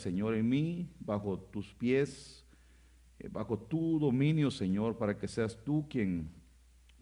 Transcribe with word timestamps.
Señor, 0.00 0.34
en 0.34 0.48
mí, 0.48 0.88
bajo 1.00 1.38
tus 1.38 1.74
pies, 1.74 2.44
eh, 3.18 3.28
bajo 3.30 3.58
tu 3.58 3.98
dominio, 3.98 4.50
Señor, 4.50 4.96
para 4.96 5.18
que 5.18 5.28
seas 5.28 5.58
tú 5.64 5.86
quien 5.88 6.30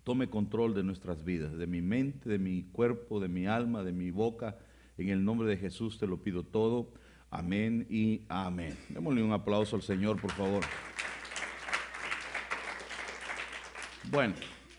tome 0.04 0.28
control 0.28 0.74
de 0.74 0.82
nuestras 0.82 1.24
vidas, 1.24 1.56
de 1.56 1.66
mi 1.66 1.80
mente, 1.80 2.28
de 2.28 2.38
mi 2.38 2.64
cuerpo, 2.64 3.20
de 3.20 3.28
mi 3.28 3.46
alma, 3.46 3.84
de 3.84 3.92
mi 3.92 4.10
boca. 4.10 4.58
En 4.96 5.10
el 5.10 5.24
nombre 5.24 5.48
de 5.48 5.56
Jesús 5.56 5.98
te 5.98 6.06
lo 6.06 6.22
pido 6.22 6.42
todo. 6.42 6.92
Amén 7.30 7.86
y 7.90 8.22
amén. 8.28 8.76
Démosle 8.88 9.22
un 9.22 9.32
aplauso 9.32 9.76
al 9.76 9.82
Señor, 9.82 10.20
por 10.20 10.32
favor. 10.32 10.64
Bueno, 14.10 14.34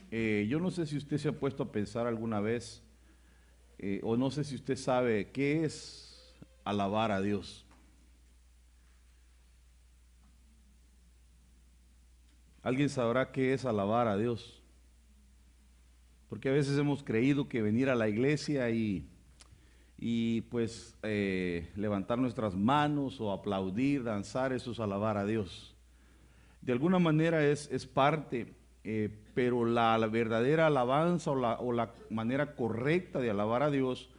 eh, 0.09 0.47
yo 0.49 0.59
no 0.59 0.71
sé 0.71 0.87
si 0.87 0.97
usted 0.97 1.17
se 1.17 1.29
ha 1.29 1.39
puesto 1.39 1.61
a 1.61 1.71
pensar 1.71 2.07
alguna 2.07 2.39
vez, 2.39 2.81
eh, 3.77 4.01
o 4.03 4.17
no 4.17 4.31
sé 4.31 4.43
si 4.43 4.55
usted 4.55 4.75
sabe 4.75 5.29
qué 5.31 5.63
es 5.63 6.35
alabar 6.63 7.11
a 7.11 7.21
Dios. 7.21 7.68
¿Alguien 12.61 12.89
sabrá 12.89 13.31
qué 13.31 13.53
es 13.53 13.65
alabar 13.65 14.07
a 14.07 14.17
Dios? 14.17 14.61
Porque 16.29 16.49
a 16.49 16.53
veces 16.53 16.77
hemos 16.77 17.03
creído 17.03 17.47
que 17.47 17.61
venir 17.61 17.89
a 17.89 17.95
la 17.95 18.09
iglesia 18.09 18.69
y, 18.69 19.07
y 19.97 20.41
pues 20.41 20.95
eh, 21.03 21.71
levantar 21.75 22.19
nuestras 22.19 22.55
manos 22.55 23.19
o 23.19 23.31
aplaudir, 23.31 24.03
danzar, 24.03 24.53
eso 24.53 24.71
es 24.71 24.79
alabar 24.79 25.17
a 25.17 25.25
Dios. 25.25 25.75
De 26.61 26.73
alguna 26.73 26.99
manera 26.99 27.45
es, 27.45 27.69
es 27.71 27.87
parte 27.87 28.53
eh, 28.83 29.09
pero 29.33 29.65
la, 29.65 29.97
verdadera 30.07 30.67
alabanza 30.67 31.31
o 31.31 31.71
la, 31.73 31.93
manera 32.09 32.55
correcta 32.55 33.19
de 33.19 33.29
alabar 33.29 33.63
a 33.63 33.71
Dios 33.71 34.09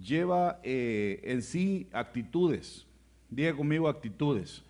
lleva 0.00 0.60
eh, 0.62 1.20
en 1.24 1.42
sí 1.42 1.88
actitudes. 1.92 2.86
Diga 3.30 3.54
conmigo 3.54 3.88
actitudes. 3.88 4.62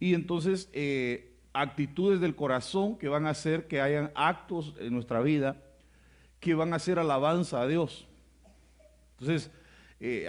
Y 0.00 0.14
entonces 0.14 0.68
actitudes 1.54 2.20
del 2.20 2.36
corazón 2.36 2.98
que 2.98 3.08
van 3.08 3.26
a 3.26 3.30
hacer 3.30 3.66
que 3.66 3.80
hayan 3.80 4.10
actos 4.14 4.74
en 4.78 4.92
nuestra 4.92 5.20
vida 5.20 5.56
que 6.40 6.54
van 6.54 6.74
a 6.74 6.76
hacer 6.76 6.98
alabanza 6.98 7.62
a 7.62 7.66
Dios. 7.66 8.06
Entonces, 9.12 9.50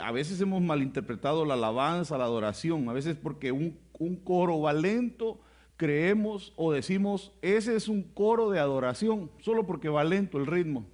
a 0.02 0.12
veces 0.14 0.40
hemos 0.40 0.62
malinterpretado 0.62 1.44
la 1.44 1.56
alabanza, 1.56 2.18
la 2.18 2.24
adoración, 2.24 2.88
a 2.88 2.94
veces 2.94 3.18
porque 3.22 3.52
un, 3.52 3.78
un 4.00 4.16
coro 4.16 4.62
va 4.62 4.72
lento 4.72 5.42
creemos 5.78 6.54
o 6.56 6.72
decimos, 6.72 7.32
ese 7.42 7.76
es 7.76 7.88
un 7.88 8.04
coro 8.04 8.50
de 8.50 8.60
adoración, 8.60 9.30
solo 9.40 9.66
porque 9.66 9.90
va 9.90 10.04
lento 10.04 10.38
el 10.38 10.48
ritmo. 10.48 10.86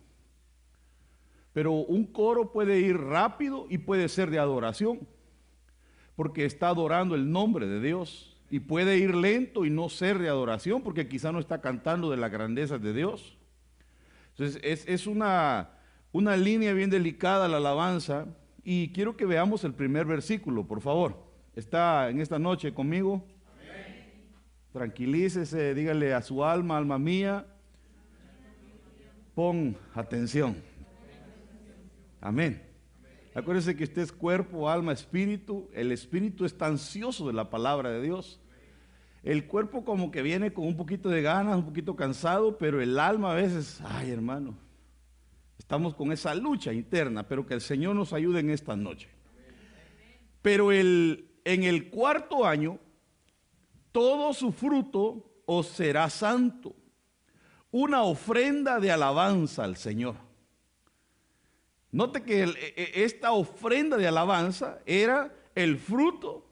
Pero 1.53 1.73
un 1.73 2.05
coro 2.05 2.51
puede 2.51 2.79
ir 2.79 2.97
rápido 2.97 3.67
y 3.69 3.77
puede 3.77 4.09
ser 4.09 4.29
de 4.29 4.39
adoración, 4.39 5.07
porque 6.15 6.45
está 6.45 6.69
adorando 6.69 7.15
el 7.15 7.31
nombre 7.31 7.67
de 7.67 7.81
Dios. 7.81 8.30
Y 8.51 8.59
puede 8.59 8.97
ir 8.97 9.15
lento 9.15 9.65
y 9.65 9.71
no 9.71 9.89
ser 9.89 10.19
de 10.19 10.27
adoración, 10.29 10.83
porque 10.83 11.07
quizá 11.07 11.31
no 11.31 11.39
está 11.39 11.61
cantando 11.61 12.11
de 12.11 12.17
la 12.17 12.29
grandeza 12.29 12.77
de 12.77 12.93
Dios. 12.93 13.37
Entonces 14.31 14.61
es, 14.63 14.87
es 14.87 15.07
una, 15.07 15.69
una 16.11 16.37
línea 16.37 16.73
bien 16.73 16.89
delicada 16.89 17.47
la 17.47 17.57
alabanza. 17.57 18.27
Y 18.63 18.89
quiero 18.89 19.17
que 19.17 19.25
veamos 19.25 19.63
el 19.63 19.73
primer 19.73 20.05
versículo, 20.05 20.67
por 20.67 20.81
favor. 20.81 21.31
¿Está 21.55 22.09
en 22.09 22.19
esta 22.21 22.37
noche 22.37 22.73
conmigo? 22.73 23.25
Tranquilícese, 24.71 25.73
dígale 25.73 26.13
a 26.13 26.21
su 26.21 26.45
alma, 26.45 26.77
alma 26.77 26.97
mía, 26.97 27.45
pon 29.35 29.75
atención. 29.93 30.55
Amén. 32.21 32.70
Acuérdese 33.33 33.75
que 33.75 33.85
usted 33.85 34.01
es 34.01 34.11
cuerpo, 34.11 34.69
alma, 34.69 34.91
espíritu. 34.91 35.69
El 35.73 35.91
espíritu 35.91 36.43
está 36.45 36.67
ansioso 36.67 37.27
de 37.27 37.33
la 37.33 37.49
palabra 37.49 37.89
de 37.89 38.01
Dios. 38.01 38.41
El 39.23 39.47
cuerpo 39.47 39.85
como 39.85 40.11
que 40.11 40.21
viene 40.21 40.51
con 40.51 40.65
un 40.65 40.75
poquito 40.75 41.09
de 41.09 41.21
ganas, 41.21 41.57
un 41.57 41.65
poquito 41.65 41.95
cansado, 41.95 42.57
pero 42.57 42.81
el 42.81 42.99
alma 42.99 43.31
a 43.31 43.35
veces, 43.35 43.79
ay 43.85 44.11
hermano, 44.11 44.57
estamos 45.57 45.95
con 45.95 46.11
esa 46.11 46.33
lucha 46.33 46.73
interna, 46.73 47.27
pero 47.27 47.45
que 47.45 47.53
el 47.53 47.61
Señor 47.61 47.95
nos 47.95 48.13
ayude 48.13 48.39
en 48.39 48.49
esta 48.49 48.75
noche. 48.75 49.09
Pero 50.41 50.71
el, 50.71 51.31
en 51.45 51.63
el 51.63 51.89
cuarto 51.89 52.45
año, 52.45 52.79
todo 53.91 54.33
su 54.33 54.51
fruto 54.51 55.43
os 55.45 55.67
será 55.67 56.09
santo, 56.09 56.75
una 57.69 58.03
ofrenda 58.03 58.79
de 58.79 58.91
alabanza 58.91 59.63
al 59.63 59.77
Señor. 59.77 60.30
Note 61.91 62.23
que 62.23 62.43
e, 62.43 62.73
e, 62.75 63.03
esta 63.03 63.33
ofrenda 63.33 63.97
de 63.97 64.07
alabanza 64.07 64.79
era 64.85 65.33
el 65.55 65.77
fruto 65.77 66.45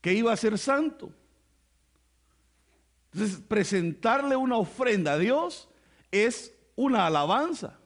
que 0.00 0.12
iba 0.12 0.32
a 0.32 0.36
ser 0.36 0.58
santo. 0.58 1.10
Entonces, 3.12 3.40
presentarle 3.48 4.36
una 4.36 4.58
ofrenda 4.58 5.14
a 5.14 5.18
Dios 5.18 5.68
es 6.10 6.54
una 6.74 7.06
alabanza. 7.06 7.78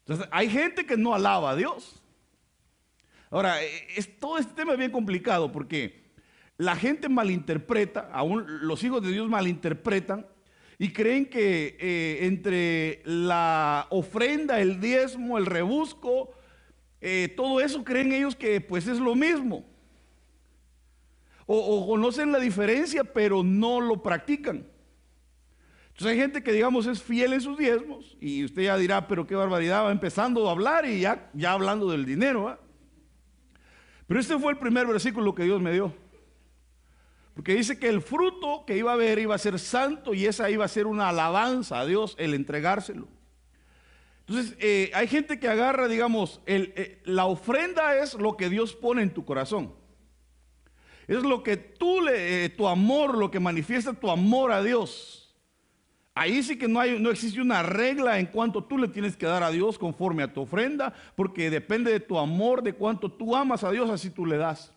Entonces, 0.00 0.28
hay 0.32 0.50
gente 0.50 0.84
que 0.84 0.96
no 0.96 1.14
alaba 1.14 1.50
a 1.50 1.56
Dios. 1.56 2.02
Ahora, 3.30 3.62
e, 3.62 3.86
es, 3.96 4.18
todo 4.18 4.38
este 4.38 4.52
tema 4.52 4.72
es 4.72 4.78
bien 4.78 4.90
complicado 4.90 5.52
porque 5.52 6.08
la 6.56 6.74
gente 6.74 7.08
malinterpreta, 7.08 8.10
aún 8.12 8.66
los 8.66 8.82
hijos 8.82 9.00
de 9.00 9.12
Dios 9.12 9.28
malinterpretan 9.28 10.26
y 10.78 10.92
creen 10.92 11.26
que 11.26 11.76
eh, 11.80 12.26
entre 12.26 13.02
la 13.04 13.88
ofrenda, 13.90 14.60
el 14.60 14.80
diezmo, 14.80 15.36
el 15.36 15.46
rebusco, 15.46 16.32
eh, 17.00 17.32
todo 17.36 17.60
eso 17.60 17.82
creen 17.82 18.12
ellos 18.12 18.36
que 18.36 18.60
pues 18.60 18.86
es 18.86 19.00
lo 19.00 19.16
mismo. 19.16 19.64
O, 21.46 21.86
conocen 21.86 22.30
la 22.30 22.38
diferencia, 22.38 23.02
pero 23.02 23.42
no 23.42 23.80
lo 23.80 24.02
practican. 24.02 24.66
Entonces 25.88 26.12
hay 26.12 26.18
gente 26.18 26.42
que 26.42 26.52
digamos 26.52 26.86
es 26.86 27.02
fiel 27.02 27.32
en 27.32 27.40
sus 27.40 27.58
diezmos 27.58 28.16
y 28.20 28.44
usted 28.44 28.62
ya 28.62 28.76
dirá, 28.76 29.08
pero 29.08 29.26
qué 29.26 29.34
barbaridad, 29.34 29.84
va 29.84 29.90
empezando 29.90 30.46
a 30.46 30.52
hablar 30.52 30.84
y 30.86 31.00
ya, 31.00 31.28
ya 31.34 31.52
hablando 31.52 31.90
del 31.90 32.04
dinero. 32.04 32.56
Pero 34.06 34.20
este 34.20 34.38
fue 34.38 34.52
el 34.52 34.58
primer 34.58 34.86
versículo 34.86 35.34
que 35.34 35.42
Dios 35.42 35.60
me 35.60 35.72
dio. 35.72 35.92
Porque 37.38 37.54
dice 37.54 37.78
que 37.78 37.88
el 37.88 38.02
fruto 38.02 38.64
que 38.66 38.76
iba 38.76 38.90
a 38.90 38.94
haber 38.94 39.20
iba 39.20 39.32
a 39.32 39.38
ser 39.38 39.60
santo 39.60 40.12
y 40.12 40.26
esa 40.26 40.50
iba 40.50 40.64
a 40.64 40.68
ser 40.68 40.88
una 40.88 41.10
alabanza 41.10 41.78
a 41.78 41.86
Dios, 41.86 42.16
el 42.18 42.34
entregárselo. 42.34 43.06
Entonces, 44.26 44.56
eh, 44.58 44.90
hay 44.92 45.06
gente 45.06 45.38
que 45.38 45.46
agarra, 45.46 45.86
digamos, 45.86 46.40
eh, 46.46 47.00
la 47.04 47.26
ofrenda 47.26 47.96
es 47.96 48.14
lo 48.14 48.36
que 48.36 48.48
Dios 48.48 48.74
pone 48.74 49.02
en 49.02 49.14
tu 49.14 49.24
corazón. 49.24 49.72
Es 51.06 51.22
lo 51.22 51.44
que 51.44 51.56
tú 51.56 52.00
le, 52.00 52.46
eh, 52.46 52.48
tu 52.48 52.66
amor, 52.66 53.16
lo 53.16 53.30
que 53.30 53.38
manifiesta 53.38 53.92
tu 53.92 54.10
amor 54.10 54.50
a 54.50 54.60
Dios. 54.60 55.32
Ahí 56.16 56.42
sí 56.42 56.58
que 56.58 56.66
no, 56.66 56.80
hay, 56.80 56.98
no 56.98 57.08
existe 57.08 57.40
una 57.40 57.62
regla 57.62 58.18
en 58.18 58.26
cuanto 58.26 58.64
tú 58.64 58.78
le 58.78 58.88
tienes 58.88 59.16
que 59.16 59.26
dar 59.26 59.44
a 59.44 59.52
Dios 59.52 59.78
conforme 59.78 60.24
a 60.24 60.32
tu 60.32 60.40
ofrenda, 60.40 60.92
porque 61.14 61.50
depende 61.50 61.92
de 61.92 62.00
tu 62.00 62.18
amor, 62.18 62.64
de 62.64 62.72
cuánto 62.72 63.08
tú 63.08 63.36
amas 63.36 63.62
a 63.62 63.70
Dios, 63.70 63.88
así 63.90 64.10
tú 64.10 64.26
le 64.26 64.38
das. 64.38 64.72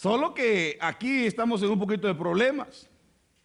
Solo 0.00 0.32
que 0.32 0.78
aquí 0.80 1.26
estamos 1.26 1.62
en 1.62 1.68
un 1.68 1.78
poquito 1.78 2.08
de 2.08 2.14
problemas, 2.14 2.88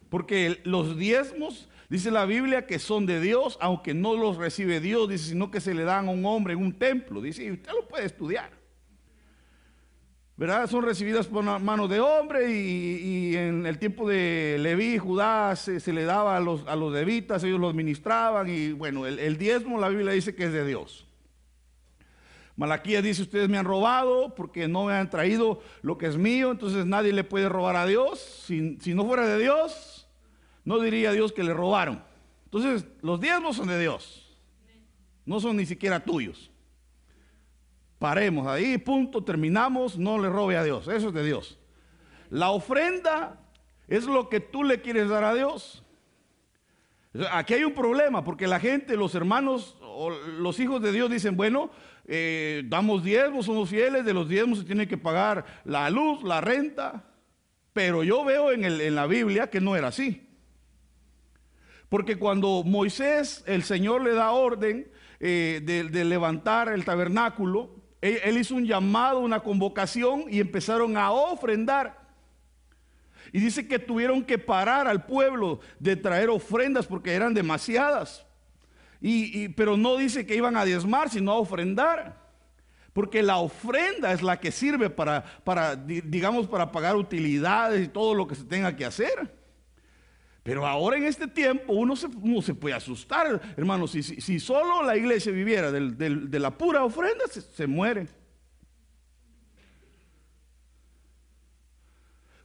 porque 0.08 0.58
los 0.64 0.96
diezmos, 0.96 1.68
dice 1.90 2.10
la 2.10 2.24
Biblia, 2.24 2.66
que 2.66 2.78
son 2.78 3.04
de 3.04 3.20
Dios, 3.20 3.58
aunque 3.60 3.92
no 3.92 4.16
los 4.16 4.38
recibe 4.38 4.80
Dios, 4.80 5.06
dice, 5.06 5.26
sino 5.26 5.50
que 5.50 5.60
se 5.60 5.74
le 5.74 5.84
dan 5.84 6.08
a 6.08 6.12
un 6.12 6.24
hombre 6.24 6.54
en 6.54 6.60
un 6.60 6.72
templo. 6.72 7.20
Dice, 7.20 7.44
y 7.44 7.50
usted 7.50 7.70
lo 7.72 7.86
puede 7.86 8.06
estudiar. 8.06 8.48
¿verdad? 10.38 10.66
Son 10.66 10.82
recibidas 10.82 11.26
por 11.26 11.44
manos 11.44 11.90
de 11.90 12.00
hombre 12.00 12.50
y, 12.50 13.36
en 13.36 13.66
el 13.66 13.78
tiempo 13.78 14.08
de 14.08 14.56
Leví, 14.58 14.96
Judá, 14.96 15.54
se, 15.56 15.92
le 15.92 16.04
daba 16.04 16.38
a 16.38 16.40
los, 16.40 16.66
a 16.66 16.74
los 16.74 16.90
levitas, 16.90 17.44
ellos 17.44 17.60
los 17.60 17.74
ministraban 17.74 18.48
y 18.48 18.72
bueno, 18.72 19.04
el, 19.04 19.36
diezmo 19.36 19.78
la 19.78 19.90
Biblia 19.90 20.14
dice 20.14 20.34
que 20.34 20.44
es 20.44 20.54
de 20.54 20.66
Dios. 20.66 21.05
Malaquías 22.56 23.02
dice, 23.02 23.22
ustedes 23.22 23.48
me 23.48 23.58
han 23.58 23.66
robado 23.66 24.34
porque 24.34 24.66
no 24.66 24.86
me 24.86 24.94
han 24.94 25.10
traído 25.10 25.60
lo 25.82 25.98
que 25.98 26.06
es 26.06 26.16
mío, 26.16 26.50
entonces 26.50 26.86
nadie 26.86 27.12
le 27.12 27.22
puede 27.22 27.48
robar 27.48 27.76
a 27.76 27.86
Dios. 27.86 28.18
Si, 28.46 28.78
si 28.80 28.94
no 28.94 29.04
fuera 29.04 29.26
de 29.26 29.38
Dios, 29.38 30.08
no 30.64 30.80
diría 30.80 31.12
Dios 31.12 31.32
que 31.32 31.44
le 31.44 31.52
robaron. 31.52 32.02
Entonces, 32.44 32.86
los 33.02 33.20
diezmos 33.20 33.56
son 33.56 33.68
de 33.68 33.78
Dios, 33.78 34.38
no 35.26 35.40
son 35.40 35.56
ni 35.56 35.66
siquiera 35.66 36.00
tuyos. 36.00 36.50
Paremos 37.98 38.46
ahí, 38.46 38.78
punto, 38.78 39.22
terminamos, 39.22 39.98
no 39.98 40.18
le 40.18 40.28
robe 40.30 40.56
a 40.56 40.64
Dios, 40.64 40.88
eso 40.88 41.08
es 41.08 41.14
de 41.14 41.24
Dios. 41.24 41.58
La 42.30 42.50
ofrenda 42.50 43.40
es 43.88 44.04
lo 44.04 44.28
que 44.28 44.40
tú 44.40 44.64
le 44.64 44.80
quieres 44.80 45.08
dar 45.08 45.24
a 45.24 45.34
Dios. 45.34 45.82
Aquí 47.32 47.54
hay 47.54 47.64
un 47.64 47.74
problema, 47.74 48.24
porque 48.24 48.46
la 48.46 48.60
gente, 48.60 48.96
los 48.96 49.14
hermanos 49.14 49.76
o 49.80 50.10
los 50.10 50.60
hijos 50.60 50.82
de 50.82 50.92
Dios 50.92 51.10
dicen, 51.10 51.36
bueno, 51.36 51.70
eh, 52.06 52.62
damos 52.66 53.02
diezmos, 53.04 53.46
somos 53.46 53.68
fieles, 53.68 54.04
de 54.04 54.14
los 54.14 54.28
diezmos 54.28 54.58
se 54.58 54.64
tiene 54.64 54.88
que 54.88 54.98
pagar 54.98 55.44
la 55.64 55.90
luz, 55.90 56.22
la 56.22 56.40
renta, 56.40 57.04
pero 57.72 58.02
yo 58.04 58.24
veo 58.24 58.52
en, 58.52 58.64
en 58.64 58.94
la 58.94 59.06
Biblia 59.06 59.50
que 59.50 59.60
no 59.60 59.76
era 59.76 59.88
así. 59.88 60.28
Porque 61.88 62.16
cuando 62.16 62.62
Moisés, 62.64 63.44
el 63.46 63.62
Señor 63.62 64.02
le 64.02 64.14
da 64.14 64.32
orden, 64.32 64.90
eh, 65.18 65.62
de, 65.64 66.04
levantar 66.04 66.68
el 66.68 66.84
tabernáculo, 66.84 67.74
él, 68.02 68.36
hizo 68.36 68.54
un 68.54 68.66
llamado, 68.66 69.20
una 69.20 69.40
convocación 69.40 70.24
y 70.28 70.40
empezaron 70.40 70.96
a 70.96 71.10
ofrendar. 71.10 72.06
Y 73.32 73.40
dice 73.40 73.66
que 73.66 73.78
tuvieron 73.78 74.22
que 74.22 74.38
parar 74.38 74.86
al 74.86 75.06
pueblo 75.06 75.60
de 75.80 75.96
traer 75.96 76.28
ofrendas 76.28 76.86
porque 76.86 77.14
eran 77.14 77.32
demasiadas. 77.32 78.25
Y, 79.08 79.50
pero 79.50 79.76
no 79.76 79.96
dice 79.96 80.26
que 80.26 80.34
iban 80.34 80.56
a 80.56 80.64
diezmar, 80.64 81.10
sino 81.10 81.30
a 81.30 81.38
ofrendar. 81.38 82.26
Porque 82.92 83.22
la 83.22 83.36
ofrenda 83.36 84.12
es 84.12 84.20
la 84.20 84.40
que 84.40 84.50
sirve 84.50 84.90
para, 84.90 85.22
para, 85.44 85.76
digamos, 85.76 86.48
para 86.48 86.72
pagar 86.72 86.96
utilidades 86.96 87.84
y 87.84 87.88
todo 87.88 88.14
lo 88.14 88.26
que 88.26 88.34
se 88.34 88.42
tenga 88.42 88.74
que 88.74 88.84
hacer. 88.84 89.32
Pero 90.42 90.66
ahora 90.66 90.96
en 90.96 91.04
este 91.04 91.28
tiempo 91.28 91.72
uno 91.74 91.94
se, 91.94 92.08
se 92.42 92.54
puede 92.54 92.74
asustar, 92.74 93.40
hermano. 93.56 93.86
Si, 93.86 94.02
si, 94.02 94.40
solo 94.40 94.82
la 94.82 94.96
iglesia 94.96 95.30
viviera 95.30 95.70
de 95.70 96.40
la 96.40 96.50
pura 96.58 96.82
ofrenda, 96.82 97.26
se, 97.28 97.66
muere. 97.68 98.08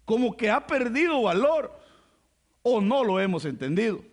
Como 0.06 0.38
que 0.38 0.52
ha 0.52 0.68
perdido 0.68 1.24
valor 1.24 1.76
o 2.62 2.82
no 2.82 3.04
lo 3.04 3.20
hemos 3.20 3.46
entendido. 3.46 4.11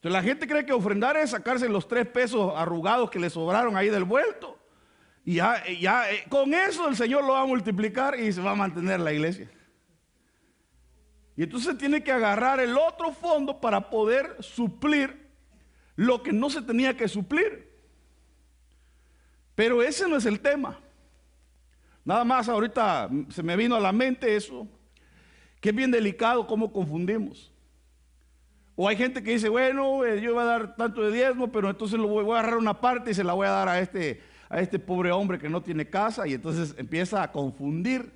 Entonces 0.00 0.12
la 0.14 0.22
gente 0.22 0.46
cree 0.46 0.64
que 0.64 0.72
ofrendar 0.72 1.14
es 1.18 1.32
sacarse 1.32 1.68
los 1.68 1.86
tres 1.86 2.06
pesos 2.06 2.54
arrugados 2.56 3.10
que 3.10 3.18
le 3.18 3.28
sobraron 3.28 3.76
ahí 3.76 3.90
del 3.90 4.04
vuelto. 4.04 4.58
Y 5.26 5.34
ya, 5.34 5.62
ya 5.78 6.10
eh, 6.10 6.24
con 6.30 6.54
eso 6.54 6.88
el 6.88 6.96
Señor 6.96 7.22
lo 7.22 7.34
va 7.34 7.42
a 7.42 7.46
multiplicar 7.46 8.18
y 8.18 8.32
se 8.32 8.40
va 8.40 8.52
a 8.52 8.54
mantener 8.54 8.98
la 8.98 9.12
iglesia. 9.12 9.50
Y 11.36 11.42
entonces 11.42 11.76
tiene 11.76 12.02
que 12.02 12.12
agarrar 12.12 12.60
el 12.60 12.78
otro 12.78 13.12
fondo 13.12 13.60
para 13.60 13.90
poder 13.90 14.38
suplir 14.40 15.28
lo 15.96 16.22
que 16.22 16.32
no 16.32 16.48
se 16.48 16.62
tenía 16.62 16.96
que 16.96 17.06
suplir. 17.06 17.70
Pero 19.54 19.82
ese 19.82 20.08
no 20.08 20.16
es 20.16 20.24
el 20.24 20.40
tema. 20.40 20.80
Nada 22.06 22.24
más 22.24 22.48
ahorita 22.48 23.10
se 23.28 23.42
me 23.42 23.54
vino 23.54 23.76
a 23.76 23.80
la 23.80 23.92
mente 23.92 24.34
eso, 24.34 24.66
que 25.60 25.68
es 25.68 25.74
bien 25.74 25.90
delicado 25.90 26.46
cómo 26.46 26.72
confundimos. 26.72 27.49
O 28.82 28.88
hay 28.88 28.96
gente 28.96 29.22
que 29.22 29.32
dice, 29.32 29.50
bueno, 29.50 30.06
eh, 30.06 30.22
yo 30.22 30.32
voy 30.32 30.42
a 30.42 30.46
dar 30.46 30.74
tanto 30.74 31.02
de 31.02 31.12
diezmo, 31.12 31.52
pero 31.52 31.68
entonces 31.68 31.98
lo 31.98 32.08
voy, 32.08 32.24
a 32.34 32.38
agarrar 32.38 32.56
una 32.56 32.80
parte 32.80 33.10
y 33.10 33.14
se 33.14 33.22
la 33.22 33.34
voy 33.34 33.46
a 33.46 33.50
dar 33.50 33.68
a 33.68 33.78
este, 33.78 34.22
a 34.48 34.58
este 34.58 34.78
pobre 34.78 35.12
hombre 35.12 35.38
que 35.38 35.50
no 35.50 35.60
tiene 35.60 35.90
casa 35.90 36.26
y 36.26 36.32
entonces 36.32 36.74
empieza 36.78 37.22
a 37.22 37.30
confundir, 37.30 38.10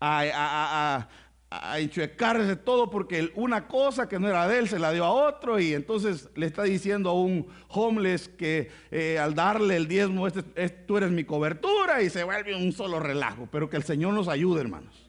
a, 0.00 1.06
a 1.48 1.78
enchuecarse 1.78 2.56
todo 2.56 2.90
porque 2.90 3.30
una 3.36 3.68
cosa 3.68 4.08
que 4.08 4.18
no 4.18 4.28
era 4.28 4.48
de 4.48 4.58
él 4.58 4.68
se 4.68 4.80
la 4.80 4.90
dio 4.90 5.04
a 5.04 5.12
otro 5.12 5.60
y 5.60 5.74
entonces 5.74 6.28
le 6.34 6.46
está 6.46 6.64
diciendo 6.64 7.10
a 7.10 7.14
un 7.14 7.46
homeless 7.68 8.28
que 8.30 8.68
eh, 8.90 9.16
al 9.16 9.36
darle 9.36 9.76
el 9.76 9.86
diezmo, 9.86 10.26
este, 10.26 10.42
tú 10.42 10.96
eres 10.96 11.12
mi 11.12 11.22
cobertura 11.22 12.02
y 12.02 12.10
se 12.10 12.24
vuelve 12.24 12.56
un 12.56 12.72
solo 12.72 12.98
relajo, 12.98 13.48
pero 13.52 13.70
que 13.70 13.76
el 13.76 13.84
Señor 13.84 14.12
nos 14.12 14.26
ayude 14.26 14.60
hermanos. 14.60 15.01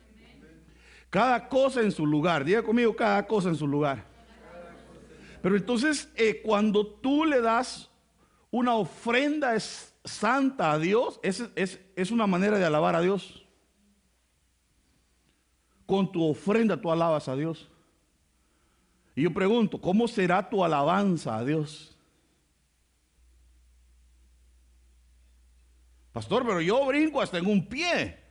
Cada 1.13 1.47
cosa 1.47 1.81
en 1.81 1.91
su 1.91 2.07
lugar, 2.07 2.43
diga 2.43 2.63
conmigo 2.63 2.95
cada 2.95 3.27
cosa 3.27 3.49
en 3.49 3.55
su 3.55 3.67
lugar. 3.67 4.03
Pero 5.43 5.55
entonces 5.55 6.11
eh, 6.15 6.41
cuando 6.43 6.87
tú 6.87 7.23
le 7.23 7.39
das 7.39 7.87
una 8.49 8.73
ofrenda 8.73 9.53
santa 9.59 10.71
a 10.71 10.79
Dios, 10.79 11.19
es, 11.21 11.43
es 11.55 12.09
una 12.09 12.25
manera 12.25 12.57
de 12.57 12.65
alabar 12.65 12.95
a 12.95 13.01
Dios 13.01 13.45
con 15.85 16.11
tu 16.11 16.27
ofrenda 16.27 16.81
tú 16.81 16.91
alabas 16.91 17.27
a 17.27 17.35
Dios. 17.35 17.69
Y 19.13 19.21
yo 19.21 19.31
pregunto, 19.31 19.79
¿cómo 19.79 20.07
será 20.07 20.49
tu 20.49 20.63
alabanza 20.63 21.37
a 21.37 21.45
Dios? 21.45 21.95
Pastor, 26.11 26.43
pero 26.43 26.59
yo 26.59 26.83
brinco 26.87 27.21
hasta 27.21 27.37
en 27.37 27.45
un 27.45 27.67
pie. 27.67 28.22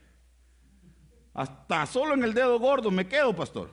Hasta 1.34 1.87
solo 1.87 2.14
en 2.14 2.25
el 2.25 2.34
dedo 2.34 2.58
gordo 2.58 2.90
me 2.90 3.08
quedo, 3.08 3.34
pastor. 3.34 3.70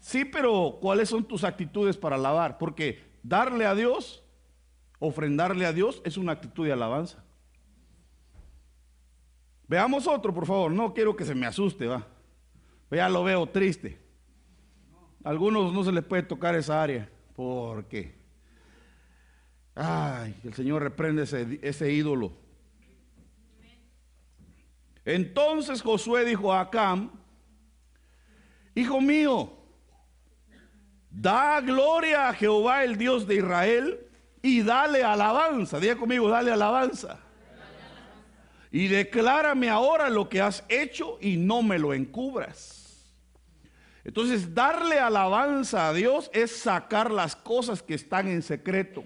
Sí, 0.00 0.24
pero 0.24 0.78
¿cuáles 0.80 1.08
son 1.08 1.24
tus 1.24 1.44
actitudes 1.44 1.96
para 1.96 2.16
alabar? 2.16 2.58
Porque 2.58 3.02
darle 3.22 3.66
a 3.66 3.74
Dios, 3.74 4.22
ofrendarle 4.98 5.66
a 5.66 5.72
Dios, 5.72 6.00
es 6.04 6.16
una 6.16 6.32
actitud 6.32 6.64
de 6.64 6.72
alabanza. 6.72 7.24
Veamos 9.68 10.06
otro, 10.06 10.32
por 10.32 10.46
favor. 10.46 10.70
No 10.70 10.94
quiero 10.94 11.16
que 11.16 11.24
se 11.24 11.34
me 11.34 11.46
asuste, 11.46 11.86
va. 11.86 12.06
Ya 12.90 13.08
lo 13.08 13.24
veo 13.24 13.46
triste. 13.46 14.00
A 15.24 15.30
algunos 15.30 15.72
no 15.72 15.82
se 15.82 15.90
les 15.90 16.04
puede 16.04 16.22
tocar 16.22 16.54
esa 16.54 16.82
área. 16.82 17.10
¿Por 17.34 17.86
qué? 17.86 18.14
Ay, 19.74 20.34
el 20.44 20.54
Señor 20.54 20.82
reprende 20.82 21.24
ese, 21.24 21.58
ese 21.62 21.92
ídolo. 21.92 22.32
Entonces 25.06 25.80
Josué 25.80 26.24
dijo 26.24 26.52
a 26.52 26.60
Acam, 26.60 27.10
Hijo 28.74 29.00
mío, 29.00 29.50
da 31.10 31.62
gloria 31.62 32.28
a 32.28 32.34
Jehová 32.34 32.84
el 32.84 32.98
Dios 32.98 33.26
de 33.26 33.36
Israel 33.36 34.00
y 34.42 34.62
dale 34.62 35.02
alabanza. 35.02 35.80
Diga 35.80 35.96
conmigo, 35.96 36.28
dale 36.28 36.52
alabanza. 36.52 37.20
Y 38.70 38.88
declárame 38.88 39.70
ahora 39.70 40.10
lo 40.10 40.28
que 40.28 40.42
has 40.42 40.62
hecho 40.68 41.16
y 41.22 41.38
no 41.38 41.62
me 41.62 41.78
lo 41.78 41.94
encubras. 41.94 43.16
Entonces, 44.04 44.54
darle 44.54 44.98
alabanza 44.98 45.88
a 45.88 45.92
Dios 45.94 46.30
es 46.34 46.54
sacar 46.54 47.10
las 47.10 47.34
cosas 47.34 47.82
que 47.82 47.94
están 47.94 48.28
en 48.28 48.42
secreto. 48.42 49.04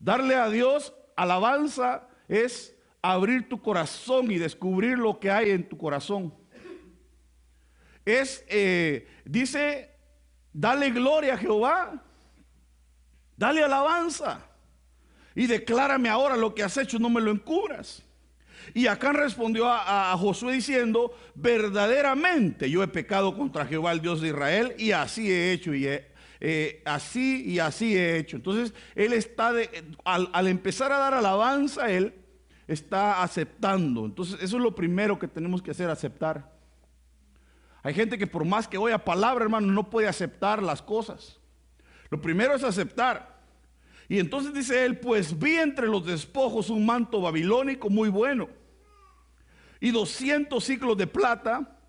Darle 0.00 0.34
a 0.34 0.48
Dios 0.48 0.94
alabanza 1.14 2.08
es 2.26 2.74
abrir 3.02 3.48
tu 3.48 3.60
corazón 3.60 4.30
y 4.30 4.38
descubrir 4.38 4.98
lo 4.98 5.20
que 5.20 5.30
hay 5.30 5.50
en 5.50 5.68
tu 5.68 5.76
corazón. 5.76 6.34
Es, 8.04 8.44
eh, 8.48 9.06
dice, 9.26 9.94
dale 10.52 10.90
gloria 10.90 11.34
a 11.34 11.38
Jehová, 11.38 12.02
dale 13.36 13.62
alabanza 13.62 14.46
y 15.34 15.46
declárame 15.46 16.08
ahora 16.08 16.34
lo 16.36 16.54
que 16.54 16.62
has 16.62 16.76
hecho, 16.78 16.98
no 16.98 17.10
me 17.10 17.20
lo 17.20 17.30
encubras. 17.30 18.02
Y 18.72 18.86
Acán 18.86 19.14
respondió 19.14 19.68
a, 19.68 20.16
Josué 20.16 20.54
diciendo, 20.54 21.14
verdaderamente 21.34 22.70
yo 22.70 22.82
he 22.82 22.88
pecado 22.88 23.36
contra 23.36 23.66
Jehová, 23.66 23.92
el 23.92 24.00
Dios 24.00 24.20
de 24.20 24.28
Israel, 24.28 24.74
y 24.78 24.92
así 24.92 25.30
he 25.30 25.52
hecho, 25.52 25.74
y 25.74 25.86
eh, 26.40 26.82
así 26.86 27.44
y 27.46 27.58
así 27.58 27.96
he 27.96 28.16
hecho. 28.16 28.36
Entonces, 28.36 28.74
él 28.94 29.12
está, 29.12 29.52
al, 30.04 30.48
empezar 30.48 30.90
a 30.92 30.98
dar 30.98 31.14
alabanza, 31.14 31.90
él 31.90 32.14
está 32.66 33.22
aceptando. 33.22 34.06
Entonces, 34.06 34.42
eso 34.42 34.56
es 34.56 34.62
lo 34.62 34.74
primero 34.74 35.18
que 35.18 35.28
tenemos 35.28 35.62
que 35.62 35.70
hacer, 35.70 35.90
aceptar. 35.90 36.50
Hay 37.82 37.94
gente 37.94 38.18
que 38.18 38.26
por 38.26 38.44
más 38.44 38.66
que 38.66 38.78
oiga 38.78 38.98
palabra, 38.98 39.44
hermano, 39.44 39.66
no 39.72 39.90
puede 39.90 40.08
aceptar 40.08 40.62
las 40.62 40.82
cosas. 40.82 41.38
Lo 42.10 42.20
primero 42.20 42.54
es 42.54 42.64
aceptar. 42.64 43.40
Y 44.08 44.18
entonces 44.18 44.52
dice 44.52 44.84
él, 44.84 44.98
pues 44.98 45.38
vi 45.38 45.56
entre 45.56 45.86
los 45.86 46.04
despojos 46.04 46.68
un 46.68 46.84
manto 46.84 47.20
babilónico 47.20 47.88
muy 47.88 48.08
bueno 48.08 48.48
y 49.78 49.90
200 49.90 50.62
ciclos 50.62 50.96
de 50.96 51.06
plata 51.06 51.79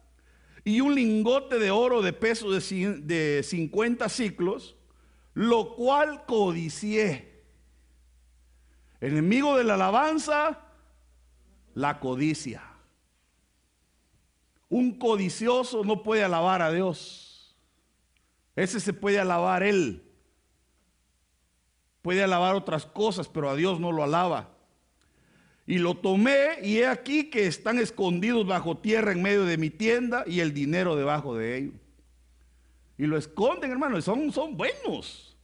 y 0.63 0.81
un 0.81 0.95
lingote 0.95 1.57
de 1.57 1.71
oro 1.71 2.01
de 2.01 2.13
peso 2.13 2.51
de 2.51 3.41
50 3.43 4.09
ciclos, 4.09 4.75
lo 5.33 5.75
cual 5.75 6.25
codicié. 6.25 7.43
Enemigo 8.99 9.57
de 9.57 9.63
la 9.63 9.73
alabanza, 9.73 10.59
la 11.73 11.99
codicia. 11.99 12.63
Un 14.69 14.97
codicioso 14.99 15.83
no 15.83 16.03
puede 16.03 16.23
alabar 16.23 16.61
a 16.61 16.71
Dios. 16.71 17.57
Ese 18.55 18.79
se 18.79 18.93
puede 18.93 19.19
alabar 19.19 19.63
él. 19.63 20.03
Puede 22.01 22.23
alabar 22.23 22.55
otras 22.55 22.85
cosas, 22.85 23.27
pero 23.27 23.49
a 23.49 23.55
Dios 23.55 23.79
no 23.79 23.91
lo 23.91 24.03
alaba. 24.03 24.55
Y 25.65 25.77
lo 25.77 25.95
tomé 25.95 26.59
y 26.63 26.77
he 26.77 26.87
aquí 26.87 27.29
que 27.29 27.47
están 27.47 27.79
escondidos 27.79 28.45
bajo 28.45 28.77
tierra 28.77 29.11
en 29.11 29.21
medio 29.21 29.45
de 29.45 29.57
mi 29.57 29.69
tienda 29.69 30.23
y 30.25 30.39
el 30.39 30.53
dinero 30.53 30.95
debajo 30.95 31.35
de 31.35 31.57
ellos. 31.57 31.75
Y 32.97 33.05
lo 33.05 33.17
esconden, 33.17 33.71
hermano, 33.71 34.01
son, 34.01 34.31
son 34.31 34.57
buenos. 34.57 35.37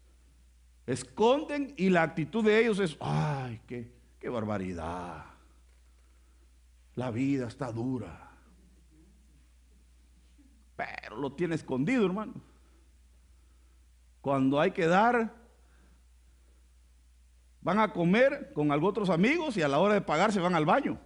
Esconden 0.86 1.74
y 1.77 1.89
la 1.89 2.03
actitud 2.03 2.43
de 2.43 2.59
ellos 2.59 2.79
es, 2.79 2.97
ay, 3.00 3.62
qué, 3.67 3.91
qué 4.19 4.29
barbaridad. 4.29 5.25
La 6.95 7.12
vida 7.12 7.47
está 7.47 7.71
dura. 7.71 8.31
Pero 10.75 11.17
lo 11.17 11.31
tiene 11.33 11.55
escondido, 11.55 12.05
hermano. 12.05 12.33
Cuando 14.21 14.59
hay 14.59 14.71
que 14.71 14.88
dar, 14.88 15.33
van 17.67 17.79
a 17.79 17.91
comer 17.91 18.53
con 18.53 18.71
otros 18.71 19.09
amigos 19.09 19.57
y 19.57 19.62
a 19.62 19.67
la 19.67 19.79
hora 19.79 19.93
de 19.93 20.00
pagar 20.00 20.31
se 20.31 20.39
van 20.39 20.55
al 20.55 20.65
baño. 20.65 20.97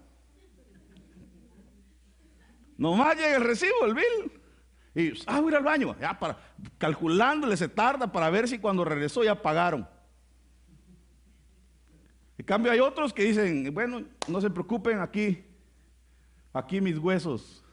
Nomás 2.78 3.16
llega 3.16 3.36
el 3.36 3.44
recibo, 3.44 3.84
el 3.84 3.96
bill. 3.96 4.32
Y, 4.94 5.24
ah, 5.26 5.40
voy 5.40 5.48
a 5.48 5.50
ir 5.50 5.56
al 5.56 5.64
baño. 5.64 5.96
Ya 6.00 6.20
para, 6.20 6.38
calculándole 6.78 7.58
se 7.58 7.68
tarda 7.68 8.12
para 8.12 8.30
ver 8.30 8.48
si 8.48 8.60
cuando 8.60 8.86
regresó 8.86 9.24
ya 9.24 9.42
pagaron. 9.42 9.90
En 12.38 12.46
cambio 12.46 12.72
hay 12.72 12.80
otros 12.80 13.12
que 13.12 13.24
dicen, 13.24 13.74
bueno, 13.74 14.04
no 14.28 14.40
se 14.40 14.52
preocupen 14.52 15.00
aquí, 15.00 15.44
aquí 16.54 16.80
mis 16.80 17.00
huesos 17.00 17.66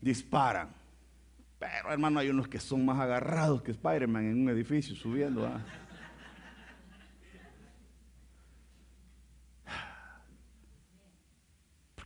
disparan. 0.00 0.72
Pero 1.58 1.90
hermano, 1.90 2.20
hay 2.20 2.28
unos 2.28 2.46
que 2.46 2.60
son 2.60 2.84
más 2.84 3.00
agarrados 3.00 3.60
que 3.60 3.72
Spider-Man 3.72 4.24
en 4.24 4.42
un 4.42 4.48
edificio 4.50 4.94
subiendo. 4.94 5.44
¿ah? 5.44 5.60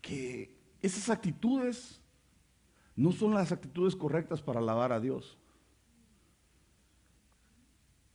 Porque 0.09 0.57
esas 0.81 1.11
actitudes 1.11 2.01
no 2.97 3.13
son 3.13 3.35
las 3.35 3.53
actitudes 3.53 3.95
correctas 3.95 4.41
para 4.41 4.59
alabar 4.59 4.91
a 4.91 4.99
Dios. 4.99 5.37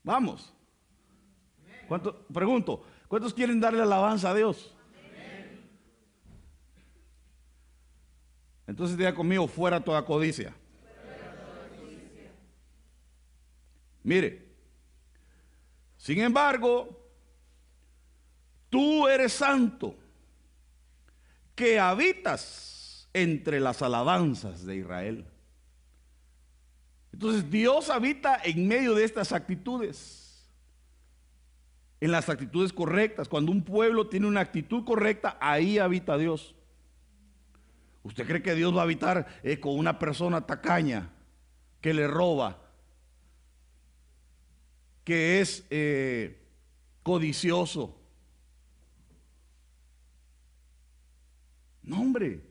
Vamos. 0.02 0.52
¿Cuánto, 1.88 2.26
pregunto, 2.34 2.84
¿cuántos 3.08 3.32
quieren 3.32 3.60
darle 3.60 3.84
alabanza 3.84 4.32
a 4.32 4.34
Dios? 4.34 4.74
Entonces 8.66 8.98
diga 8.98 9.14
conmigo, 9.14 9.48
fuera 9.48 9.84
toda 9.84 10.04
codicia. 10.04 10.56
Mire, 14.02 14.48
sin 15.98 16.20
embargo, 16.22 16.90
tú 18.72 19.08
eres 19.08 19.34
santo, 19.34 19.96
que 21.56 21.80
habitas 21.80 23.08
entre 23.14 23.60
las 23.60 23.82
alabanzas 23.82 24.66
de 24.66 24.78
Israel. 24.78 25.26
Entonces 27.12 27.50
Dios 27.50 27.90
habita 27.90 28.40
en 28.44 28.68
medio 28.68 28.96
de 28.96 29.04
estas 29.04 29.32
actitudes, 29.32 30.50
en 32.02 32.12
las 32.12 32.28
actitudes 32.28 32.74
correctas. 32.74 33.30
Cuando 33.30 33.52
un 33.52 33.64
pueblo 33.64 34.08
tiene 34.08 34.28
una 34.28 34.42
actitud 34.42 34.84
correcta, 34.84 35.38
ahí 35.40 35.78
habita 35.78 36.18
Dios. 36.18 36.56
¿Usted 38.02 38.26
cree 38.26 38.42
que 38.42 38.56
Dios 38.56 38.76
va 38.76 38.82
a 38.82 38.84
habitar 38.84 39.28
eh, 39.44 39.60
con 39.60 39.78
una 39.78 40.00
persona 40.00 40.46
tacaña 40.46 41.10
que 41.80 41.94
le 41.94 42.08
roba, 42.08 42.60
que 45.04 45.40
es 45.40 45.66
eh, 45.70 46.42
codicioso? 47.04 48.03
No, 51.84 52.00
hombre. 52.00 52.42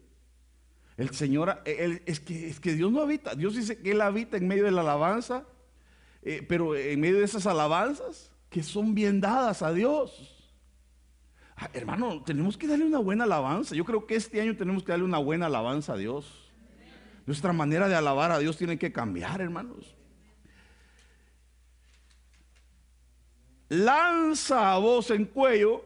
El 0.96 1.10
Señor, 1.10 1.62
es, 1.64 2.20
que, 2.20 2.48
es 2.48 2.60
que 2.60 2.74
Dios 2.74 2.92
no 2.92 3.00
habita. 3.00 3.34
Dios 3.34 3.56
dice 3.56 3.78
que 3.78 3.92
Él 3.92 4.00
habita 4.00 4.36
en 4.36 4.46
medio 4.46 4.64
de 4.64 4.70
la 4.70 4.82
alabanza, 4.82 5.44
eh, 6.22 6.44
pero 6.46 6.76
en 6.76 7.00
medio 7.00 7.18
de 7.18 7.24
esas 7.24 7.46
alabanzas 7.46 8.30
que 8.50 8.62
son 8.62 8.94
bien 8.94 9.20
dadas 9.20 9.62
a 9.62 9.72
Dios. 9.72 10.52
Ah, 11.56 11.70
hermano, 11.72 12.22
tenemos 12.22 12.58
que 12.58 12.66
darle 12.66 12.84
una 12.84 12.98
buena 12.98 13.24
alabanza. 13.24 13.74
Yo 13.74 13.84
creo 13.84 14.06
que 14.06 14.16
este 14.16 14.40
año 14.40 14.56
tenemos 14.56 14.84
que 14.84 14.92
darle 14.92 15.06
una 15.06 15.18
buena 15.18 15.46
alabanza 15.46 15.94
a 15.94 15.96
Dios. 15.96 16.52
Nuestra 17.24 17.52
manera 17.52 17.88
de 17.88 17.94
alabar 17.94 18.30
a 18.30 18.38
Dios 18.38 18.58
tiene 18.58 18.78
que 18.78 18.92
cambiar, 18.92 19.40
hermanos. 19.40 19.96
Lanza 23.68 24.74
a 24.74 24.78
voz 24.78 25.10
en 25.10 25.24
cuello 25.24 25.82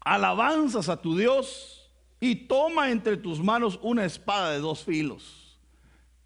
alabanzas 0.00 0.88
a 0.88 1.00
tu 1.00 1.16
Dios 1.16 1.79
y 2.20 2.34
toma 2.46 2.90
entre 2.90 3.16
tus 3.16 3.40
manos 3.40 3.78
una 3.82 4.04
espada 4.04 4.52
de 4.52 4.58
dos 4.60 4.84
filos. 4.84 5.58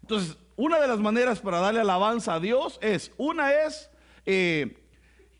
Entonces, 0.01 0.37
una 0.57 0.79
de 0.79 0.87
las 0.87 0.99
maneras 0.99 1.39
para 1.39 1.59
darle 1.59 1.79
alabanza 1.79 2.35
a 2.35 2.39
Dios 2.39 2.77
es, 2.81 3.11
una 3.17 3.51
es 3.53 3.89
eh, 4.25 4.77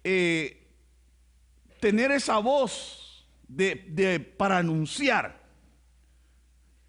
eh, 0.04 0.68
tener 1.80 2.12
esa 2.12 2.38
voz 2.40 3.28
de, 3.48 4.20
para 4.38 4.58
anunciar. 4.58 5.44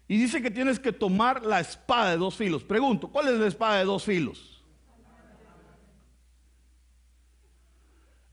Y 0.07 0.17
dice 0.17 0.41
que 0.41 0.49
tienes 0.49 0.79
que 0.79 0.93
tomar 0.93 1.45
la 1.45 1.59
espada 1.59 2.11
de 2.11 2.17
dos 2.17 2.35
filos. 2.35 2.63
Pregunto, 2.63 3.09
¿cuál 3.09 3.27
es 3.27 3.39
la 3.39 3.47
espada 3.47 3.79
de 3.79 3.85
dos 3.85 4.03
filos? 4.03 4.56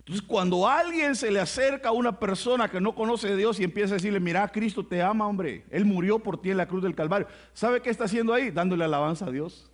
Entonces, 0.06 0.26
cuando 0.26 0.68
alguien 0.68 1.16
se 1.16 1.30
le 1.30 1.40
acerca 1.40 1.88
a 1.88 1.92
una 1.92 2.18
persona 2.20 2.68
que 2.68 2.78
no 2.78 2.94
conoce 2.94 3.28
a 3.28 3.36
Dios 3.36 3.58
y 3.58 3.64
empieza 3.64 3.94
a 3.94 3.96
decirle, 3.96 4.20
mira, 4.20 4.46
Cristo 4.48 4.84
te 4.84 5.00
ama, 5.00 5.26
hombre, 5.26 5.64
Él 5.70 5.86
murió 5.86 6.18
por 6.18 6.38
ti 6.38 6.50
en 6.50 6.58
la 6.58 6.68
cruz 6.68 6.82
del 6.82 6.94
Calvario. 6.94 7.26
¿Sabe 7.54 7.80
qué 7.80 7.88
está 7.88 8.04
haciendo 8.04 8.34
ahí? 8.34 8.50
Dándole 8.50 8.84
alabanza 8.84 9.24
a 9.24 9.30
Dios. 9.30 9.70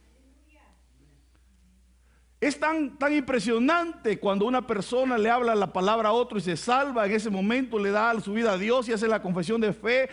Es 2.41 2.61
tan, 2.61 2.97
tan 2.97 3.13
impresionante 3.13 4.21
cuando 4.21 4.47
una 4.47 4.67
persona 4.67 5.19
le 5.19 5.29
habla 5.29 5.57
la 5.57 5.73
palabra 5.73 6.11
a 6.11 6.13
otro 6.13 6.39
y 6.39 6.41
se 6.41 6.57
salva 6.57 7.07
en 7.07 7.13
ese 7.13 7.29
momento, 7.29 7.79
le 7.79 7.91
da 7.91 8.19
su 8.21 8.33
vida 8.33 8.53
a 8.53 8.57
Dios 8.57 8.89
y 8.89 8.93
hace 8.93 9.09
la 9.09 9.21
confesión 9.21 9.61
de 9.61 9.73
fe. 9.73 10.09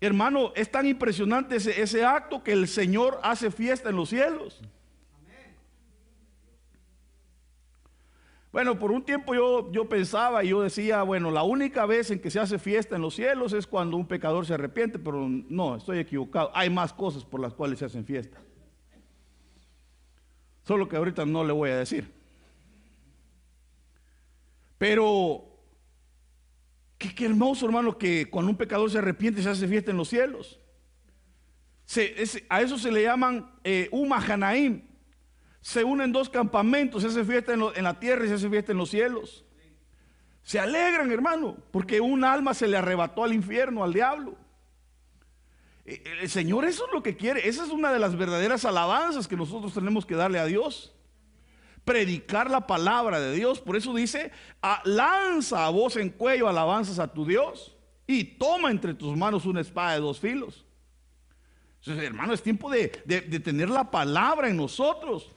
Hermano, 0.00 0.52
es 0.56 0.68
tan 0.68 0.84
impresionante 0.84 1.56
ese, 1.56 1.80
ese 1.80 2.04
acto 2.04 2.42
que 2.42 2.52
el 2.52 2.66
Señor 2.66 3.20
hace 3.22 3.52
fiesta 3.52 3.88
en 3.88 3.96
los 3.96 4.08
cielos. 4.08 4.60
Bueno, 8.52 8.78
por 8.80 8.90
un 8.90 9.04
tiempo 9.04 9.32
yo, 9.34 9.70
yo 9.70 9.88
pensaba 9.88 10.42
y 10.42 10.48
yo 10.48 10.60
decía, 10.62 11.02
bueno, 11.04 11.30
la 11.30 11.44
única 11.44 11.86
vez 11.86 12.10
en 12.10 12.18
que 12.18 12.32
se 12.32 12.40
hace 12.40 12.58
fiesta 12.58 12.96
en 12.96 13.02
los 13.02 13.14
cielos 13.14 13.52
es 13.52 13.66
cuando 13.66 13.96
un 13.96 14.06
pecador 14.06 14.44
se 14.44 14.54
arrepiente, 14.54 14.98
pero 14.98 15.28
no, 15.28 15.76
estoy 15.76 15.98
equivocado. 16.00 16.50
Hay 16.52 16.68
más 16.68 16.92
cosas 16.92 17.24
por 17.24 17.40
las 17.40 17.54
cuales 17.54 17.78
se 17.78 17.84
hacen 17.84 18.04
fiesta. 18.04 18.38
Solo 20.64 20.88
que 20.88 20.96
ahorita 20.96 21.24
no 21.24 21.44
le 21.44 21.52
voy 21.52 21.70
a 21.70 21.76
decir. 21.76 22.12
Pero, 24.78 25.44
qué, 26.98 27.24
hermoso 27.24 27.66
hermano 27.66 27.98
que 27.98 28.28
cuando 28.30 28.50
un 28.50 28.56
pecador 28.56 28.90
se 28.90 28.98
arrepiente 28.98 29.42
se 29.42 29.48
hace 29.48 29.68
fiesta 29.68 29.92
en 29.92 29.96
los 29.96 30.08
cielos. 30.08 30.58
a 32.48 32.62
eso 32.62 32.78
se 32.78 32.90
le 32.90 33.02
llaman 33.02 33.48
eh, 33.62 33.88
Umahanaim. 33.92 34.89
Se 35.60 35.84
unen 35.84 36.12
dos 36.12 36.28
campamentos, 36.28 37.02
se 37.02 37.08
hace 37.08 37.24
fiesta 37.24 37.52
en, 37.52 37.84
la 37.84 38.00
tierra 38.00 38.24
y 38.24 38.28
se 38.28 38.34
hace 38.34 38.48
fiesta 38.48 38.72
en 38.72 38.78
los 38.78 38.90
cielos. 38.90 39.44
Se 40.42 40.58
alegran, 40.58 41.12
hermano, 41.12 41.56
porque 41.70 42.00
un 42.00 42.24
alma 42.24 42.54
se 42.54 42.66
le 42.66 42.78
arrebató 42.78 43.24
al 43.24 43.34
infierno, 43.34 43.84
al 43.84 43.92
diablo. 43.92 44.36
Eh, 45.84 46.02
el 46.22 46.30
Señor 46.30 46.64
eso 46.64 46.86
es 46.86 46.92
lo 46.92 47.02
que 47.02 47.16
quiere. 47.16 47.46
Esa 47.46 47.64
es 47.64 47.70
una 47.70 47.92
de 47.92 47.98
las 47.98 48.16
verdaderas 48.16 48.64
alabanzas 48.64 49.28
que 49.28 49.36
nosotros 49.36 49.74
tenemos 49.74 50.06
que 50.06 50.14
darle 50.14 50.38
a 50.38 50.46
Dios. 50.46 50.94
Predicar 51.84 52.50
la 52.50 52.66
palabra 52.66 53.20
de 53.20 53.34
Dios. 53.34 53.60
Por 53.60 53.76
eso 53.76 53.92
dice, 53.94 54.32
ah, 54.62 54.80
lanza 54.86 55.66
a 55.66 55.70
voz 55.70 55.96
en 55.96 56.08
cuello 56.08 56.48
alabanzas 56.48 56.98
a 56.98 57.12
tu 57.12 57.26
Dios 57.26 57.76
y 58.06 58.24
toma 58.24 58.70
entre 58.70 58.94
tus 58.94 59.14
manos 59.14 59.44
una 59.44 59.60
espada 59.60 59.92
de 59.92 60.00
dos 60.00 60.18
filos. 60.18 60.64
Entonces, 61.80 62.02
hermano, 62.02 62.32
es 62.32 62.42
tiempo 62.42 62.70
de 62.70 62.88
tener 62.88 63.68
la 63.68 63.90
palabra 63.90 64.48
en 64.48 64.56
nosotros. 64.56 65.30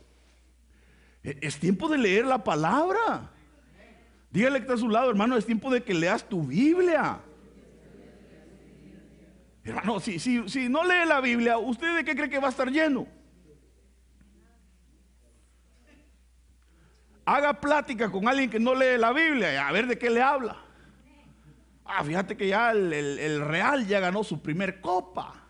E, 1.23 1.37
es 1.41 1.57
tiempo 1.57 1.87
de 1.89 1.97
leer 1.97 2.25
la 2.25 2.43
palabra. 2.43 3.31
Dígale 4.29 4.57
que 4.57 4.63
está 4.63 4.73
a 4.73 4.77
su 4.77 4.89
lado, 4.89 5.09
hermano, 5.09 5.37
es 5.37 5.45
tiempo 5.45 5.71
de 5.71 5.83
que 5.83 5.93
leas 5.93 6.27
tu 6.27 6.43
Biblia. 6.43 7.19
Hermano, 9.63 9.99
si, 9.99 10.19
si, 10.19 10.47
si 10.49 10.67
no 10.67 10.83
lee 10.83 11.07
la 11.07 11.21
Biblia, 11.21 11.57
¿usted 11.57 11.95
de 11.95 12.03
qué 12.03 12.15
cree 12.15 12.29
que 12.29 12.39
va 12.39 12.47
a 12.47 12.51
estar 12.51 12.69
lleno? 12.69 13.07
Haga 17.25 17.53
plática 17.53 18.11
con 18.11 18.27
alguien 18.27 18.49
que 18.49 18.59
no 18.59 18.75
lee 18.75 18.97
la 18.97 19.13
Biblia, 19.13 19.67
a 19.67 19.71
ver 19.71 19.87
de 19.87 19.97
qué 19.97 20.09
le 20.09 20.21
habla. 20.21 20.57
Ah, 21.85 22.03
fíjate 22.03 22.35
que 22.35 22.47
ya 22.47 22.71
el, 22.71 23.45
Real 23.45 23.87
ya 23.87 23.99
ganó 23.99 24.23
su 24.23 24.41
primer 24.41 24.81
copa. 24.81 25.42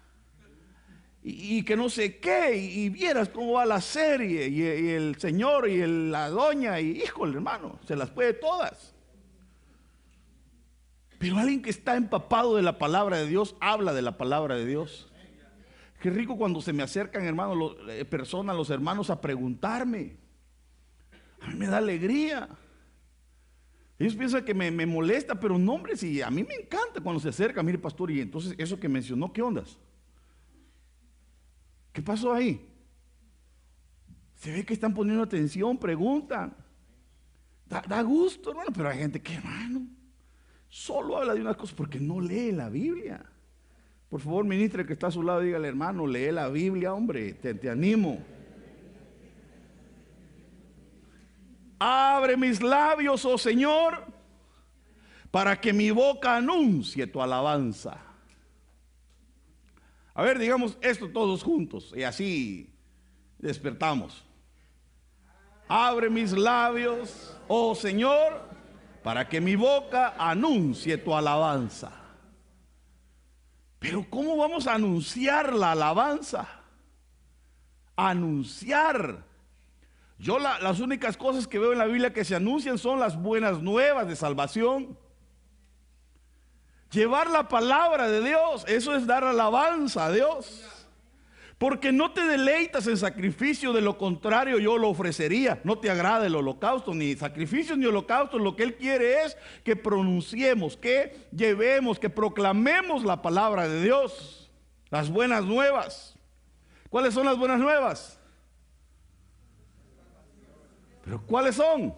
Y, 1.26 1.64
que 1.64 1.78
no 1.78 1.90
sé 1.90 2.18
qué, 2.18 2.58
y, 2.58 2.90
vieras 2.90 3.30
cómo 3.30 3.54
va 3.54 3.66
la 3.66 3.80
serie, 3.80 4.50
y, 4.50 4.90
el 4.90 5.16
señor 5.18 5.70
y 5.70 5.86
la 6.10 6.30
doña, 6.30 6.82
y 6.82 7.02
híjole 7.02 7.36
hermano, 7.36 7.80
se 7.88 7.96
las 7.96 8.10
puede 8.10 8.34
todas. 8.34 8.94
Pero 11.18 11.38
alguien 11.38 11.62
que 11.62 11.70
está 11.70 11.96
empapado 11.96 12.58
de 12.58 12.62
la 12.62 12.78
palabra 12.78 13.18
de 13.18 13.28
Dios 13.28 13.56
habla 13.62 13.94
de 13.94 14.02
la 14.02 14.18
palabra 14.18 14.56
de 14.56 14.66
Dios. 14.66 15.10
Qué 16.02 16.10
rico 16.10 16.36
cuando 16.36 16.60
se 16.60 16.74
me 16.74 16.84
acercan, 16.84 17.24
hermanos, 17.24 17.78
eh, 17.88 18.04
personas, 18.04 18.58
los 18.58 18.70
hermanos 18.70 19.10
a 19.10 19.22
preguntarme. 19.22 20.18
A 21.40 21.48
mí 21.48 21.56
me 21.56 21.68
da 21.68 21.78
alegría. 21.78 22.50
Ellos 23.98 24.16
piensan 24.16 24.44
que 24.44 24.54
me, 24.54 24.86
molesta, 24.86 25.40
pero 25.40 25.58
no, 25.58 25.76
hombre, 25.76 25.96
sí, 25.96 26.22
a 26.22 26.30
mí 26.30 26.44
me 26.44 26.56
encanta 26.56 27.00
cuando 27.02 27.22
se 27.22 27.30
acerca, 27.30 27.64
mire, 27.64 27.78
pastor, 27.78 28.12
y 28.12 28.20
entonces 28.20 28.54
eso 28.58 28.78
que 28.78 28.90
mencionó, 28.90 29.32
¿qué 29.32 29.42
ondas? 29.42 29.78
¿Qué 31.94 32.02
pasó 32.02 32.34
ahí? 32.34 32.68
Se 34.36 34.52
ve 34.52 34.66
que 34.66 34.74
están 34.74 34.94
poniendo 34.94 35.24
atención, 35.24 35.78
preguntan. 35.78 36.54
Da, 37.66 38.02
gusto, 38.02 38.50
hermano, 38.50 38.72
pero 38.76 38.90
hay 38.90 38.98
gente 38.98 39.22
que, 39.22 39.36
hermano, 39.36 39.88
solo 40.68 41.18
habla 41.18 41.34
de 41.34 41.42
unas 41.42 41.56
cosas 41.56 41.76
porque 41.76 42.00
no 42.00 42.20
lee 42.20 42.52
la 42.52 42.70
Biblia. 42.70 43.24
Por 44.10 44.20
favor, 44.20 44.44
ministre 44.44 44.86
que 44.86 44.94
está 44.94 45.08
a 45.08 45.12
su 45.12 45.24
lado, 45.24 45.40
dígale, 45.40 45.68
hermano, 45.68 46.06
lee 46.06 46.32
la 46.32 46.50
Biblia, 46.50 46.94
hombre, 46.94 47.34
te 47.34 47.70
animo. 47.70 48.20
Abre 51.80 52.38
mis 52.38 52.62
labios, 52.62 53.26
oh 53.26 53.38
Señor, 53.38 54.06
para 55.32 55.60
que 55.60 55.74
mi 55.74 55.90
boca 55.92 56.38
anuncie 56.38 57.08
tu 57.08 57.22
alabanza. 57.22 58.13
A 60.14 60.22
ver, 60.22 60.38
digamos 60.38 60.78
esto 60.82 61.10
todos 61.10 61.44
juntos 61.44 61.94
y 61.96 62.04
así 62.04 62.70
despertamos. 63.40 64.24
Abre 65.68 66.10
mis 66.10 66.32
labios, 66.32 67.36
oh 67.48 67.74
Señor, 67.74 68.42
para 69.04 69.28
que 69.28 69.42
mi 69.42 69.56
boca 69.56 70.14
anuncie 70.18 70.98
tu 70.98 71.16
alabanza. 71.16 71.92
Pero 73.80 74.06
¿cómo 74.10 74.38
vamos 74.38 74.68
a 74.68 74.76
anunciar 74.76 75.54
la 75.54 75.72
alabanza? 75.72 76.48
Anunciar. 77.96 79.26
Yo 80.18 80.40
las 80.40 80.80
únicas 80.80 81.18
cosas 81.18 81.48
que 81.48 81.60
veo 81.60 81.74
en 81.74 81.80
la 81.80 81.86
Biblia 81.86 82.14
que 82.14 82.24
se 82.24 82.36
anuncian 82.36 82.78
son 82.78 83.00
las 83.00 83.22
buenas 83.22 83.62
nuevas 83.62 84.08
de 84.08 84.16
salvación. 84.16 84.98
Llevar 86.94 87.28
la 87.30 87.48
palabra 87.48 88.08
de 88.08 88.22
Dios, 88.22 88.66
eso 88.68 88.96
es 88.96 89.08
dar 89.08 89.24
alabanza 89.24 90.06
a 90.06 90.12
Dios. 90.12 90.64
Porque 91.58 91.92
no 91.92 92.12
te 92.12 92.24
deleitas 92.26 92.86
en 92.88 92.98
sacrificio, 92.98 93.74
de 93.74 93.82
lo 93.82 93.98
contrario 93.98 94.60
yo 94.60 94.78
lo 94.78 94.90
ofrecería. 94.90 95.60
No 95.64 95.80
te 95.80 95.90
agrada 95.90 96.28
el 96.28 96.36
holocausto, 96.36 96.94
ni 96.94 97.16
sacrificio 97.16 97.76
ni 97.76 97.86
holocausto. 97.86 98.38
Lo 98.38 98.56
que 98.56 98.64
Él 98.64 98.76
quiere 98.76 99.24
es 99.24 99.38
que 99.64 99.76
pronunciemos, 99.76 100.78
que 100.78 101.28
llevemos, 101.32 102.00
que 102.00 102.10
proclamemos 102.10 103.04
la 103.04 103.22
palabra 103.22 103.68
de 103.68 103.82
Dios. 103.82 104.52
Las 104.92 105.10
buenas 105.10 105.46
nuevas. 105.46 106.16
¿Cuáles 106.90 107.14
son 107.16 107.26
las 107.26 107.38
buenas 107.38 107.60
nuevas? 107.60 108.20
Pero 111.04 111.22
¿cuáles 111.26 111.56
son? 111.56 111.96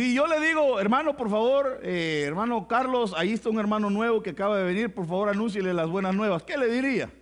Si 0.00 0.14
yo 0.14 0.26
le 0.26 0.40
digo, 0.40 0.80
hermano, 0.80 1.14
por 1.14 1.28
favor, 1.28 1.78
eh, 1.82 2.24
hermano 2.26 2.66
Carlos, 2.66 3.12
ahí 3.14 3.34
está 3.34 3.50
un 3.50 3.58
hermano 3.58 3.90
nuevo 3.90 4.22
que 4.22 4.30
acaba 4.30 4.56
de 4.56 4.64
venir, 4.64 4.94
por 4.94 5.06
favor, 5.06 5.28
anúnciele 5.28 5.74
las 5.74 5.90
buenas 5.90 6.14
nuevas, 6.14 6.42
¿qué 6.42 6.56
le 6.56 6.68
diría? 6.68 7.12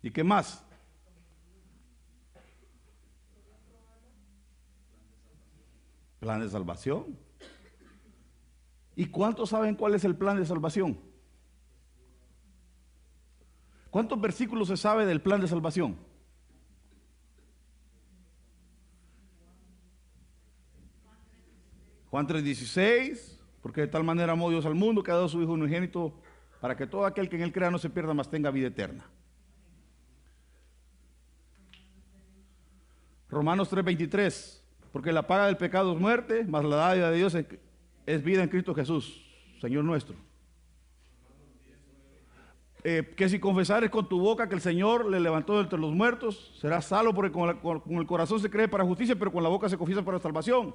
¿Y 0.00 0.10
qué 0.10 0.24
más? 0.24 0.64
Plan 6.18 6.40
de 6.40 6.48
salvación. 6.48 7.27
¿Y 8.98 9.06
cuántos 9.06 9.50
saben 9.50 9.76
cuál 9.76 9.94
es 9.94 10.02
el 10.02 10.16
plan 10.16 10.36
de 10.36 10.44
salvación? 10.44 10.98
¿Cuántos 13.90 14.20
versículos 14.20 14.66
se 14.66 14.76
sabe 14.76 15.06
del 15.06 15.22
plan 15.22 15.40
de 15.40 15.46
salvación? 15.46 15.96
Juan 22.10 22.26
3:16, 22.26 23.38
porque 23.62 23.82
de 23.82 23.86
tal 23.86 24.02
manera 24.02 24.32
amó 24.32 24.50
Dios 24.50 24.66
al 24.66 24.74
mundo 24.74 25.04
que 25.04 25.12
ha 25.12 25.14
dado 25.14 25.28
su 25.28 25.40
Hijo 25.40 25.52
unigénito 25.52 26.20
para 26.60 26.76
que 26.76 26.88
todo 26.88 27.06
aquel 27.06 27.28
que 27.28 27.36
en 27.36 27.42
él 27.42 27.52
crea 27.52 27.70
no 27.70 27.78
se 27.78 27.90
pierda, 27.90 28.14
mas 28.14 28.28
tenga 28.28 28.50
vida 28.50 28.66
eterna. 28.66 29.08
Romanos 33.28 33.70
3:23, 33.70 34.60
porque 34.90 35.12
la 35.12 35.28
paga 35.28 35.46
del 35.46 35.56
pecado 35.56 35.92
es 35.92 36.00
muerte, 36.00 36.44
mas 36.48 36.64
la 36.64 36.74
dádiva 36.74 37.10
de 37.12 37.16
Dios 37.16 37.36
es 37.36 37.46
es 38.08 38.24
vida 38.24 38.42
en 38.42 38.48
Cristo 38.48 38.74
Jesús, 38.74 39.22
Señor 39.60 39.84
nuestro. 39.84 40.16
Eh, 42.82 43.12
que 43.14 43.28
si 43.28 43.38
confesares 43.38 43.90
con 43.90 44.08
tu 44.08 44.18
boca 44.18 44.48
que 44.48 44.54
el 44.54 44.62
Señor 44.62 45.10
le 45.10 45.20
levantó 45.20 45.60
entre 45.60 45.78
los 45.78 45.92
muertos, 45.92 46.56
serás 46.58 46.86
salvo 46.86 47.12
porque 47.12 47.30
con, 47.30 47.50
el 47.98 48.06
corazón 48.06 48.40
se 48.40 48.48
cree 48.48 48.66
para 48.66 48.84
justicia, 48.84 49.14
pero 49.18 49.30
con 49.30 49.42
la 49.42 49.50
boca 49.50 49.68
se 49.68 49.76
confiesa 49.76 50.02
para 50.02 50.18
salvación. 50.20 50.74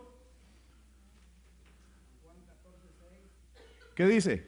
¿Qué 3.96 4.06
dice? 4.06 4.48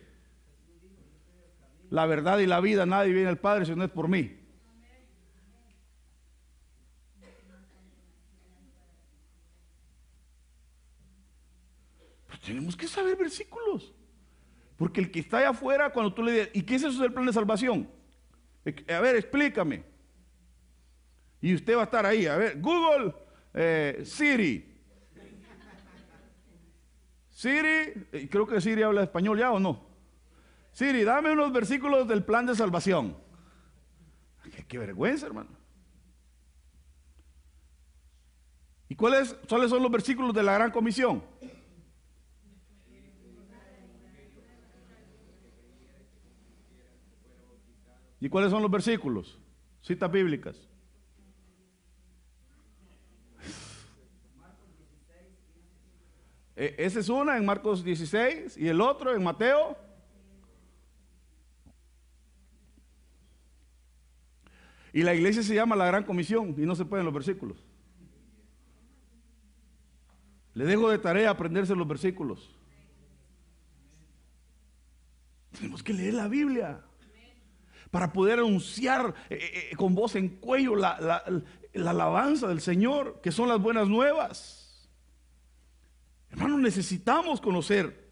La 1.90 2.06
verdad 2.06 2.38
y 2.38 2.46
la 2.46 2.60
vida, 2.60 2.86
nadie 2.86 3.14
viene 3.14 3.30
al 3.30 3.40
Padre 3.40 3.66
si 3.66 3.74
no 3.74 3.84
es 3.84 3.90
por 3.90 4.08
mí. 4.08 4.45
Tenemos 12.46 12.76
que 12.76 12.88
saber 12.88 13.18
versículos. 13.18 13.94
Porque 14.78 15.02
el 15.02 15.10
que 15.10 15.22
está 15.22 15.40
allá 15.40 15.50
afuera, 15.50 15.92
cuando 15.92 16.14
tú 16.14 16.22
le 16.22 16.32
dices, 16.32 16.50
¿y 16.54 16.62
qué 16.62 16.76
es 16.76 16.84
eso 16.84 17.02
del 17.02 17.14
plan 17.14 17.26
de 17.26 17.34
salvación? 17.34 17.90
A 18.90 19.00
ver, 19.00 19.16
explícame. 19.16 19.84
Y 21.42 21.56
usted 21.56 21.76
va 21.76 21.82
a 21.82 21.86
estar 21.86 22.06
ahí. 22.06 22.28
A 22.28 22.38
ver, 22.38 22.62
Google, 22.62 23.16
eh, 23.54 24.04
Siri. 24.06 24.74
Siri, 27.30 28.28
creo 28.30 28.48
que 28.48 28.62
Siri 28.62 28.84
habla 28.84 29.04
español 29.04 29.38
ya 29.38 29.52
o 29.52 29.60
no. 29.60 29.88
Siri, 30.72 31.04
dame 31.04 31.32
unos 31.32 31.52
versículos 31.52 32.08
del 32.08 32.24
plan 32.24 32.46
de 32.46 32.56
salvación. 32.56 33.18
Qué, 34.44 34.66
qué 34.66 34.78
vergüenza, 34.78 35.26
hermano. 35.26 35.50
¿Y 38.88 38.96
cuáles, 38.96 39.34
cuáles 39.50 39.70
son 39.70 39.82
los 39.82 39.92
versículos 39.92 40.34
de 40.34 40.44
la 40.44 40.54
gran 40.54 40.72
comisión? 40.72 41.24
¿Y 48.26 48.30
cuáles 48.30 48.50
son 48.50 48.64
los 48.64 48.72
versículos? 48.72 49.38
Citas 49.84 50.12
bíblicas. 50.12 50.58
E, 56.56 56.74
esa 56.80 57.02
es 57.02 57.10
una 57.10 57.38
en 57.38 57.46
Marcos 57.46 57.84
16 57.84 58.58
y 58.58 58.68
el 58.68 58.82
otro 58.82 59.16
en 59.16 59.24
Mateo. 59.24 59.78
Y 64.92 65.04
la 65.04 65.14
iglesia 65.14 65.44
se 65.44 65.54
llama 65.54 65.76
la 65.76 65.86
Gran 65.86 66.04
Comisión 66.04 66.56
y 66.58 66.66
no 66.66 66.76
se 66.76 66.84
pueden 66.84 67.06
los 67.06 67.14
versículos. 67.14 67.64
Le 70.56 70.66
dejo 70.66 70.90
de 70.90 70.98
tarea 70.98 71.30
aprenderse 71.30 71.76
los 71.76 71.88
versículos. 71.88 72.50
Tenemos 75.52 75.84
que 75.84 75.94
leer 75.94 76.16
la 76.16 76.28
Biblia 76.28 76.84
para 77.92 78.12
poder 78.12 78.40
anunciar 78.40 79.14
eh, 79.30 79.36
eh, 79.42 79.70
eh, 79.72 79.76
con 79.76 79.96
voz 79.96 80.16
en 80.16 80.30
cuello 80.30 80.76
la, 80.76 81.24
alabanza 81.74 82.48
del 82.48 82.62
Señor, 82.62 83.20
que 83.22 83.32
son 83.32 83.50
las 83.50 83.60
buenas 83.60 83.88
nuevas. 83.88 84.90
Hermano, 86.32 86.58
necesitamos 86.58 87.40
conocer. 87.40 88.06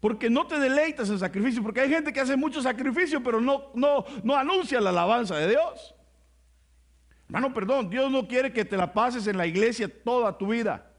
Porque 0.00 0.28
no 0.28 0.46
te 0.46 0.58
deleitas 0.58 1.08
en 1.08 1.18
sacrificio, 1.18 1.62
porque 1.62 1.80
hay 1.80 1.88
gente 1.88 2.12
que 2.12 2.20
hace 2.20 2.36
mucho 2.36 2.60
sacrificio, 2.60 3.22
pero 3.22 3.40
no, 3.40 3.70
no, 3.74 4.04
no 4.22 4.36
anuncia 4.36 4.80
la 4.80 4.90
alabanza 4.90 5.36
de 5.36 5.48
Dios. 5.48 5.94
Hermano, 7.26 7.54
perdón, 7.54 7.88
Dios 7.88 8.10
no 8.10 8.28
quiere 8.28 8.52
que 8.52 8.64
te 8.64 8.76
la 8.76 8.92
pases 8.92 9.26
en 9.26 9.38
la 9.38 9.46
iglesia 9.46 9.88
toda 10.04 10.36
tu 10.36 10.48
vida. 10.48 10.90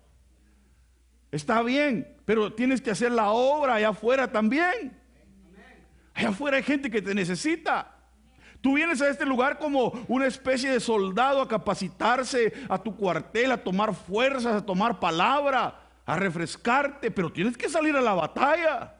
Está 1.32 1.62
bien, 1.62 2.16
pero 2.26 2.54
tienes 2.54 2.82
que 2.82 2.92
hacer 2.92 3.12
la 3.12 3.30
obra 3.30 3.76
allá 3.76 3.90
afuera 3.90 4.32
también. 4.32 4.98
Allá 6.14 6.30
afuera 6.30 6.58
hay 6.58 6.64
gente 6.64 6.90
que 6.90 7.02
te 7.02 7.14
necesita. 7.14 7.95
Tú 8.66 8.74
vienes 8.74 9.00
a 9.00 9.10
este 9.10 9.28
lugar 9.28 9.60
como 9.60 9.94
una 10.08 10.26
especie 10.26 10.72
de 10.72 10.80
soldado 10.80 11.40
a 11.40 11.48
capacitarse 11.48 12.52
a 12.68 12.80
tu 12.82 12.96
cuartel, 12.96 13.52
a 13.52 13.64
tomar 13.64 13.94
fuerzas, 13.94 14.56
a 14.56 14.66
tomar 14.66 15.00
palabra, 15.00 15.82
a 16.04 16.16
refrescarte, 16.16 17.12
pero 17.12 17.32
tienes 17.32 17.56
que 17.56 17.70
salir 17.70 17.96
a 17.96 18.02
la 18.02 18.16
batalla. 18.16 18.96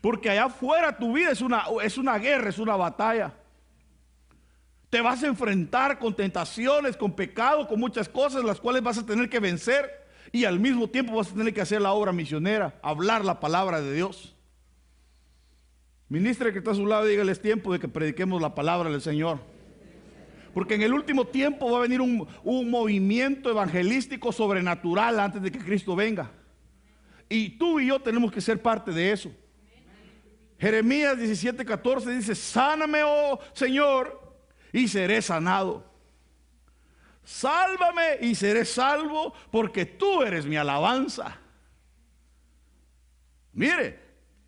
Porque 0.00 0.30
allá 0.30 0.46
afuera 0.46 0.96
tu 0.96 1.12
vida 1.12 1.30
es 1.30 1.42
una, 1.42 1.64
es 1.82 1.98
una 1.98 2.16
guerra, 2.16 2.48
es 2.48 2.58
una 2.58 2.74
batalla. 2.74 3.34
Te 4.88 5.02
vas 5.02 5.22
a 5.22 5.26
enfrentar 5.26 5.98
con 5.98 6.16
tentaciones, 6.16 6.96
con 6.96 7.12
pecado, 7.12 7.68
con 7.68 7.78
muchas 7.78 8.08
cosas, 8.08 8.42
las 8.44 8.62
cuales 8.62 8.82
vas 8.82 8.96
a 8.96 9.04
tener 9.04 9.28
que 9.28 9.40
vencer. 9.40 10.06
Y 10.32 10.46
al 10.46 10.58
mismo 10.58 10.88
tiempo 10.88 11.16
vas 11.16 11.30
a 11.30 11.34
tener 11.34 11.52
que 11.52 11.60
hacer 11.60 11.82
la 11.82 11.92
obra 11.92 12.12
misionera, 12.12 12.78
hablar 12.80 13.26
la 13.26 13.40
palabra 13.40 13.82
de 13.82 13.92
Dios. 13.92 14.35
Ministre 16.08 16.52
que 16.52 16.58
está 16.58 16.70
a 16.70 16.74
su 16.74 16.86
lado, 16.86 17.04
dígale 17.04 17.32
es 17.32 17.40
tiempo 17.40 17.72
de 17.72 17.80
que 17.80 17.88
prediquemos 17.88 18.40
la 18.40 18.54
palabra 18.54 18.90
del 18.90 19.00
Señor. 19.00 19.40
Porque 20.54 20.74
en 20.74 20.82
el 20.82 20.94
último 20.94 21.26
tiempo 21.26 21.70
va 21.70 21.78
a 21.78 21.82
venir 21.82 22.00
un, 22.00 22.26
un, 22.44 22.70
movimiento 22.70 23.50
evangelístico 23.50 24.32
sobrenatural 24.32 25.18
antes 25.20 25.42
de 25.42 25.50
que 25.50 25.58
Cristo 25.58 25.96
venga. 25.96 26.30
Y 27.28 27.50
tú 27.58 27.80
y 27.80 27.88
yo 27.88 28.00
tenemos 28.00 28.30
que 28.30 28.40
ser 28.40 28.62
parte 28.62 28.92
de 28.92 29.12
eso. 29.12 29.30
Jeremías 30.58 31.18
17, 31.18 31.64
14 31.64 32.10
dice, 32.16 32.34
sáname, 32.34 33.02
oh 33.04 33.38
Señor, 33.52 34.38
y 34.72 34.88
seré 34.88 35.20
sanado. 35.20 35.84
Sálvame 37.22 38.18
y 38.20 38.36
seré 38.36 38.64
salvo, 38.64 39.34
porque 39.50 39.84
tú 39.84 40.22
eres 40.22 40.46
mi 40.46 40.56
alabanza. 40.56 41.36
Mire, 43.52 44.05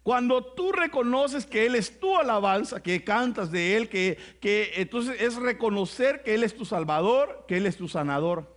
cuando 0.08 0.42
tú 0.42 0.72
reconoces 0.72 1.44
que 1.44 1.66
Él 1.66 1.74
es 1.74 2.00
tu 2.00 2.16
alabanza, 2.16 2.82
que 2.82 3.04
cantas 3.04 3.52
de 3.52 3.76
Él, 3.76 3.90
que, 3.90 4.16
que 4.40 4.72
entonces 4.76 5.20
es 5.20 5.36
reconocer 5.36 6.22
que 6.22 6.34
Él 6.34 6.44
es 6.44 6.56
tu 6.56 6.64
salvador, 6.64 7.44
que 7.46 7.58
Él 7.58 7.66
es 7.66 7.76
tu 7.76 7.88
sanador. 7.88 8.56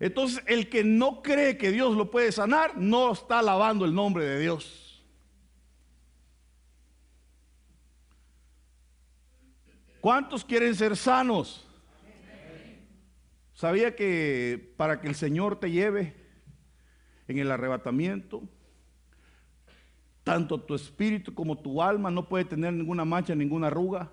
Entonces 0.00 0.42
el 0.48 0.68
que 0.68 0.82
no 0.82 1.22
cree 1.22 1.58
que 1.58 1.70
Dios 1.70 1.96
lo 1.96 2.10
puede 2.10 2.32
sanar, 2.32 2.76
no 2.76 3.12
está 3.12 3.38
alabando 3.38 3.84
el 3.84 3.94
nombre 3.94 4.24
de 4.24 4.40
Dios. 4.40 5.00
¿Cuántos 10.00 10.44
quieren 10.44 10.74
ser 10.74 10.96
sanos? 10.96 11.68
¿Sabía 13.54 13.94
que 13.94 14.74
para 14.76 15.00
que 15.00 15.06
el 15.06 15.14
Señor 15.14 15.60
te 15.60 15.70
lleve 15.70 16.16
en 17.28 17.38
el 17.38 17.48
arrebatamiento, 17.48 18.42
tanto 20.24 20.60
tu 20.60 20.74
espíritu 20.74 21.34
como 21.34 21.58
tu 21.58 21.82
alma 21.82 22.10
no 22.10 22.28
puede 22.28 22.44
tener 22.44 22.72
ninguna 22.72 23.04
mancha, 23.04 23.34
ninguna 23.34 23.66
arruga, 23.66 24.10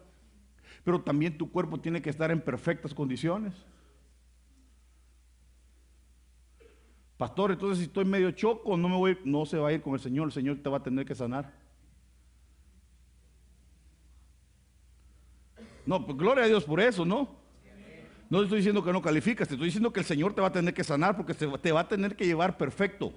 pero 0.83 1.01
también 1.01 1.37
tu 1.37 1.51
cuerpo 1.51 1.79
tiene 1.79 2.01
que 2.01 2.09
estar 2.09 2.31
en 2.31 2.41
perfectas 2.41 2.93
condiciones? 2.93 3.53
Pastor, 7.17 7.51
entonces 7.51 7.79
si 7.79 7.83
estoy 7.83 8.05
medio 8.05 8.31
choco, 8.31 8.77
no 8.77 8.87
me 8.87 8.95
voy, 8.95 9.17
no 9.25 9.45
se 9.45 9.57
va 9.57 9.69
a 9.69 9.73
ir 9.73 9.81
con 9.81 9.93
el 9.93 9.99
Señor, 9.99 10.27
el 10.27 10.31
Señor 10.31 10.57
te 10.63 10.69
va 10.69 10.77
a 10.77 10.83
tener 10.83 11.05
que 11.05 11.13
sanar. 11.13 11.53
No, 15.85 16.05
pues 16.05 16.17
gloria 16.17 16.45
a 16.45 16.47
Dios 16.47 16.63
por 16.63 16.79
eso, 16.79 17.03
¿no? 17.03 17.37
No 18.29 18.37
te 18.39 18.43
estoy 18.43 18.59
diciendo 18.59 18.83
que 18.83 18.93
no 18.93 19.01
calificas, 19.01 19.47
te 19.47 19.55
estoy 19.55 19.67
diciendo 19.67 19.91
que 19.91 19.99
el 19.99 20.05
Señor 20.05 20.33
te 20.33 20.41
va 20.41 20.47
a 20.47 20.51
tener 20.51 20.73
que 20.73 20.83
sanar 20.83 21.17
porque 21.17 21.33
te 21.33 21.71
va 21.71 21.81
a 21.81 21.87
tener 21.87 22.15
que 22.15 22.25
llevar 22.25 22.57
perfecto. 22.57 23.11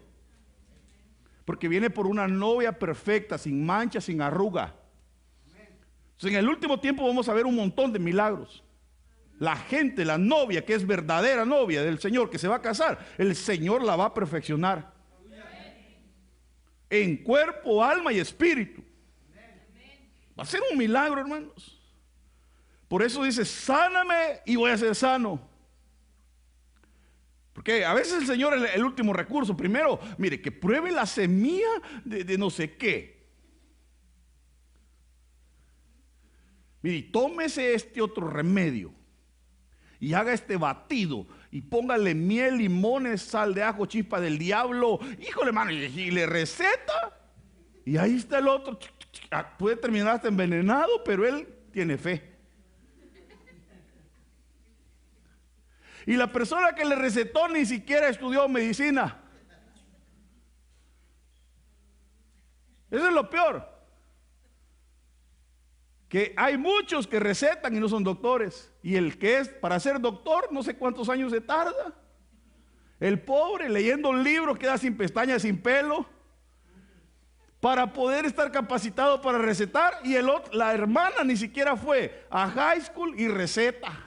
Porque 1.44 1.68
viene 1.68 1.90
por 1.90 2.06
una 2.06 2.28
novia 2.28 2.78
perfecta, 2.78 3.38
sin 3.38 3.64
mancha, 3.64 4.00
sin 4.00 4.22
arruga. 4.22 4.74
Entonces, 6.12 6.30
en 6.30 6.36
el 6.36 6.48
último 6.48 6.78
tiempo 6.78 7.06
vamos 7.06 7.28
a 7.28 7.34
ver 7.34 7.46
un 7.46 7.56
montón 7.56 7.92
de 7.92 7.98
milagros. 7.98 8.62
La 9.38 9.56
gente, 9.56 10.04
la 10.04 10.18
novia 10.18 10.64
que 10.64 10.74
es 10.74 10.86
verdadera 10.86 11.44
novia 11.44 11.82
del 11.82 11.98
Señor, 11.98 12.30
que 12.30 12.38
se 12.38 12.46
va 12.46 12.56
a 12.56 12.62
casar, 12.62 12.98
el 13.18 13.34
Señor 13.34 13.82
la 13.82 13.96
va 13.96 14.06
a 14.06 14.14
perfeccionar. 14.14 14.92
En 16.88 17.16
cuerpo, 17.24 17.82
alma 17.82 18.12
y 18.12 18.20
espíritu. 18.20 18.84
Va 20.38 20.44
a 20.44 20.46
ser 20.46 20.60
un 20.70 20.78
milagro, 20.78 21.20
hermanos. 21.20 21.80
Por 22.86 23.02
eso 23.02 23.24
dice, 23.24 23.44
sáname 23.44 24.42
y 24.44 24.54
voy 24.54 24.70
a 24.70 24.76
ser 24.76 24.94
sano. 24.94 25.40
Porque 27.52 27.84
a 27.84 27.92
veces 27.94 28.14
el 28.22 28.26
Señor 28.26 28.54
es 28.54 28.74
el, 28.74 28.84
último 28.84 29.12
recurso. 29.12 29.56
Primero, 29.56 30.00
mire, 30.18 30.40
que 30.40 30.50
pruebe 30.50 30.90
la 30.90 31.06
semilla 31.06 31.68
de, 32.04 32.38
no 32.38 32.50
sé 32.50 32.76
qué. 32.76 33.22
Mire, 36.80 37.02
tómese 37.12 37.74
este 37.74 38.00
otro 38.00 38.28
remedio 38.28 38.92
y 40.00 40.14
haga 40.14 40.32
este 40.32 40.56
batido 40.56 41.26
y 41.52 41.60
póngale 41.60 42.14
miel, 42.14 42.56
limones, 42.56 43.22
sal 43.22 43.54
de 43.54 43.62
ajo, 43.62 43.86
chispa 43.86 44.20
del 44.20 44.38
diablo. 44.38 44.98
Híjole, 45.20 45.48
hermano, 45.48 45.70
y, 45.70 46.10
le 46.10 46.26
receta. 46.26 47.18
Y 47.84 47.98
ahí 47.98 48.16
está 48.16 48.38
el 48.38 48.48
otro. 48.48 48.78
Ah, 49.30 49.56
puede 49.58 49.76
terminar 49.76 50.16
hasta 50.16 50.28
envenenado, 50.28 51.04
pero 51.04 51.26
él 51.26 51.46
tiene 51.70 51.98
fe. 51.98 52.31
Y 56.06 56.16
la 56.16 56.32
persona 56.32 56.74
que 56.74 56.84
le 56.84 56.96
recetó 56.96 57.48
ni 57.48 57.64
siquiera 57.64 58.08
estudió 58.08 58.48
medicina. 58.48 59.20
Eso 62.90 63.08
es 63.08 63.14
lo 63.14 63.30
peor. 63.30 63.66
Que 66.08 66.34
hay 66.36 66.58
muchos 66.58 67.06
que 67.06 67.18
recetan 67.18 67.74
y 67.74 67.80
no 67.80 67.88
son 67.88 68.04
doctores. 68.04 68.70
Y 68.82 68.96
el 68.96 69.18
que 69.18 69.38
es 69.38 69.48
para 69.48 69.80
ser 69.80 69.98
doctor, 70.00 70.52
no 70.52 70.62
sé 70.62 70.76
cuántos 70.76 71.08
años 71.08 71.32
se 71.32 71.40
tarda. 71.40 71.94
El 73.00 73.18
pobre 73.20 73.68
leyendo 73.68 74.10
un 74.10 74.22
libro 74.22 74.54
queda 74.54 74.76
sin 74.76 74.96
pestañas, 74.96 75.42
sin 75.42 75.62
pelo. 75.62 76.06
Para 77.60 77.92
poder 77.92 78.26
estar 78.26 78.52
capacitado 78.52 79.22
para 79.22 79.38
recetar. 79.38 79.94
Y 80.04 80.16
el 80.16 80.30
la 80.52 80.74
hermana 80.74 81.24
ni 81.24 81.36
siquiera 81.36 81.76
fue 81.76 82.26
a 82.28 82.48
high 82.50 82.80
school 82.82 83.18
y 83.18 83.28
receta. 83.28 84.06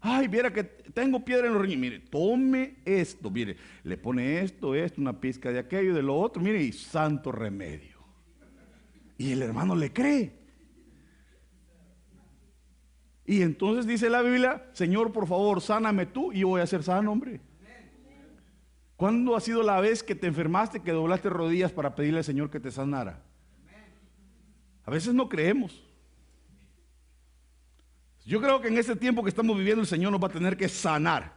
Ay, 0.00 0.28
viera 0.28 0.52
que 0.52 0.64
tengo 0.64 1.24
piedra 1.24 1.46
en 1.46 1.52
los 1.52 1.62
riñones. 1.62 1.80
Mire, 1.80 1.98
tome 2.00 2.76
esto. 2.84 3.30
Mire, 3.30 3.56
le 3.84 3.96
pone 3.96 4.40
esto, 4.40 4.74
esto, 4.74 5.00
una 5.00 5.20
pizca 5.20 5.52
de 5.52 5.58
aquello, 5.58 5.94
de 5.94 6.02
lo 6.02 6.18
otro. 6.18 6.42
Mire, 6.42 6.62
y 6.62 6.72
santo 6.72 7.30
remedio. 7.30 7.98
Y 9.18 9.32
el 9.32 9.42
hermano 9.42 9.76
le 9.76 9.92
cree. 9.92 10.40
Y 13.26 13.42
entonces 13.42 13.86
dice 13.86 14.08
la 14.08 14.22
Biblia, 14.22 14.66
Señor, 14.72 15.12
por 15.12 15.26
favor, 15.26 15.60
sáname 15.60 16.06
tú 16.06 16.32
y 16.32 16.40
yo 16.40 16.48
voy 16.48 16.62
a 16.62 16.66
ser 16.66 16.82
sano, 16.82 17.12
hombre. 17.12 17.40
¿Cuándo 18.96 19.36
ha 19.36 19.40
sido 19.40 19.62
la 19.62 19.80
vez 19.80 20.02
que 20.02 20.14
te 20.14 20.26
enfermaste, 20.26 20.80
que 20.80 20.92
doblaste 20.92 21.30
rodillas 21.30 21.72
para 21.72 21.94
pedirle 21.94 22.18
al 22.18 22.24
Señor 22.24 22.50
que 22.50 22.60
te 22.60 22.70
sanara? 22.70 23.22
A 24.84 24.90
veces 24.90 25.14
no 25.14 25.28
creemos. 25.28 25.89
Yo 28.24 28.40
creo 28.40 28.60
que 28.60 28.68
en 28.68 28.78
este 28.78 28.96
tiempo 28.96 29.22
que 29.22 29.30
estamos 29.30 29.56
viviendo 29.56 29.80
el 29.80 29.86
Señor 29.86 30.12
nos 30.12 30.22
va 30.22 30.28
a 30.28 30.32
tener 30.32 30.56
que 30.56 30.68
sanar. 30.68 31.32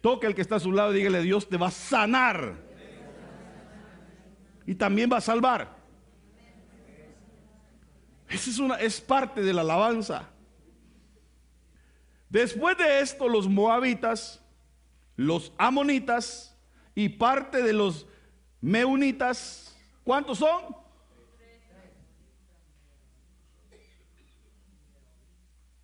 Toque 0.00 0.26
al 0.26 0.34
que 0.34 0.42
está 0.42 0.56
a 0.56 0.60
su 0.60 0.72
lado 0.72 0.94
y 0.94 0.98
dígale, 0.98 1.22
Dios 1.22 1.48
te 1.48 1.56
va 1.56 1.68
a 1.68 1.70
sanar. 1.70 2.56
Y 4.66 4.74
también 4.74 5.10
va 5.12 5.18
a 5.18 5.20
salvar. 5.20 5.76
Esa 8.28 8.50
es, 8.50 8.58
una, 8.58 8.76
es 8.76 9.00
parte 9.00 9.42
de 9.42 9.52
la 9.52 9.60
alabanza. 9.60 10.28
Después 12.28 12.76
de 12.76 13.00
esto, 13.00 13.28
los 13.28 13.48
moabitas, 13.48 14.42
los 15.14 15.52
amonitas 15.58 16.56
y 16.94 17.08
parte 17.08 17.62
de 17.62 17.72
los 17.72 18.06
meunitas, 18.60 19.76
¿cuántos 20.02 20.38
son? 20.38 20.85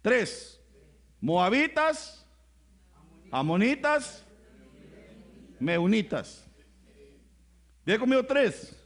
Tres. 0.03 0.61
Moabitas, 1.21 2.27
amonitas, 3.31 4.27
meunitas. 5.61 6.45
Diga 7.87 7.99
conmigo 7.99 8.25
tres. 8.27 8.77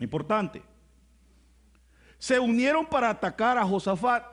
Importante. 0.00 0.62
Se 2.18 2.40
unieron 2.40 2.86
para 2.86 3.10
atacar 3.10 3.58
a 3.58 3.64
Josafat. 3.64 4.24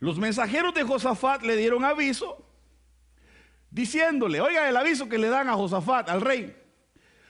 Los 0.00 0.18
mensajeros 0.18 0.74
de 0.74 0.82
Josafat 0.82 1.42
le 1.42 1.56
dieron 1.56 1.84
aviso 1.84 2.46
diciéndole, 3.70 4.40
oiga 4.40 4.68
el 4.68 4.76
aviso 4.76 5.08
que 5.08 5.18
le 5.18 5.28
dan 5.28 5.48
a 5.48 5.54
Josafat, 5.54 6.08
al 6.08 6.20
rey. 6.20 6.56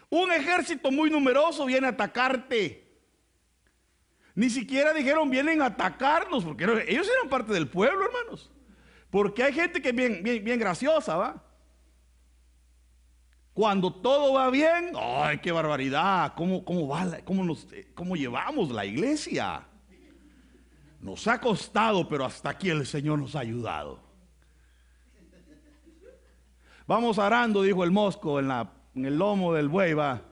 Un 0.08 0.32
ejército 0.32 0.90
muy 0.90 1.10
numeroso 1.10 1.66
viene 1.66 1.86
a 1.86 1.90
atacarte. 1.90 2.89
Ni 4.40 4.48
siquiera 4.48 4.94
dijeron 4.94 5.28
vienen 5.28 5.60
a 5.60 5.66
atacarnos, 5.66 6.42
porque 6.44 6.64
ellos 6.88 7.06
eran 7.14 7.28
parte 7.28 7.52
del 7.52 7.68
pueblo, 7.68 8.06
hermanos. 8.06 8.50
Porque 9.10 9.42
hay 9.42 9.52
gente 9.52 9.82
que 9.82 9.90
es 9.90 9.94
bien, 9.94 10.22
bien, 10.22 10.42
bien 10.42 10.58
graciosa, 10.58 11.14
¿va? 11.14 11.44
Cuando 13.52 13.92
todo 13.92 14.32
va 14.32 14.48
bien, 14.48 14.92
¡ay, 14.98 15.40
qué 15.40 15.52
barbaridad! 15.52 16.32
¿Cómo, 16.34 16.64
cómo, 16.64 16.88
va 16.88 17.18
cómo, 17.22 17.44
nos, 17.44 17.68
¿Cómo 17.94 18.16
llevamos 18.16 18.70
la 18.70 18.86
iglesia? 18.86 19.62
Nos 21.02 21.28
ha 21.28 21.38
costado, 21.38 22.08
pero 22.08 22.24
hasta 22.24 22.48
aquí 22.48 22.70
el 22.70 22.86
Señor 22.86 23.18
nos 23.18 23.36
ha 23.36 23.40
ayudado. 23.40 24.00
Vamos 26.86 27.18
arando, 27.18 27.60
dijo 27.60 27.84
el 27.84 27.90
mosco 27.90 28.40
en, 28.40 28.48
la, 28.48 28.72
en 28.94 29.04
el 29.04 29.18
lomo 29.18 29.52
del 29.52 29.68
buey, 29.68 29.92
va. 29.92 30.29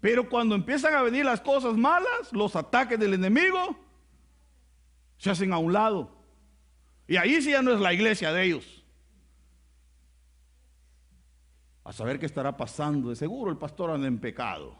Pero 0.00 0.28
cuando 0.28 0.54
empiezan 0.54 0.94
a 0.94 1.02
venir 1.02 1.24
las 1.24 1.40
cosas 1.40 1.74
malas, 1.74 2.32
los 2.32 2.54
ataques 2.54 2.98
del 2.98 3.14
enemigo, 3.14 3.76
se 5.18 5.30
hacen 5.30 5.52
a 5.52 5.58
un 5.58 5.72
lado. 5.72 6.10
Y 7.08 7.16
ahí 7.16 7.40
sí 7.40 7.50
ya 7.50 7.62
no 7.62 7.72
es 7.72 7.80
la 7.80 7.92
iglesia 7.92 8.32
de 8.32 8.44
ellos. 8.44 8.84
A 11.84 11.92
saber 11.92 12.18
qué 12.18 12.26
estará 12.26 12.56
pasando. 12.56 13.10
De 13.10 13.16
seguro 13.16 13.50
el 13.50 13.56
pastor 13.56 13.90
anda 13.90 14.06
en 14.06 14.18
pecado. 14.18 14.76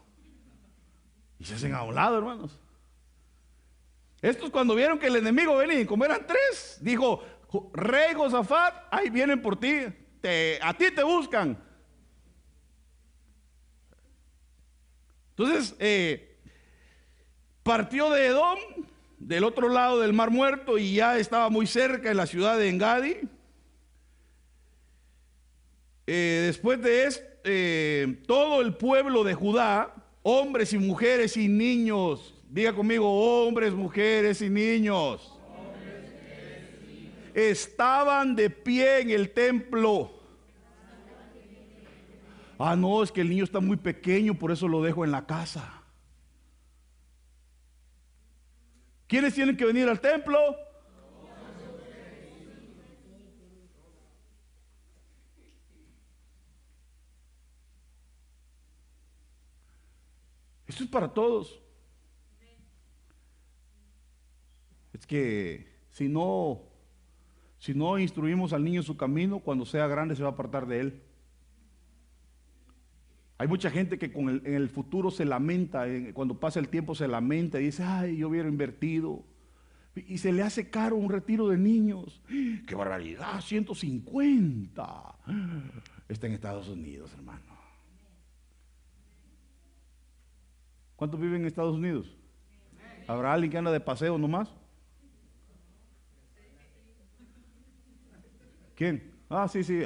Y 1.39 1.45
se 1.45 1.55
hacen 1.55 1.73
a 1.73 1.83
un 1.83 1.95
lado, 1.95 2.17
hermanos. 2.17 2.59
Estos 4.21 4.49
cuando 4.49 4.75
vieron 4.75 4.97
que 4.97 5.07
el 5.07 5.15
enemigo 5.15 5.55
venía, 5.57 5.85
como 5.85 6.03
eran 6.03 6.25
tres, 6.25 6.79
dijo, 6.81 7.23
rey 7.73 8.13
Josafat, 8.15 8.73
ahí 8.91 9.09
vienen 9.09 9.41
por 9.41 9.59
ti. 9.59 9.85
a 10.61 10.73
ti 10.73 10.91
te 10.91 11.03
buscan. 11.03 11.66
Entonces, 15.37 15.75
eh, 15.77 16.35
partió 17.61 18.09
de 18.09 18.25
Edom, 18.25 18.57
del 19.19 19.43
otro 19.43 19.69
lado 19.69 19.99
del 19.99 20.11
Mar 20.11 20.31
Muerto, 20.31 20.79
y 20.79 20.95
ya 20.95 21.19
estaba 21.19 21.49
muy 21.51 21.67
cerca 21.67 22.09
en 22.09 22.17
la 22.17 22.25
ciudad 22.25 22.57
de 22.57 22.69
Engadi. 22.69 23.17
Eh, 26.07 26.43
después 26.47 26.81
de 26.81 27.05
esto, 27.05 27.23
eh, 27.43 28.23
todo 28.25 28.61
el 28.61 28.73
pueblo 28.73 29.23
de 29.23 29.35
Judá, 29.35 29.93
hombres 30.23 30.73
y 30.73 30.79
mujeres 30.79 31.37
y 31.37 31.47
niños, 31.47 32.33
diga 32.49 32.73
conmigo, 32.73 33.45
hombres, 33.45 33.73
mujeres 33.73 34.41
y 34.41 34.49
niños, 34.49 35.37
estaban 37.35 38.35
de 38.35 38.49
pie 38.49 39.01
en 39.01 39.11
el 39.11 39.29
templo. 39.29 40.16
Ah, 42.59 42.75
no, 42.75 43.03
es 43.03 43.11
que 43.11 43.21
el 43.21 43.29
niño 43.29 43.43
está 43.43 43.59
muy 43.59 43.77
pequeño, 43.77 44.33
por 44.33 44.51
eso 44.51 44.67
lo 44.67 44.81
dejo 44.81 45.05
en 45.05 45.11
la 45.11 45.25
casa. 45.25 45.83
¿Quiénes 49.07 49.35
tienen 49.35 49.55
que 49.55 49.65
venir 49.65 49.87
al 49.87 50.01
templo? 50.01 50.37
Esto 60.67 60.83
es 60.83 60.89
para 60.89 61.13
todos. 61.13 61.61
Es 64.93 65.05
que 65.07 65.79
si 65.91 66.09
no, 66.09 66.63
si 67.59 67.73
no 67.73 67.97
instruimos 67.97 68.51
al 68.51 68.63
niño 68.63 68.81
en 68.81 68.85
su 68.85 68.97
camino, 68.97 69.39
cuando 69.39 69.65
sea 69.65 69.87
grande 69.87 70.15
se 70.15 70.23
va 70.23 70.29
a 70.29 70.31
apartar 70.33 70.67
de 70.67 70.79
él. 70.81 71.06
Hay 73.39 73.47
mucha 73.47 73.69
gente 73.69 73.99
que 73.99 74.11
en 74.15 74.41
el 74.45 74.69
futuro 74.69 75.11
se 75.11 75.23
lamenta, 75.23 75.85
cuando 76.13 76.39
pasa 76.39 76.59
el 76.59 76.69
tiempo 76.69 76.95
se 76.95 77.07
lamenta 77.07 77.61
y 77.61 77.65
dice, 77.65 77.83
ay, 77.83 78.17
yo 78.17 78.29
hubiera 78.29 78.49
invertido. 78.49 79.23
Y 79.95 80.17
se 80.17 80.31
le 80.31 80.43
hace 80.43 80.69
caro 80.69 80.95
un 80.95 81.09
retiro 81.09 81.47
de 81.47 81.57
niños. 81.57 82.21
¡Qué 82.67 82.75
barbaridad! 82.75 83.41
150. 83.41 85.15
Está 86.07 86.27
en 86.27 86.33
Estados 86.33 86.67
Unidos, 86.67 87.13
hermano. 87.13 87.41
¿Cuántos 90.95 91.19
viven 91.19 91.41
en 91.41 91.47
Estados 91.47 91.75
Unidos? 91.75 92.17
¿Habrá 93.07 93.33
alguien 93.33 93.51
que 93.51 93.57
anda 93.57 93.71
de 93.71 93.79
paseo 93.79 94.17
nomás? 94.17 94.49
¿Quién? 98.75 99.13
Ah, 99.29 99.47
sí, 99.47 99.63
sí. 99.63 99.83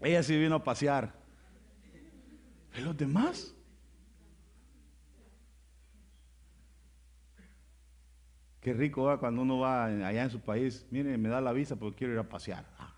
Ella 0.00 0.22
sí 0.22 0.36
vino 0.38 0.56
a 0.56 0.64
pasear. 0.64 1.12
¿Y 2.76 2.80
los 2.80 2.96
demás? 2.96 3.54
Qué 8.60 8.72
rico 8.74 9.04
va 9.04 9.18
cuando 9.18 9.42
uno 9.42 9.58
va 9.58 9.86
allá 9.86 10.24
en 10.24 10.30
su 10.30 10.40
país. 10.40 10.86
Mire, 10.90 11.16
me 11.16 11.28
da 11.28 11.40
la 11.40 11.52
visa 11.52 11.76
porque 11.76 11.98
quiero 11.98 12.12
ir 12.14 12.18
a 12.18 12.28
pasear. 12.28 12.64
Ah. 12.78 12.94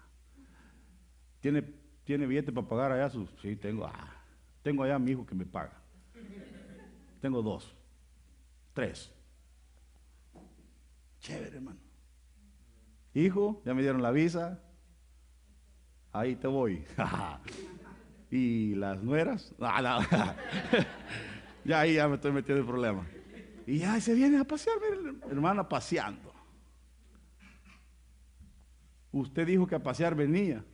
¿Tiene, 1.41 1.63
¿Tiene 2.05 2.27
billete 2.27 2.53
para 2.53 2.69
pagar 2.69 2.93
allá? 2.93 3.11
Sí, 3.41 3.57
tengo. 3.57 3.87
Ah. 3.87 4.23
Tengo 4.63 4.83
allá 4.83 4.97
a 4.97 4.99
mi 4.99 5.13
hijo 5.13 5.27
que 5.27 5.35
me 5.35 5.47
paga. 5.47 5.81
Tengo 7.21 7.43
dos. 7.43 7.75
Tres. 8.75 9.13
Chévere, 11.21 11.57
hermano. 11.57 11.79
Hijo, 13.15 13.63
ya 13.65 13.75
me 13.75 13.83
dieron 13.83 14.03
la 14.03 14.11
visa 14.11 14.61
ahí 16.13 16.37
te 16.37 16.47
voy. 16.47 16.85
y 18.31 18.75
las 18.75 19.03
nueras, 19.03 19.55
ah, 19.61 20.35
ya 21.65 21.81
ahí 21.81 21.95
ya 21.95 22.09
me 22.09 22.17
estoy 22.17 22.33
metiendo 22.33 22.61
en 22.61 22.67
problema. 22.67 23.07
Y 23.67 23.79
ya 23.79 24.01
se 24.01 24.15
viene 24.15 24.39
a 24.39 24.45
pasear, 24.45 24.77
hermana, 25.31 25.69
paseando. 25.69 26.33
Usted 29.13 29.47
dijo 29.47 29.67
que 29.67 29.75
a 29.75 29.83
pasear 29.83 30.15
venía. 30.15 30.65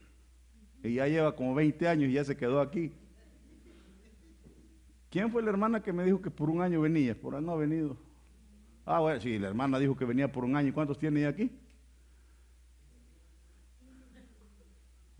Y 0.81 0.93
ya 0.95 1.07
lleva 1.07 1.35
como 1.35 1.53
20 1.53 1.87
años 1.87 2.09
y 2.09 2.13
ya 2.13 2.23
se 2.23 2.37
quedó 2.37 2.61
aquí. 2.61 2.93
¿Quién 5.09 5.29
fue 5.29 5.43
la 5.43 5.49
hermana 5.49 5.83
que 5.83 5.91
me 5.91 6.05
dijo 6.05 6.21
que 6.21 6.31
por 6.31 6.49
un 6.49 6.61
año 6.61 6.81
venía? 6.81 7.19
Por 7.19 7.35
ahí 7.35 7.43
no 7.43 7.51
ha 7.51 7.57
venido. 7.57 7.97
Ah, 8.85 9.01
bueno, 9.01 9.19
sí, 9.19 9.37
la 9.37 9.49
hermana 9.49 9.77
dijo 9.77 9.95
que 9.95 10.05
venía 10.05 10.31
por 10.31 10.45
un 10.45 10.55
año. 10.55 10.73
¿Cuántos 10.73 10.97
tiene 10.97 11.27
aquí? 11.27 11.51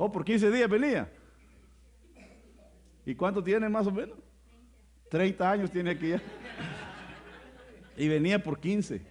Oh, 0.01 0.09
por 0.09 0.23
15 0.23 0.49
días 0.49 0.69
venía. 0.69 1.12
¿Y 3.05 3.13
cuánto 3.15 3.43
tiene 3.43 3.67
más 3.67 3.85
o 3.85 3.91
menos? 3.91 4.17
30 5.09 5.51
años 5.51 5.69
tiene 5.69 5.89
aquí 5.89 6.07
ya. 6.07 6.21
Y 7.97 8.07
venía 8.07 8.41
por 8.41 8.62
15. 8.62 9.01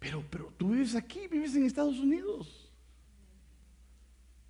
Pero, 0.00 0.24
pero 0.28 0.52
tú 0.56 0.70
vives 0.70 0.96
aquí, 0.96 1.28
vives 1.28 1.54
en 1.54 1.64
Estados 1.64 2.00
Unidos. 2.00 2.68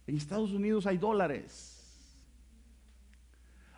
En 0.07 0.17
Estados 0.17 0.53
Unidos 0.53 0.87
hay 0.87 0.97
dólares. 0.97 2.17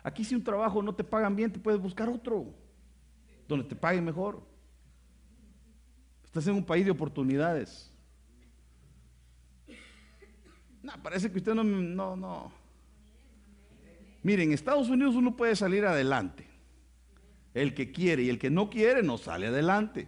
Aquí 0.01 0.23
si 0.23 0.33
un 0.33 0.45
trabajo 0.45 0.81
no 0.81 0.95
te 0.95 1.03
pagan 1.03 1.35
bien, 1.35 1.51
te 1.51 1.59
puedes 1.59 1.81
buscar 1.81 2.07
otro, 2.07 2.55
donde 3.49 3.65
te 3.65 3.75
paguen 3.75 4.05
mejor. 4.05 4.48
Estás 6.29 6.45
en 6.45 6.53
un 6.53 6.63
país 6.63 6.85
de 6.85 6.91
oportunidades. 6.91 7.91
No, 10.83 10.93
parece 11.01 11.31
que 11.31 11.39
usted 11.39 11.55
no, 11.55 11.63
no, 11.63 12.15
no. 12.15 12.51
Miren, 14.21 14.49
en 14.49 14.53
Estados 14.53 14.89
Unidos 14.89 15.15
uno 15.15 15.35
puede 15.35 15.55
salir 15.55 15.85
adelante. 15.85 16.45
El 17.55 17.73
que 17.73 17.91
quiere 17.91 18.21
y 18.21 18.29
el 18.29 18.37
que 18.37 18.51
no 18.51 18.69
quiere 18.69 19.01
no 19.01 19.17
sale 19.17 19.47
adelante. 19.47 20.07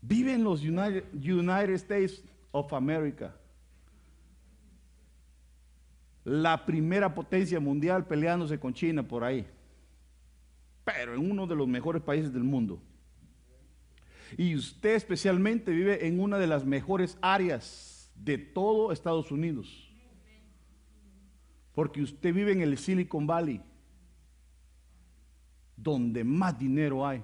Vive 0.00 0.34
en 0.34 0.42
los 0.42 0.64
United, 0.64 1.04
United 1.14 1.74
States 1.74 2.24
of 2.50 2.72
America. 2.72 3.36
La 6.24 6.66
primera 6.66 7.14
potencia 7.14 7.60
mundial 7.60 8.04
peleándose 8.04 8.58
con 8.58 8.74
China 8.74 9.06
por 9.06 9.22
ahí 9.22 9.46
pero 10.84 11.14
en 11.14 11.30
uno 11.30 11.46
de 11.46 11.54
los 11.54 11.68
mejores 11.68 12.02
países 12.02 12.32
del 12.32 12.44
mundo. 12.44 12.82
Y 14.36 14.54
usted 14.56 14.94
especialmente 14.94 15.70
vive 15.70 16.06
en 16.06 16.20
una 16.20 16.38
de 16.38 16.46
las 16.46 16.64
mejores 16.64 17.18
áreas 17.20 18.10
de 18.14 18.38
todo 18.38 18.92
Estados 18.92 19.30
Unidos. 19.30 19.90
Porque 21.74 22.02
usted 22.02 22.34
vive 22.34 22.52
en 22.52 22.60
el 22.60 22.76
Silicon 22.78 23.26
Valley, 23.26 23.62
donde 25.76 26.24
más 26.24 26.58
dinero 26.58 27.06
hay. 27.06 27.22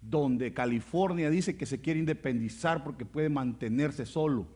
Donde 0.00 0.52
California 0.52 1.30
dice 1.30 1.56
que 1.56 1.66
se 1.66 1.80
quiere 1.80 2.00
independizar 2.00 2.82
porque 2.82 3.04
puede 3.04 3.28
mantenerse 3.28 4.04
solo. 4.04 4.48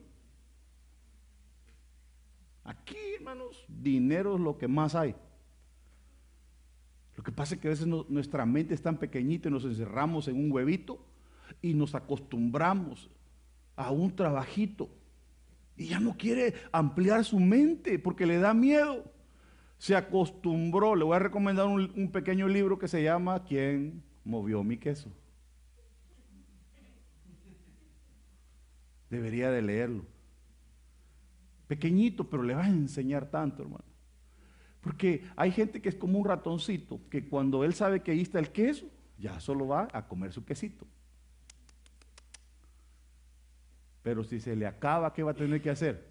Aquí, 2.63 2.97
hermanos, 3.15 3.65
dinero 3.67 4.35
es 4.35 4.41
lo 4.41 4.57
que 4.57 4.67
más 4.67 4.93
hay. 4.93 5.15
Lo 7.17 7.23
que 7.23 7.31
pasa 7.31 7.55
es 7.55 7.61
que 7.61 7.67
a 7.67 7.71
veces 7.71 7.87
nuestra 7.87 8.45
mente 8.45 8.75
es 8.75 8.81
tan 8.81 8.97
pequeñita 8.97 9.49
y 9.49 9.51
nos 9.51 9.65
encerramos 9.65 10.27
en 10.27 10.35
un 10.35 10.51
huevito 10.51 11.03
y 11.63 11.73
nos 11.73 11.95
acostumbramos 11.95 13.09
a 13.75 13.89
un 13.89 14.15
trabajito. 14.15 14.87
Y 15.75 15.87
ya 15.87 15.99
no 15.99 16.15
quiere 16.15 16.53
ampliar 16.71 17.25
su 17.25 17.39
mente 17.39 17.97
porque 17.97 18.27
le 18.27 18.37
da 18.37 18.53
miedo. 18.53 19.11
Se 19.79 19.95
acostumbró. 19.95 20.95
Le 20.95 21.03
voy 21.03 21.15
a 21.15 21.19
recomendar 21.19 21.65
un, 21.65 21.91
un 21.95 22.11
pequeño 22.11 22.47
libro 22.47 22.77
que 22.77 22.87
se 22.87 23.01
llama 23.01 23.43
¿Quién 23.43 24.03
movió 24.23 24.63
mi 24.63 24.77
queso? 24.77 25.11
Debería 29.09 29.49
de 29.49 29.63
leerlo. 29.63 30.05
Pequeñito, 31.67 32.29
pero 32.29 32.43
le 32.43 32.53
va 32.53 32.65
a 32.65 32.69
enseñar 32.69 33.31
tanto, 33.31 33.63
hermano. 33.63 33.96
Porque 34.87 35.25
hay 35.35 35.51
gente 35.51 35.81
que 35.81 35.89
es 35.89 35.95
como 35.95 36.17
un 36.17 36.25
ratoncito, 36.25 37.01
que 37.09 37.27
cuando 37.27 37.65
él 37.65 37.73
sabe 37.73 38.01
que 38.01 38.11
ahí 38.11 38.21
está 38.21 38.39
el 38.39 38.53
queso, 38.53 38.85
ya 39.19 39.37
solo 39.41 39.67
va 39.67 39.89
a 39.91 40.07
comer 40.07 40.31
su 40.31 40.45
quesito. 40.45 40.87
Pero 44.01 44.23
si 44.23 44.39
se 44.39 44.55
le 44.55 44.65
acaba, 44.65 45.13
¿qué 45.13 45.23
va 45.23 45.31
a 45.31 45.33
tener 45.33 45.61
que 45.61 45.69
hacer? 45.69 46.07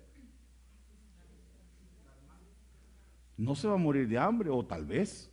No 3.39 3.55
se 3.55 3.67
va 3.67 3.77
a 3.77 3.79
morir 3.79 4.09
de 4.09 4.19
hambre, 4.19 4.51
o 4.51 4.63
tal 4.63 4.85
vez. 4.85 5.33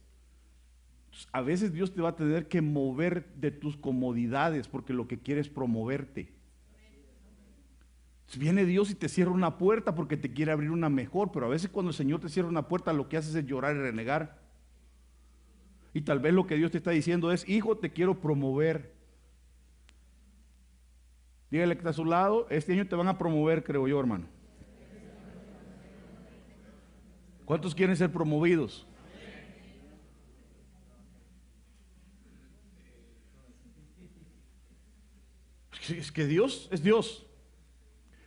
A 1.33 1.41
veces 1.41 1.73
Dios 1.73 1.93
te 1.93 2.01
va 2.01 2.09
a 2.09 2.15
tener 2.15 2.47
que 2.47 2.61
mover 2.61 3.25
de 3.35 3.51
tus 3.51 3.75
comodidades 3.75 4.69
porque 4.69 4.93
lo 4.93 5.05
que 5.05 5.19
quiere 5.19 5.41
es 5.41 5.49
promoverte. 5.49 6.33
Viene 8.37 8.65
Dios 8.65 8.89
y 8.89 8.95
te 8.95 9.09
cierra 9.09 9.31
una 9.31 9.57
puerta 9.57 9.93
porque 9.95 10.17
te 10.17 10.33
quiere 10.33 10.51
abrir 10.51 10.71
una 10.71 10.89
mejor, 10.89 11.31
pero 11.31 11.45
a 11.45 11.49
veces 11.49 11.69
cuando 11.69 11.91
el 11.91 11.95
Señor 11.95 12.19
te 12.19 12.29
cierra 12.29 12.49
una 12.49 12.67
puerta 12.67 12.93
lo 12.93 13.07
que 13.07 13.17
hace 13.17 13.37
es 13.37 13.45
llorar 13.45 13.75
y 13.75 13.79
renegar. 13.79 14.41
Y 15.93 16.01
tal 16.01 16.19
vez 16.19 16.33
lo 16.33 16.47
que 16.47 16.55
Dios 16.55 16.71
te 16.71 16.77
está 16.77 16.91
diciendo 16.91 17.31
es, 17.31 17.47
hijo, 17.47 17.77
te 17.77 17.91
quiero 17.91 18.19
promover. 18.19 18.93
Dígale 21.51 21.75
que 21.75 21.79
está 21.79 21.91
a 21.91 21.93
su 21.93 22.05
lado, 22.05 22.47
este 22.49 22.73
año 22.73 22.87
te 22.87 22.95
van 22.95 23.07
a 23.07 23.17
promover, 23.17 23.63
creo 23.63 23.87
yo, 23.87 23.99
hermano. 23.99 24.25
¿Cuántos 27.45 27.75
quieren 27.75 27.95
ser 27.95 28.11
promovidos? 28.11 28.87
Es 35.89 36.11
que 36.11 36.25
Dios 36.25 36.69
es 36.71 36.81
Dios. 36.81 37.27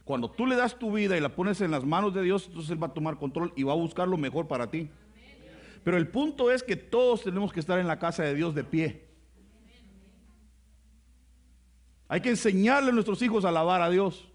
Cuando 0.06 0.30
tú 0.30 0.46
le 0.46 0.54
das 0.54 0.78
tu 0.78 0.92
vida 0.92 1.16
y 1.16 1.20
la 1.20 1.34
pones 1.34 1.60
en 1.60 1.72
las 1.72 1.84
manos 1.84 2.14
de 2.14 2.22
Dios, 2.22 2.46
entonces 2.46 2.70
Él 2.70 2.80
va 2.80 2.86
a 2.86 2.94
tomar 2.94 3.18
control 3.18 3.52
y 3.56 3.64
va 3.64 3.72
a 3.72 3.76
buscar 3.76 4.06
lo 4.06 4.16
mejor 4.16 4.46
para 4.46 4.70
ti. 4.70 4.88
Pero 5.82 5.96
el 5.96 6.06
punto 6.06 6.52
es 6.52 6.62
que 6.62 6.76
todos 6.76 7.24
tenemos 7.24 7.52
que 7.52 7.58
estar 7.58 7.80
en 7.80 7.88
la 7.88 7.98
casa 7.98 8.22
de 8.22 8.32
Dios 8.36 8.54
de 8.54 8.62
pie. 8.62 9.08
Hay 12.06 12.20
que 12.20 12.30
enseñarle 12.30 12.90
a 12.90 12.92
nuestros 12.92 13.20
hijos 13.20 13.44
a 13.44 13.48
alabar 13.48 13.82
a 13.82 13.90
Dios. 13.90 14.28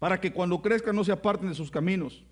Para 0.00 0.20
que 0.20 0.32
cuando 0.32 0.60
crezcan 0.60 0.96
no 0.96 1.04
se 1.04 1.12
aparten 1.12 1.48
de 1.48 1.54
sus 1.54 1.70
caminos. 1.70 2.24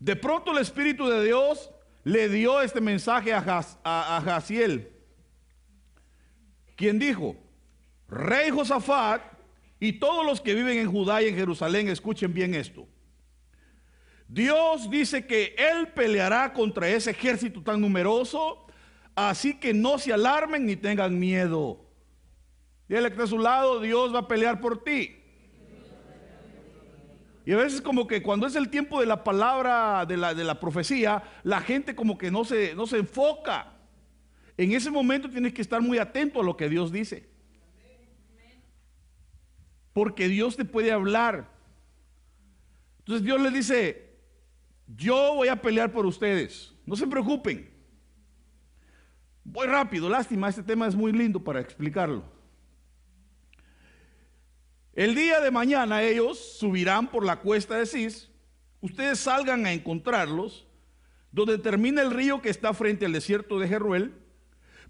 De 0.00 0.16
pronto 0.16 0.50
el 0.52 0.58
Espíritu 0.62 1.06
de 1.08 1.22
Dios 1.22 1.70
le 2.04 2.30
dio 2.30 2.62
este 2.62 2.80
mensaje 2.80 3.34
a, 3.34 3.44
a, 3.84 4.22
Jaciel, 4.24 4.90
quien 6.74 6.98
dijo, 6.98 7.36
Rey 8.08 8.48
Josafat 8.48 9.37
y 9.80 9.94
todos 9.94 10.26
los 10.26 10.40
que 10.40 10.54
viven 10.54 10.78
en 10.78 10.90
Judá 10.90 11.22
y 11.22 11.28
en 11.28 11.36
Jerusalén, 11.36 11.88
escuchen 11.88 12.32
bien 12.32 12.54
esto. 12.54 12.86
Dios 14.26 14.90
dice 14.90 15.26
que 15.26 15.54
Él 15.56 15.88
peleará 15.88 16.52
contra 16.52 16.88
ese 16.88 17.12
ejército 17.12 17.62
tan 17.62 17.80
numeroso, 17.80 18.66
así 19.14 19.54
que 19.54 19.72
no 19.72 19.98
se 19.98 20.12
alarmen 20.12 20.66
ni 20.66 20.76
tengan 20.76 21.18
miedo. 21.18 21.86
Dile 22.88 23.02
que 23.02 23.08
está 23.08 23.24
a 23.24 23.26
su 23.28 23.38
lado, 23.38 23.80
Dios 23.80 24.14
va 24.14 24.20
a 24.20 24.28
pelear 24.28 24.60
por 24.60 24.82
ti. 24.82 25.14
Y 27.46 27.52
a 27.52 27.56
veces 27.56 27.80
como 27.80 28.06
que 28.06 28.22
cuando 28.22 28.46
es 28.46 28.56
el 28.56 28.68
tiempo 28.68 29.00
de 29.00 29.06
la 29.06 29.24
palabra, 29.24 30.04
de 30.04 30.18
la, 30.18 30.34
de 30.34 30.44
la 30.44 30.60
profecía, 30.60 31.22
la 31.44 31.62
gente 31.62 31.94
como 31.94 32.18
que 32.18 32.30
no 32.30 32.44
se, 32.44 32.74
no 32.74 32.86
se 32.86 32.98
enfoca. 32.98 33.72
En 34.58 34.72
ese 34.72 34.90
momento 34.90 35.30
tienes 35.30 35.54
que 35.54 35.62
estar 35.62 35.80
muy 35.80 35.96
atento 35.96 36.40
a 36.40 36.44
lo 36.44 36.58
que 36.58 36.68
Dios 36.68 36.92
dice. 36.92 37.26
Porque 39.98 40.28
Dios 40.28 40.54
te 40.54 40.64
puede 40.64 40.92
hablar. 40.92 41.50
Entonces 43.00 43.24
Dios 43.24 43.40
le 43.40 43.50
dice, 43.50 44.16
yo 44.86 45.34
voy 45.34 45.48
a 45.48 45.60
pelear 45.60 45.90
por 45.90 46.06
ustedes. 46.06 46.72
No 46.86 46.94
se 46.94 47.04
preocupen. 47.08 47.68
Voy 49.42 49.66
rápido, 49.66 50.08
lástima, 50.08 50.48
este 50.48 50.62
tema 50.62 50.86
es 50.86 50.94
muy 50.94 51.10
lindo 51.10 51.42
para 51.42 51.58
explicarlo. 51.58 52.22
El 54.92 55.16
día 55.16 55.40
de 55.40 55.50
mañana 55.50 56.00
ellos 56.04 56.38
subirán 56.38 57.10
por 57.10 57.24
la 57.24 57.40
cuesta 57.40 57.74
de 57.74 57.84
Cis. 57.84 58.30
Ustedes 58.80 59.18
salgan 59.18 59.66
a 59.66 59.72
encontrarlos, 59.72 60.68
donde 61.32 61.58
termina 61.58 62.02
el 62.02 62.12
río 62.12 62.40
que 62.40 62.50
está 62.50 62.72
frente 62.72 63.04
al 63.04 63.12
desierto 63.14 63.58
de 63.58 63.66
Jeruel, 63.66 64.14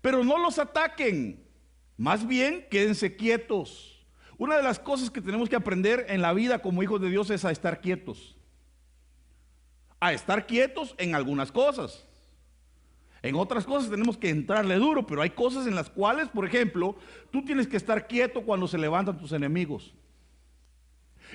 pero 0.03 0.23
no 0.23 0.37
los 0.37 0.59
ataquen. 0.59 1.49
Más 1.97 2.29
bien, 2.29 2.66
quédense 2.71 3.16
quietos. 3.16 3.98
Una 4.38 4.57
de 4.57 4.62
las 4.62 4.79
cosas 4.79 5.11
que 5.11 5.20
tenemos 5.20 5.48
que 5.48 5.57
aprender 5.57 6.07
en 6.09 6.22
la 6.22 6.33
vida 6.33 6.61
como 6.61 6.83
hijos 6.83 7.01
de 7.01 7.11
Dios 7.11 7.29
es 7.31 7.44
a 7.44 7.51
estar 7.51 7.81
quietos. 7.81 8.37
A 9.98 10.12
estar 10.12 10.46
quietos 10.46 10.94
en 10.96 11.16
algunas 11.16 11.51
cosas. 11.51 12.07
En 13.20 13.35
otras 13.35 13.64
cosas 13.64 13.90
tenemos 13.90 14.16
que 14.16 14.31
entrarle 14.31 14.77
duro, 14.77 15.05
pero 15.05 15.22
hay 15.22 15.31
cosas 15.31 15.66
en 15.66 15.74
las 15.74 15.90
cuales, 15.90 16.29
por 16.29 16.46
ejemplo, 16.46 16.96
tú 17.33 17.44
tienes 17.44 17.66
que 17.66 17.77
estar 17.77 18.07
quieto 18.07 18.42
cuando 18.42 18.68
se 18.68 18.79
levantan 18.79 19.18
tus 19.18 19.33
enemigos. 19.33 19.92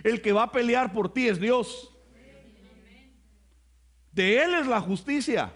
El 0.02 0.22
que 0.22 0.32
va 0.32 0.44
a 0.44 0.52
pelear 0.52 0.94
por 0.94 1.12
ti 1.12 1.28
es 1.28 1.42
Dios. 1.42 1.94
De 4.14 4.42
Él 4.42 4.54
es 4.54 4.68
la 4.68 4.80
justicia. 4.80 5.52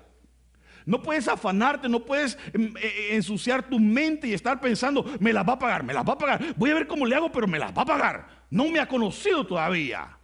No 0.88 1.04
puedes 1.04 1.28
afanarte, 1.28 1.89
no 1.89 2.06
puedes 2.06 2.38
em, 2.54 2.73
e, 2.78 2.88
e, 2.88 3.15
ensuciar 3.17 3.69
tu 3.69 3.78
mente 3.78 4.26
y 4.30 4.34
estar 4.34 4.62
pensando, 4.62 5.06
me 5.19 5.34
las 5.34 5.45
va 5.45 5.54
a 5.54 5.60
pagar, 5.60 5.84
me 5.84 5.93
las 5.93 6.08
va 6.08 6.13
a 6.13 6.17
pagar. 6.17 6.56
Voy 6.56 6.69
a 6.71 6.76
ver 6.76 6.88
cómo 6.88 7.06
le 7.06 7.13
hago, 7.13 7.30
pero 7.30 7.45
me 7.45 7.60
las 7.60 7.78
va 7.78 7.82
a 7.82 7.86
pagar. 7.86 8.45
No 8.50 8.69
me 8.69 8.80
ha 8.80 8.88
conocido 8.88 9.45
todavía. 9.45 10.17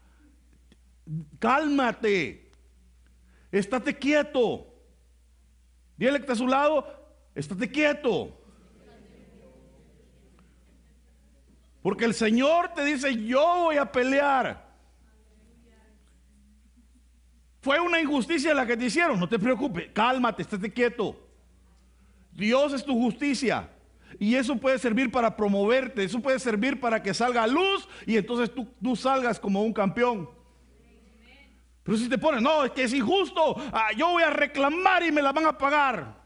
Cálmate. 1.38 2.50
Estate 3.52 3.98
quieto. 3.98 4.74
Dile 5.98 6.14
que 6.14 6.22
está 6.22 6.32
a 6.32 6.38
su 6.38 6.48
lado, 6.48 6.88
estate 7.36 7.70
quieto. 7.70 8.40
Porque 11.82 12.06
el 12.06 12.14
Señor 12.14 12.70
te 12.74 12.86
dice, 12.86 13.22
yo 13.22 13.46
voy 13.64 13.76
a 13.76 13.92
pelear. 13.92 14.73
Fue 17.64 17.80
una 17.80 18.02
injusticia 18.02 18.54
la 18.54 18.68
que 18.68 18.76
te 18.76 18.88
hicieron, 18.88 19.18
no 19.18 19.30
te 19.30 19.40
preocupes, 19.40 19.88
cálmate, 19.94 20.42
estate 20.42 20.74
quieto. 20.74 21.18
Dios 22.34 22.74
es 22.74 22.84
tu 22.84 22.94
justicia. 22.94 23.70
Y 24.20 24.36
eso 24.36 24.58
puede 24.58 24.78
servir 24.78 25.10
para 25.10 25.34
promoverte, 25.34 26.04
eso 26.04 26.20
puede 26.20 26.40
servir 26.40 26.78
para 26.82 27.02
que 27.02 27.14
salga 27.14 27.48
luz 27.48 27.88
y 28.06 28.18
entonces 28.18 28.52
tú, 28.54 28.96
salgas 28.98 29.40
como 29.40 29.64
un 29.64 29.72
campeón. 29.72 30.30
Pero 31.84 31.98
si 31.98 32.10
te 32.10 32.18
pones, 32.18 32.42
no, 32.42 32.66
es 32.66 32.72
que 32.72 32.84
es 32.84 32.94
injusto, 32.94 33.56
ah, 33.72 33.94
yo 33.96 34.10
voy 34.10 34.24
a 34.24 34.30
reclamar 34.30 35.02
y 35.04 35.14
me 35.14 35.22
la 35.22 35.32
van 35.32 35.46
a 35.46 35.58
pagar. 35.58 36.22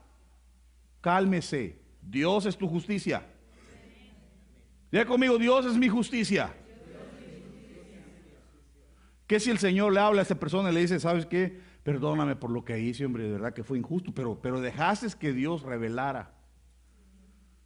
Cálmese, 1.01 1.79
Dios 2.01 2.47
es 2.47 2.57
tu 2.57 2.67
justicia. 2.67 3.23
Diga 4.91 5.05
conmigo, 5.05 5.37
Dios 5.37 5.67
es 5.67 5.73
mi 5.73 5.87
justicia. 5.87 6.51
¿Qué 9.27 9.41
si 9.41 9.51
el 9.51 9.59
Señor 9.59 9.93
le 9.93 9.99
habla 9.99 10.21
a 10.21 10.23
esa 10.23 10.39
persona 10.39 10.71
y 10.71 10.73
le 10.73 10.79
dice, 10.79 10.99
¿sabes 11.01 11.25
qué? 11.25 11.59
Perdóname 11.83 12.37
por 12.37 12.49
lo 12.49 12.63
que 12.63 12.79
hice, 12.79 13.05
hombre, 13.05 13.25
de 13.25 13.31
verdad 13.31 13.53
que 13.53 13.63
fue 13.63 13.77
injusto, 13.77 14.13
pero, 14.13 14.41
pero 14.41 14.61
dejaste 14.61 15.07
que 15.19 15.33
Dios 15.33 15.63
revelara. 15.63 16.33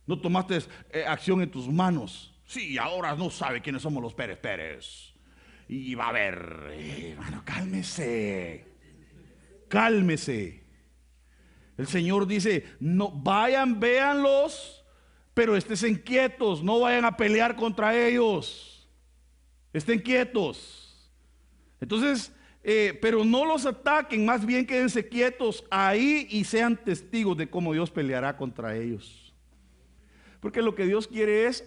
No 0.08 0.20
tomaste 0.20 0.60
eh, 0.92 1.06
acción 1.06 1.42
en 1.42 1.52
tus 1.52 1.68
manos. 1.70 2.34
Sí, 2.46 2.78
ahora 2.80 3.16
no 3.16 3.30
sabe 3.30 3.62
quiénes 3.62 3.84
somos 3.84 4.02
los 4.02 4.14
Pérez 4.14 4.40
Pérez. 4.40 5.14
Y 5.68 5.96
va 5.96 6.10
a 6.10 6.12
ver, 6.12 6.70
eh, 6.72 7.12
hermano, 7.12 7.44
cálmese. 7.46 8.66
Cálmese. 9.70 10.64
El 11.78 11.88
Señor 11.88 12.28
dice, 12.28 12.66
no 12.80 13.12
vayan, 13.12 13.80
véanlos, 13.80 14.84
pero 15.34 15.56
estén 15.56 15.96
quietos, 15.96 16.62
no 16.62 16.80
vayan 16.80 17.06
a 17.06 17.16
pelear 17.16 17.56
contra 17.56 17.98
ellos. 17.98 18.90
Estén 19.72 20.00
quietos. 20.00 20.81
Entonces, 21.82 22.32
eh, 22.64 22.98
pero 23.02 23.26
no 23.26 23.44
los 23.44 23.66
ataquen, 23.66 24.26
más 24.26 24.46
bien 24.46 24.66
quédense 24.66 25.10
quietos 25.10 25.66
ahí 25.72 26.28
y 26.30 26.44
sean 26.44 26.78
testigos 26.78 27.36
de 27.36 27.50
cómo 27.50 27.74
Dios 27.74 27.90
peleará 27.90 28.38
contra 28.38 28.78
ellos. 28.78 29.34
Porque 30.40 30.62
lo 30.62 30.76
que 30.76 30.86
Dios 30.86 31.08
quiere 31.08 31.48
es 31.48 31.64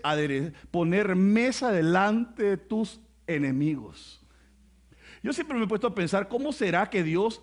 poner 0.70 1.14
mesa 1.16 1.70
delante 1.72 2.44
de 2.44 2.56
tus 2.56 3.00
enemigos. 3.26 4.24
Yo 5.22 5.32
siempre 5.32 5.56
me 5.56 5.64
he 5.64 5.68
puesto 5.68 5.86
a 5.88 5.94
pensar, 5.94 6.28
¿cómo 6.28 6.52
será 6.52 6.90
que 6.90 7.02
Dios, 7.02 7.42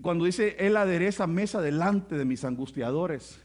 cuando 0.00 0.24
dice, 0.24 0.56
Él 0.58 0.76
adereza 0.76 1.26
mesa 1.26 1.60
delante 1.60 2.16
de 2.16 2.24
mis 2.24 2.44
angustiadores? 2.44 3.40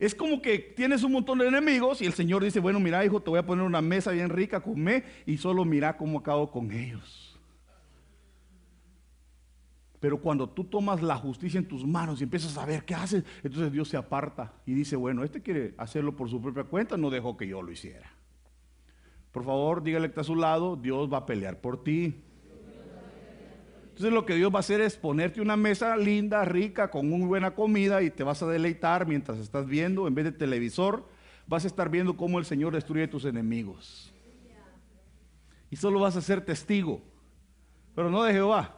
Es 0.00 0.14
como 0.14 0.40
que 0.40 0.58
tienes 0.58 1.02
un 1.02 1.12
montón 1.12 1.38
de 1.38 1.46
enemigos 1.46 2.00
y 2.00 2.06
el 2.06 2.14
Señor 2.14 2.42
dice, 2.42 2.58
bueno, 2.58 2.80
mira 2.80 3.04
hijo, 3.04 3.20
te 3.20 3.28
voy 3.28 3.38
a 3.38 3.44
poner 3.44 3.66
una 3.66 3.82
mesa 3.82 4.12
bien 4.12 4.30
rica, 4.30 4.60
come 4.60 5.04
y 5.26 5.36
solo 5.36 5.66
mira 5.66 5.98
cómo 5.98 6.20
acabo 6.20 6.50
con 6.50 6.72
ellos. 6.72 7.38
Pero 10.00 10.18
cuando 10.22 10.48
tú 10.48 10.64
tomas 10.64 11.02
la 11.02 11.16
justicia 11.16 11.58
en 11.58 11.68
tus 11.68 11.86
manos 11.86 12.18
y 12.18 12.24
empiezas 12.24 12.56
a 12.56 12.64
ver 12.64 12.86
qué 12.86 12.94
haces, 12.94 13.24
entonces 13.42 13.70
Dios 13.70 13.88
se 13.90 13.98
aparta 13.98 14.54
y 14.64 14.72
dice, 14.72 14.96
bueno, 14.96 15.22
este 15.22 15.42
quiere 15.42 15.74
hacerlo 15.76 16.16
por 16.16 16.30
su 16.30 16.40
propia 16.40 16.64
cuenta, 16.64 16.96
no 16.96 17.10
dejó 17.10 17.36
que 17.36 17.46
yo 17.46 17.60
lo 17.60 17.70
hiciera. 17.70 18.10
Por 19.32 19.44
favor, 19.44 19.82
dígale 19.82 20.06
que 20.06 20.12
está 20.12 20.22
a 20.22 20.24
su 20.24 20.34
lado, 20.34 20.76
Dios 20.76 21.12
va 21.12 21.18
a 21.18 21.26
pelear 21.26 21.60
por 21.60 21.84
ti. 21.84 22.24
Entonces 24.00 24.14
lo 24.14 24.24
que 24.24 24.34
Dios 24.34 24.50
va 24.50 24.56
a 24.56 24.60
hacer 24.60 24.80
es 24.80 24.96
ponerte 24.96 25.42
una 25.42 25.58
mesa 25.58 25.94
linda, 25.94 26.42
rica, 26.46 26.90
con 26.90 27.06
muy 27.06 27.20
buena 27.26 27.50
comida 27.50 28.00
y 28.00 28.08
te 28.08 28.24
vas 28.24 28.42
a 28.42 28.46
deleitar 28.46 29.06
mientras 29.06 29.36
estás 29.36 29.66
viendo, 29.66 30.08
en 30.08 30.14
vez 30.14 30.24
de 30.24 30.32
televisor, 30.32 31.06
vas 31.46 31.64
a 31.64 31.66
estar 31.66 31.90
viendo 31.90 32.16
cómo 32.16 32.38
el 32.38 32.46
Señor 32.46 32.72
destruye 32.72 33.08
tus 33.08 33.26
enemigos. 33.26 34.10
Y 35.68 35.76
solo 35.76 36.00
vas 36.00 36.16
a 36.16 36.22
ser 36.22 36.42
testigo, 36.42 37.02
pero 37.94 38.08
no 38.08 38.22
de 38.22 38.32
Jehová. 38.32 38.74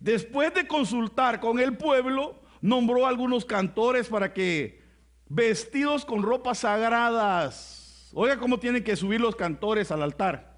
Después 0.00 0.52
de 0.52 0.66
consultar 0.66 1.38
con 1.38 1.60
el 1.60 1.76
pueblo, 1.76 2.42
nombró 2.60 3.06
a 3.06 3.10
algunos 3.10 3.44
cantores 3.44 4.08
para 4.08 4.32
que, 4.32 4.82
vestidos 5.28 6.04
con 6.04 6.24
ropas 6.24 6.58
sagradas, 6.58 8.10
oiga 8.12 8.38
cómo 8.38 8.58
tienen 8.58 8.82
que 8.82 8.96
subir 8.96 9.20
los 9.20 9.36
cantores 9.36 9.92
al 9.92 10.02
altar 10.02 10.53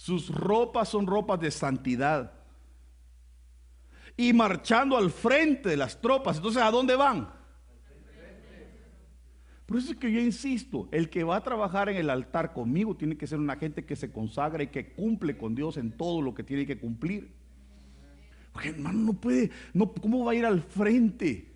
Sus 0.00 0.34
ropas 0.34 0.88
son 0.88 1.06
ropas 1.06 1.38
de 1.40 1.50
santidad. 1.50 2.32
Y 4.16 4.32
marchando 4.32 4.96
al 4.96 5.10
frente 5.10 5.68
de 5.68 5.76
las 5.76 6.00
tropas. 6.00 6.38
Entonces, 6.38 6.62
¿a 6.62 6.70
dónde 6.70 6.96
van? 6.96 7.28
Por 9.66 9.76
eso 9.76 9.92
es 9.92 9.98
que 9.98 10.10
yo 10.10 10.18
insisto, 10.18 10.88
el 10.90 11.10
que 11.10 11.22
va 11.22 11.36
a 11.36 11.42
trabajar 11.42 11.90
en 11.90 11.98
el 11.98 12.08
altar 12.08 12.54
conmigo 12.54 12.96
tiene 12.96 13.18
que 13.18 13.26
ser 13.26 13.38
una 13.38 13.56
gente 13.56 13.84
que 13.84 13.94
se 13.94 14.10
consagra 14.10 14.62
y 14.62 14.68
que 14.68 14.90
cumple 14.94 15.36
con 15.36 15.54
Dios 15.54 15.76
en 15.76 15.94
todo 15.94 16.22
lo 16.22 16.32
que 16.32 16.44
tiene 16.44 16.64
que 16.64 16.78
cumplir. 16.78 17.34
Porque 18.52 18.70
hermano 18.70 19.00
no 19.00 19.12
puede, 19.12 19.50
no, 19.74 19.92
¿cómo 19.92 20.24
va 20.24 20.32
a 20.32 20.34
ir 20.34 20.46
al 20.46 20.62
frente? 20.62 21.46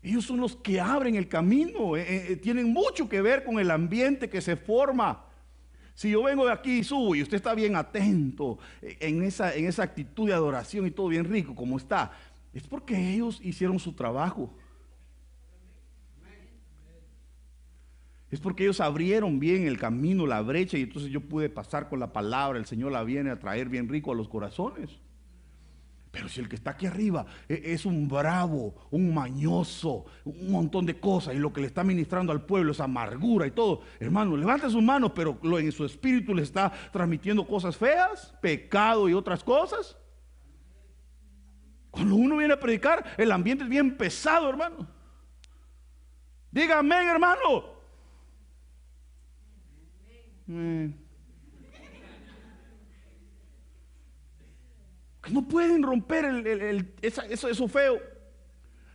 Ellos 0.00 0.24
son 0.24 0.40
los 0.40 0.56
que 0.56 0.80
abren 0.80 1.16
el 1.16 1.28
camino, 1.28 1.94
eh, 1.94 2.06
eh, 2.08 2.26
eh, 2.30 2.36
tienen 2.36 2.72
mucho 2.72 3.06
que 3.06 3.20
ver 3.20 3.44
con 3.44 3.60
el 3.60 3.70
ambiente 3.70 4.30
que 4.30 4.40
se 4.40 4.56
forma. 4.56 5.26
Si 5.94 6.10
yo 6.10 6.22
vengo 6.22 6.46
de 6.46 6.52
aquí 6.52 6.78
y 6.78 6.84
subo 6.84 7.14
y 7.14 7.22
usted 7.22 7.36
está 7.36 7.54
bien 7.54 7.76
atento 7.76 8.58
en 8.80 9.22
esa, 9.22 9.54
en 9.54 9.66
esa 9.66 9.82
actitud 9.82 10.26
de 10.26 10.34
adoración 10.34 10.86
y 10.86 10.90
todo 10.90 11.08
bien 11.08 11.24
rico 11.24 11.54
como 11.54 11.76
está, 11.76 12.12
es 12.52 12.66
porque 12.66 13.14
ellos 13.14 13.40
hicieron 13.42 13.78
su 13.78 13.92
trabajo. 13.92 14.54
Es 18.30 18.40
porque 18.40 18.64
ellos 18.64 18.80
abrieron 18.80 19.38
bien 19.38 19.66
el 19.66 19.78
camino, 19.78 20.26
la 20.26 20.40
brecha, 20.40 20.78
y 20.78 20.82
entonces 20.82 21.10
yo 21.10 21.20
pude 21.20 21.50
pasar 21.50 21.90
con 21.90 22.00
la 22.00 22.14
palabra. 22.14 22.58
El 22.58 22.64
Señor 22.64 22.90
la 22.90 23.04
viene 23.04 23.30
a 23.30 23.38
traer 23.38 23.68
bien 23.68 23.90
rico 23.90 24.10
a 24.10 24.14
los 24.14 24.26
corazones. 24.26 24.90
Pero 26.12 26.28
si 26.28 26.40
el 26.40 26.48
que 26.48 26.56
está 26.56 26.72
aquí 26.72 26.86
arriba 26.86 27.24
e, 27.48 27.72
es 27.72 27.86
un 27.86 28.06
bravo, 28.06 28.74
un 28.90 29.12
mañoso, 29.12 30.04
un 30.24 30.52
montón 30.52 30.84
de 30.84 31.00
cosas, 31.00 31.34
y 31.34 31.38
lo 31.38 31.52
que 31.52 31.62
le 31.62 31.66
está 31.66 31.82
ministrando 31.82 32.32
al 32.32 32.44
pueblo 32.44 32.72
es 32.72 32.80
amargura 32.80 33.46
y 33.46 33.50
todo, 33.50 33.80
hermano, 33.98 34.36
levante 34.36 34.68
sus 34.68 34.82
manos, 34.82 35.12
pero 35.14 35.38
lo 35.42 35.58
en 35.58 35.72
su 35.72 35.86
espíritu 35.86 36.34
le 36.34 36.42
está 36.42 36.70
transmitiendo 36.92 37.46
cosas 37.46 37.76
feas, 37.76 38.34
pecado 38.42 39.08
y 39.08 39.14
otras 39.14 39.42
cosas. 39.42 39.96
Cuando 41.90 42.14
uno 42.14 42.36
viene 42.36 42.54
a 42.54 42.60
predicar, 42.60 43.14
el 43.16 43.32
ambiente 43.32 43.64
es 43.64 43.70
bien 43.70 43.96
pesado, 43.96 44.50
hermano. 44.50 44.86
Dígame, 46.50 47.06
hermano. 47.10 47.64
Mm. 50.46 51.01
No 55.30 55.46
pueden 55.46 55.82
romper 55.82 56.24
el, 56.24 56.94
eso, 57.00 57.22
eso 57.22 57.68
feo. 57.68 58.00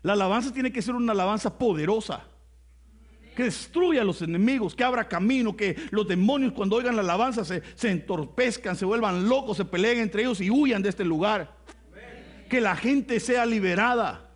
La 0.02 0.14
alabanza 0.14 0.54
tiene 0.54 0.72
que 0.72 0.82
ser 0.82 0.96
una 0.96 1.14
alabanza 1.14 1.58
poderosa. 1.58 2.24
Que 3.36 3.44
destruya 3.44 4.02
a 4.02 4.04
los 4.04 4.22
enemigos, 4.22 4.76
que 4.76 4.84
abra 4.84 5.08
camino, 5.08 5.56
que 5.56 5.76
los 5.92 6.08
demonios 6.08 6.54
cuando 6.54 6.76
oigan 6.76 6.96
la 6.96 7.04
alabanza 7.04 7.46
se, 7.46 7.62
se 7.76 7.92
entorpezcan, 7.92 8.76
se 8.76 8.86
vuelvan 8.86 9.30
locos, 9.30 9.58
se 9.58 9.66
peleen 9.66 10.00
entre 10.00 10.24
ellos 10.24 10.42
y 10.42 10.50
huyan 10.50 10.82
de 10.82 10.90
este 10.90 11.06
lugar. 11.06 11.56
Que 12.50 12.60
la 12.60 12.76
gente 12.76 13.20
sea 13.20 13.46
liberada. 13.46 14.28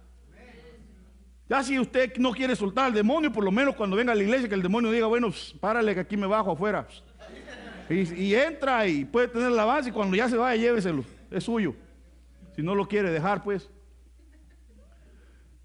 Ya 1.49 1.63
si 1.63 1.77
usted 1.77 2.15
no 2.17 2.31
quiere 2.31 2.55
soltar 2.55 2.85
al 2.85 2.93
demonio, 2.93 3.31
por 3.31 3.43
lo 3.43 3.51
menos 3.51 3.75
cuando 3.75 3.97
venga 3.97 4.13
a 4.13 4.15
la 4.15 4.23
iglesia, 4.23 4.47
que 4.47 4.55
el 4.55 4.61
demonio 4.61 4.91
diga, 4.91 5.07
bueno, 5.07 5.33
párale 5.59 5.93
que 5.93 5.99
aquí 5.99 6.15
me 6.15 6.27
bajo 6.27 6.51
afuera. 6.51 6.87
Y, 7.89 8.33
entra 8.35 8.87
y 8.87 9.03
puede 9.03 9.27
tener 9.27 9.51
la 9.51 9.65
base 9.65 9.89
y 9.89 9.91
cuando 9.91 10.15
ya 10.15 10.29
se 10.29 10.37
vaya, 10.37 10.61
lléveselo. 10.61 11.03
Es 11.31 11.45
suyo. 11.45 11.73
Si 12.55 12.61
no 12.61 12.75
lo 12.75 12.87
quiere 12.87 13.09
dejar, 13.09 13.43
pues. 13.43 13.69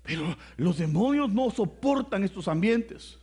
Pero 0.02 0.36
los 0.56 0.78
demonios 0.78 1.32
no 1.32 1.50
soportan 1.50 2.22
estos 2.22 2.48
ambientes. 2.48 3.18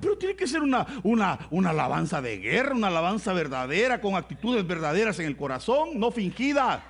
Pero 0.00 0.16
tiene 0.16 0.36
que 0.36 0.46
ser 0.46 0.62
una, 0.62 0.86
una, 1.02 1.48
una 1.50 1.70
alabanza 1.70 2.22
de 2.22 2.38
guerra, 2.38 2.74
una 2.74 2.86
alabanza 2.86 3.32
verdadera, 3.32 4.00
con 4.00 4.14
actitudes 4.14 4.64
verdaderas 4.64 5.18
en 5.18 5.26
el 5.26 5.36
corazón, 5.36 5.98
no 5.98 6.12
fingida. 6.12 6.84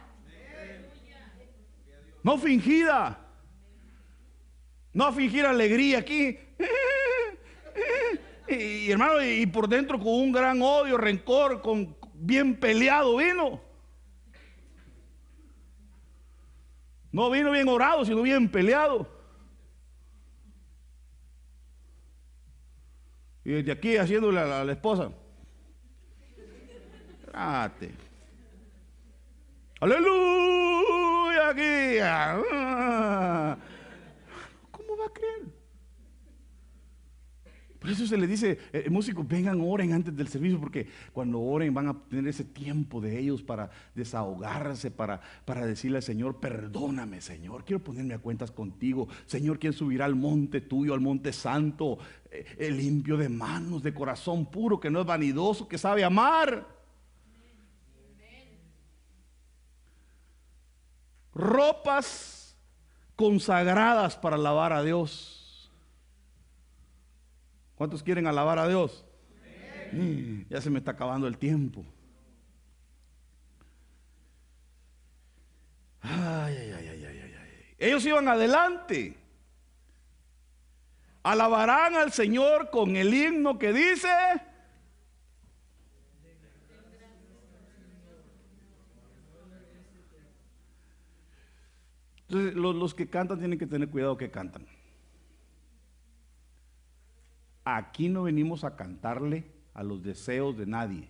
No 2.22 2.36
fingida. 2.36 3.18
No 4.92 5.12
fingir 5.12 5.46
alegría 5.46 5.98
aquí. 5.98 6.38
Y, 8.48 8.90
hermano, 8.90 9.24
y, 9.24 9.46
por 9.46 9.66
dentro 9.66 9.98
con 9.98 10.08
un 10.08 10.30
gran 10.30 10.60
odio, 10.60 10.98
rencor, 10.98 11.62
con 11.62 11.96
bien 12.12 12.56
peleado 12.56 13.16
vino. 13.16 13.62
No 17.12 17.30
vino 17.30 17.50
bien 17.50 17.68
orado, 17.68 18.04
sino 18.04 18.22
bien 18.22 18.48
peleado. 18.48 19.06
Y 23.44 23.50
desde 23.50 23.72
aquí 23.72 23.96
haciéndole 23.96 24.40
a 24.40 24.64
la, 24.64 24.72
esposa. 24.72 25.10
Aleluya 29.80 31.48
aquí. 31.50 31.98
Ah. 32.02 33.56
¿Cómo 34.70 34.96
va 34.96 35.06
a 35.06 35.12
creer? 35.12 35.51
Por 37.82 37.90
eso 37.90 38.06
se 38.06 38.16
le 38.16 38.28
dice, 38.28 38.60
eh, 38.72 38.88
músicos, 38.88 39.26
vengan, 39.26 39.60
oren 39.60 39.92
antes 39.92 40.16
del 40.16 40.28
servicio, 40.28 40.60
porque 40.60 40.86
cuando 41.12 41.40
oren 41.40 41.74
van 41.74 41.88
a 41.88 41.94
tener 42.08 42.28
ese 42.28 42.44
tiempo 42.44 43.00
de 43.00 43.18
ellos 43.18 43.42
para 43.42 43.72
desahogarse, 43.92 44.92
para, 44.92 45.20
para 45.44 45.66
decirle 45.66 45.96
al 45.96 46.04
Señor, 46.04 46.38
perdóname, 46.38 47.20
Señor, 47.20 47.64
quiero 47.64 47.82
ponerme 47.82 48.14
a 48.14 48.20
cuentas 48.20 48.52
contigo. 48.52 49.08
Señor, 49.26 49.58
¿quién 49.58 49.72
subirá 49.72 50.04
al 50.04 50.14
monte 50.14 50.60
tuyo, 50.60 50.94
al 50.94 51.00
monte 51.00 51.32
santo, 51.32 51.98
eh, 52.30 52.46
el 52.56 52.76
limpio 52.76 53.16
de 53.16 53.28
manos, 53.28 53.82
de 53.82 53.92
corazón 53.92 54.46
puro, 54.46 54.78
que 54.78 54.88
no 54.88 55.00
es 55.00 55.06
vanidoso, 55.06 55.66
que 55.66 55.76
sabe 55.76 56.04
amar? 56.04 56.64
Ropas 61.34 62.56
consagradas 63.16 64.16
para 64.16 64.36
alabar 64.36 64.72
a 64.72 64.84
Dios 64.84 65.41
¿Cuántos 67.82 68.04
quieren 68.04 68.28
alabar 68.28 68.60
a 68.60 68.68
Dios? 68.68 69.04
Mm, 69.90 70.42
ya 70.48 70.60
se 70.60 70.70
me 70.70 70.78
está 70.78 70.92
acabando 70.92 71.26
el 71.26 71.36
tiempo. 71.36 71.84
Ay, 76.00 76.58
ay, 76.58 76.70
ay, 76.70 76.88
ay, 76.90 77.04
ay, 77.04 77.34
ay. 77.34 77.74
Ellos 77.78 78.06
iban 78.06 78.28
adelante. 78.28 79.18
Alabarán 81.24 81.96
al 81.96 82.12
Señor 82.12 82.70
con 82.70 82.94
el 82.94 83.12
himno 83.12 83.58
que 83.58 83.72
dice. 83.72 84.08
Entonces, 92.28 92.54
los, 92.54 92.76
los 92.76 92.94
que 92.94 93.10
cantan 93.10 93.40
tienen 93.40 93.58
que 93.58 93.66
tener 93.66 93.90
cuidado 93.90 94.16
que 94.16 94.30
cantan. 94.30 94.68
Aquí 97.64 98.08
no 98.08 98.24
venimos 98.24 98.64
a 98.64 98.76
cantarle 98.76 99.44
a 99.74 99.82
los 99.82 100.02
deseos 100.02 100.56
de 100.56 100.66
nadie. 100.66 101.08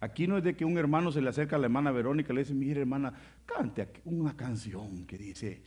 Aquí 0.00 0.26
no 0.26 0.36
es 0.36 0.44
de 0.44 0.56
que 0.56 0.64
un 0.64 0.76
hermano 0.78 1.12
se 1.12 1.22
le 1.22 1.28
acerca 1.28 1.56
a 1.56 1.58
la 1.60 1.66
hermana 1.66 1.92
Verónica 1.92 2.32
y 2.32 2.36
le 2.36 2.42
dice, 2.42 2.54
mire 2.54 2.80
hermana, 2.80 3.14
cante 3.46 3.88
una 4.04 4.36
canción 4.36 5.06
que 5.06 5.16
dice, 5.16 5.62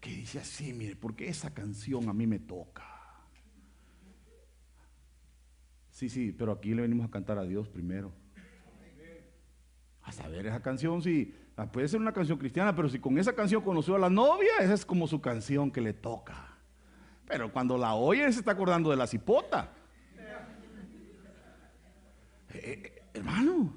que 0.00 0.10
dice 0.10 0.40
así, 0.40 0.72
mire, 0.72 0.96
porque 0.96 1.28
esa 1.28 1.54
canción 1.54 2.08
a 2.08 2.12
mí 2.12 2.26
me 2.26 2.40
toca. 2.40 2.84
Sí, 5.90 6.08
sí, 6.08 6.30
pero 6.30 6.52
aquí 6.52 6.74
le 6.74 6.82
venimos 6.82 7.06
a 7.06 7.10
cantar 7.10 7.38
a 7.38 7.44
Dios 7.44 7.68
primero. 7.68 8.12
A 10.02 10.12
saber 10.12 10.46
esa 10.46 10.60
canción, 10.60 11.00
sí, 11.00 11.34
ah, 11.56 11.70
puede 11.70 11.88
ser 11.88 12.00
una 12.00 12.12
canción 12.12 12.38
cristiana, 12.38 12.76
pero 12.76 12.88
si 12.88 12.98
con 12.98 13.16
esa 13.18 13.34
canción 13.34 13.62
conoció 13.62 13.94
a 13.94 13.98
la 13.98 14.10
novia, 14.10 14.50
esa 14.60 14.74
es 14.74 14.84
como 14.84 15.06
su 15.06 15.20
canción 15.20 15.70
que 15.70 15.80
le 15.80 15.94
toca. 15.94 16.45
Pero 17.26 17.52
cuando 17.52 17.76
la 17.76 17.94
oye 17.94 18.30
se 18.32 18.38
está 18.38 18.52
acordando 18.52 18.90
de 18.90 18.96
la 18.96 19.06
cipota. 19.06 19.72
Eh, 22.54 22.82
eh, 22.84 23.02
hermano. 23.14 23.72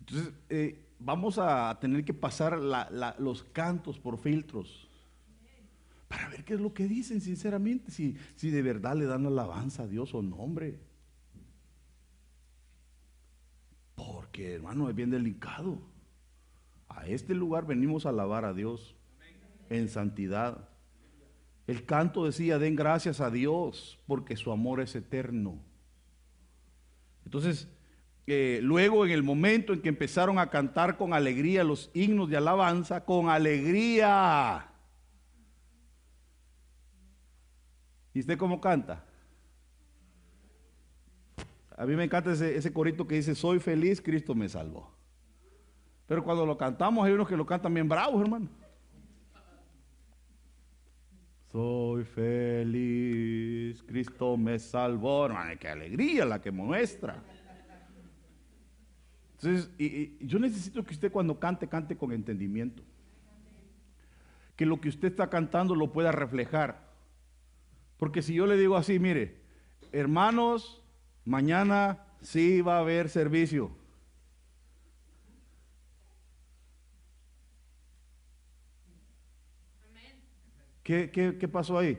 Entonces, 0.00 0.34
eh, 0.48 0.84
vamos 0.98 1.38
a 1.38 1.78
tener 1.80 2.04
que 2.04 2.14
pasar 2.14 2.58
los 2.58 3.44
cantos 3.44 3.98
por 3.98 4.18
filtros 4.18 4.88
para 6.08 6.28
ver 6.28 6.44
qué 6.44 6.54
es 6.54 6.60
lo 6.60 6.72
que 6.72 6.86
dicen 6.86 7.20
sinceramente, 7.20 7.90
si, 7.90 8.16
si 8.36 8.50
de 8.50 8.62
verdad 8.62 8.96
le 8.96 9.06
dan 9.06 9.26
alabanza 9.26 9.82
a 9.82 9.86
Dios 9.86 10.14
o 10.14 10.22
no, 10.22 10.36
hombre. 10.36 10.78
Porque 14.34 14.52
hermano 14.52 14.90
es 14.90 14.96
bien 14.96 15.10
delicado. 15.10 15.78
A 16.88 17.06
este 17.06 17.36
lugar 17.36 17.68
venimos 17.68 18.04
a 18.04 18.08
alabar 18.08 18.44
a 18.44 18.52
Dios 18.52 18.96
en 19.70 19.88
santidad. 19.88 20.68
El 21.68 21.86
canto 21.86 22.24
decía, 22.24 22.58
den 22.58 22.74
gracias 22.74 23.20
a 23.20 23.30
Dios 23.30 24.00
porque 24.08 24.34
su 24.34 24.50
amor 24.50 24.80
es 24.80 24.96
eterno. 24.96 25.62
Entonces, 27.24 27.68
eh, 28.26 28.58
luego 28.60 29.06
en 29.06 29.12
el 29.12 29.22
momento 29.22 29.72
en 29.72 29.80
que 29.80 29.90
empezaron 29.90 30.40
a 30.40 30.50
cantar 30.50 30.96
con 30.96 31.14
alegría 31.14 31.62
los 31.62 31.92
himnos 31.94 32.28
de 32.28 32.36
alabanza, 32.36 33.04
con 33.04 33.28
alegría. 33.28 34.66
¿Y 38.12 38.18
usted 38.18 38.36
cómo 38.36 38.60
canta? 38.60 39.06
A 41.76 41.86
mí 41.86 41.96
me 41.96 42.04
encanta 42.04 42.32
ese, 42.32 42.56
ese 42.56 42.72
corito 42.72 43.06
que 43.06 43.16
dice, 43.16 43.34
soy 43.34 43.58
feliz, 43.58 44.00
Cristo 44.00 44.34
me 44.34 44.48
salvó. 44.48 44.94
Pero 46.06 46.22
cuando 46.22 46.46
lo 46.46 46.56
cantamos 46.56 47.04
hay 47.04 47.12
unos 47.12 47.28
que 47.28 47.36
lo 47.36 47.46
cantan 47.46 47.74
bien 47.74 47.88
bravos, 47.88 48.20
hermano. 48.20 48.48
Soy 51.50 52.04
feliz, 52.04 53.82
Cristo 53.84 54.36
me 54.36 54.58
salvó. 54.58 55.26
Hermano, 55.26 55.52
qué 55.58 55.68
alegría 55.68 56.24
la 56.24 56.40
que 56.40 56.50
muestra. 56.50 57.22
Entonces, 59.36 59.70
y, 59.78 60.26
yo 60.26 60.38
necesito 60.38 60.84
que 60.84 60.94
usted 60.94 61.12
cuando 61.12 61.38
cante, 61.38 61.68
cante 61.68 61.96
con 61.96 62.12
entendimiento. 62.12 62.82
Que 64.56 64.66
lo 64.66 64.80
que 64.80 64.88
usted 64.88 65.08
está 65.08 65.30
cantando 65.30 65.74
lo 65.74 65.92
pueda 65.92 66.12
reflejar. 66.12 66.90
Porque 67.98 68.20
si 68.20 68.34
yo 68.34 68.46
le 68.46 68.56
digo 68.56 68.76
así, 68.76 68.98
mire, 68.98 69.40
hermanos, 69.92 70.83
mañana 71.24 72.06
sí 72.20 72.60
va 72.60 72.76
a 72.76 72.80
haber 72.80 73.08
servicio. 73.08 73.70
¿Qué, 80.82 81.10
qué, 81.10 81.48
pasó 81.48 81.78
ahí? 81.78 81.98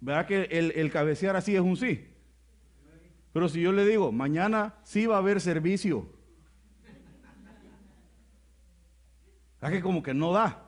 ¿Verdad 0.00 0.26
que 0.26 0.42
el, 0.50 0.72
el 0.72 0.90
cabecear 0.90 1.34
así 1.34 1.56
es 1.56 1.62
un 1.62 1.78
sí? 1.78 2.06
Pero 3.32 3.48
si 3.48 3.62
yo 3.62 3.72
le 3.72 3.86
digo, 3.86 4.12
mañana 4.12 4.74
sí 4.82 5.06
va 5.06 5.16
a 5.16 5.18
haber 5.18 5.40
servicio. 5.40 6.12
¿verdad 9.60 9.76
que 9.76 9.82
como 9.82 10.02
que 10.02 10.14
no 10.14 10.32
da? 10.32 10.62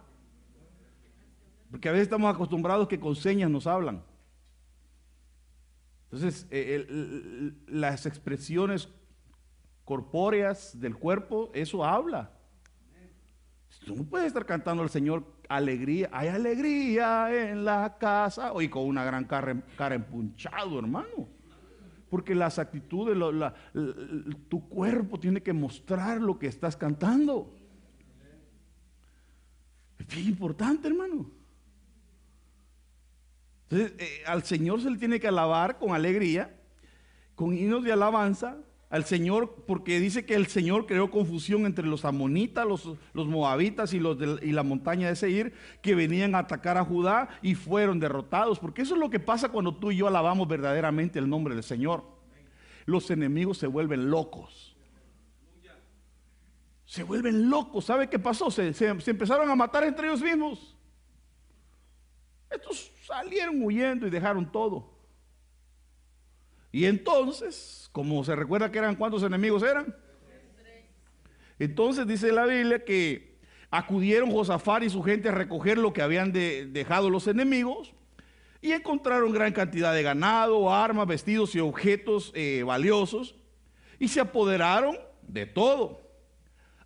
Porque 1.71 1.89
a 1.89 1.93
veces 1.93 2.05
estamos 2.05 2.35
acostumbrados 2.35 2.89
que 2.89 2.99
con 2.99 3.15
señas 3.15 3.51
nos 3.51 3.67
hablan. 3.67 4.03
Entonces, 6.13 6.47
eh, 6.51 7.53
las 7.69 8.05
expresiones 8.05 8.89
corpóreas 9.85 10.79
del 10.81 10.97
cuerpo, 10.97 11.51
eso 11.55 11.85
habla. 11.85 12.33
Tú 13.85 13.95
no 13.95 14.05
puedes 14.05 14.27
estar 14.27 14.45
cantando 14.45 14.83
al 14.83 14.91
Señor 14.91 15.25
alegría. 15.49 16.11
Hay 16.13 16.29
alegría 16.29 17.51
en 17.51 17.65
la 17.65 17.97
casa. 17.99 18.53
Oye, 18.53 18.69
con 18.69 18.85
una 18.85 19.05
gran 19.05 19.25
cara, 19.25 19.63
cara 19.77 19.95
empunchado, 19.95 20.79
hermano. 20.79 21.29
Porque 22.09 22.35
las 22.35 22.59
actitudes, 22.59 23.17
tu 24.49 24.69
cuerpo 24.69 25.19
tiene 25.19 25.43
que 25.43 25.53
mostrar 25.53 26.21
lo 26.21 26.39
que 26.39 26.49
estás 26.49 26.77
cantando. 26.77 27.55
Es 29.97 30.07
bien 30.09 30.29
importante, 30.29 30.89
hermano. 30.89 31.31
Entonces, 33.71 33.93
eh, 33.99 34.23
al 34.27 34.43
Señor 34.43 34.81
se 34.83 34.91
le 34.91 34.99
tiene 34.99 35.21
que 35.21 35.29
alabar 35.29 35.79
con 35.79 35.95
alegría, 35.95 36.53
con 37.37 37.57
himnos 37.57 37.85
de 37.85 37.93
alabanza, 37.93 38.59
al 38.91 39.05
Señor, 39.05 39.63
porque 39.69 40.01
dice 40.01 40.27
que 40.27 40.35
el 40.35 40.49
Señor 40.49 40.87
creó 40.87 41.13
confusión 41.13 41.65
entre 41.65 41.87
los 41.87 42.05
amonitas, 42.05 42.67
los, 42.67 42.91
los 43.13 43.29
moabitas 43.29 43.95
y, 43.95 44.01
los 44.01 44.19
y 44.43 44.51
la 44.51 44.65
montaña 44.65 45.07
de 45.07 45.15
Seir, 45.15 45.55
que 45.81 45.95
venían 45.95 46.35
a 46.35 46.41
atacar 46.41 46.77
a 46.77 46.85
Judá 46.85 47.29
y 47.41 47.55
fueron 47.55 48.01
derrotados. 48.01 48.59
Porque 48.59 48.83
eso 48.83 48.95
es 48.95 49.01
lo 49.01 49.09
que 49.09 49.21
pasa 49.21 49.51
cuando 49.51 49.77
tú 49.77 49.93
y 49.93 49.99
yo 49.99 50.09
alabamos 50.09 50.49
verdaderamente 50.49 51.21
el 51.21 51.31
nombre 51.31 51.55
del 51.55 51.63
Señor. 51.63 52.03
Los 52.87 53.09
enemigos 53.13 53.59
se 53.59 53.69
vuelven 53.69 54.11
locos. 54.11 54.77
Se 56.85 57.05
vuelven 57.05 57.49
locos. 57.49 57.85
¿Sabe 57.85 58.09
qué 58.09 58.19
pasó? 58.19 58.51
Se, 58.51 58.75
se 58.75 58.89
empezaron 58.89 59.49
a 59.49 59.55
matar 59.55 59.85
entre 59.85 60.09
ellos 60.09 60.21
mismos. 60.21 60.77
Estos 62.51 62.93
salieron 63.05 63.63
huyendo 63.63 64.07
y 64.07 64.11
dejaron 64.11 64.51
todo. 64.51 64.91
Y 66.73 66.85
entonces, 66.85 67.89
como 67.93 68.23
se 68.25 68.35
recuerda 68.37 68.71
que 68.71 68.79
eran 68.79 68.97
cuántos 68.97 69.23
enemigos 69.23 69.63
eran, 69.63 69.95
entonces 71.59 72.07
dice 72.07 72.33
la 72.33 72.47
Biblia 72.47 72.85
que 72.85 73.39
acudieron 73.71 74.33
Josafat 74.33 74.83
y 74.83 74.91
su 74.91 75.03
gente 75.03 75.29
a 75.29 75.33
recoger 75.33 75.79
lo 75.79 75.93
que 75.93 76.03
habían 76.03 76.33
dejado 76.33 77.11
los 77.11 77.27
enemigos 77.27 77.93
y 78.61 78.73
encontraron 78.73 79.33
gran 79.33 79.53
cantidad 79.53 79.95
de 79.95 80.03
ganado, 80.03 80.73
armas, 80.73 81.07
vestidos 81.07 81.55
y 81.55 81.61
objetos 81.61 82.33
eh, 82.35 82.63
valiosos 82.65 83.37
y 83.99 84.09
se 84.09 84.21
apoderaron 84.21 84.99
de 85.23 85.47
todo. 85.47 86.01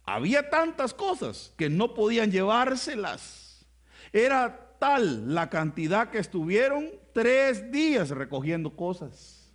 Había 0.04 0.50
tantas 0.50 0.92
cosas 0.92 1.52
que 1.56 1.70
no 1.70 1.94
podían 1.94 2.30
llevárselas. 2.30 3.66
Era 4.12 4.63
tal 4.78 5.34
la 5.34 5.50
cantidad 5.50 6.10
que 6.10 6.18
estuvieron 6.18 6.86
tres 7.12 7.70
días 7.70 8.10
recogiendo 8.10 8.74
cosas. 8.76 9.52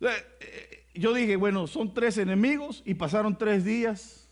Eh, 0.00 0.86
yo 0.94 1.12
dije, 1.12 1.36
bueno, 1.36 1.66
son 1.66 1.92
tres 1.92 2.18
enemigos 2.18 2.82
y 2.84 2.94
pasaron 2.94 3.36
tres 3.36 3.64
días. 3.64 4.28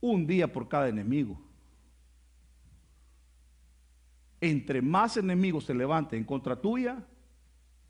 Un 0.00 0.26
día 0.26 0.50
por 0.50 0.68
cada 0.68 0.88
enemigo. 0.88 1.40
Entre 4.40 4.80
más 4.80 5.16
enemigos 5.16 5.64
se 5.64 5.74
levanten 5.74 6.20
en 6.20 6.24
contra 6.24 6.56
tuya, 6.56 7.04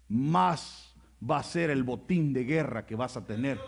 más 0.09 0.93
va 1.23 1.39
a 1.39 1.43
ser 1.45 1.71
el 1.71 1.85
botín 1.85 2.33
de 2.33 2.45
guerra 2.45 2.87
que 2.87 2.97
vas 2.97 3.17
a 3.17 3.25
tener. 3.25 3.61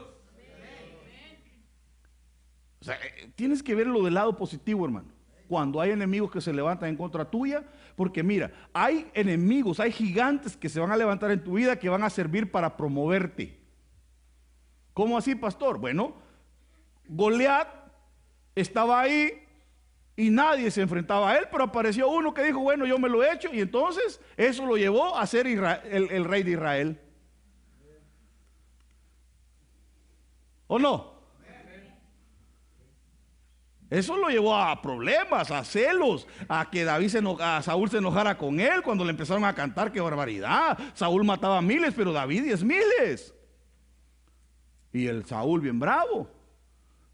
O 2.82 2.84
sea, 2.84 2.96
eh, 2.96 3.30
tienes 3.36 3.62
que 3.62 3.76
verlo 3.76 4.02
del 4.02 4.14
lado 4.14 4.36
positivo, 4.36 4.84
hermano 4.84 5.22
cuando 5.52 5.82
hay 5.82 5.90
enemigos 5.90 6.30
que 6.30 6.40
se 6.40 6.50
levantan 6.50 6.88
en 6.88 6.96
contra 6.96 7.30
tuya, 7.30 7.62
porque 7.94 8.22
mira, 8.22 8.50
hay 8.72 9.10
enemigos, 9.12 9.80
hay 9.80 9.92
gigantes 9.92 10.56
que 10.56 10.70
se 10.70 10.80
van 10.80 10.90
a 10.90 10.96
levantar 10.96 11.30
en 11.30 11.44
tu 11.44 11.52
vida 11.52 11.78
que 11.78 11.90
van 11.90 12.02
a 12.02 12.08
servir 12.08 12.50
para 12.50 12.74
promoverte. 12.74 13.60
¿Cómo 14.94 15.18
así, 15.18 15.34
pastor? 15.34 15.76
Bueno, 15.76 16.14
Goliat 17.06 17.68
estaba 18.54 19.02
ahí 19.02 19.46
y 20.16 20.30
nadie 20.30 20.70
se 20.70 20.80
enfrentaba 20.80 21.32
a 21.32 21.36
él, 21.36 21.44
pero 21.52 21.64
apareció 21.64 22.08
uno 22.08 22.32
que 22.32 22.44
dijo, 22.44 22.60
bueno, 22.60 22.86
yo 22.86 22.98
me 22.98 23.10
lo 23.10 23.22
he 23.22 23.30
hecho, 23.30 23.52
y 23.52 23.60
entonces 23.60 24.22
eso 24.38 24.64
lo 24.64 24.78
llevó 24.78 25.18
a 25.18 25.26
ser 25.26 25.46
el 25.46 26.24
rey 26.24 26.42
de 26.44 26.50
Israel. 26.52 26.98
¿O 30.66 30.78
no? 30.78 31.11
Eso 33.92 34.16
lo 34.16 34.30
llevó 34.30 34.56
a 34.56 34.80
problemas, 34.80 35.50
a 35.50 35.62
celos, 35.64 36.26
a 36.48 36.70
que 36.70 36.82
David 36.82 37.08
se 37.08 37.22
a 37.40 37.60
Saúl 37.60 37.90
se 37.90 37.98
enojara 37.98 38.38
con 38.38 38.58
él 38.58 38.80
cuando 38.82 39.04
le 39.04 39.10
empezaron 39.10 39.44
a 39.44 39.54
cantar, 39.54 39.92
qué 39.92 40.00
barbaridad. 40.00 40.78
Saúl 40.94 41.24
mataba 41.24 41.60
miles, 41.60 41.92
pero 41.94 42.10
David 42.10 42.44
diez 42.44 42.64
miles. 42.64 43.34
Y 44.94 45.08
el 45.08 45.26
Saúl 45.26 45.60
bien 45.60 45.78
bravo. 45.78 46.26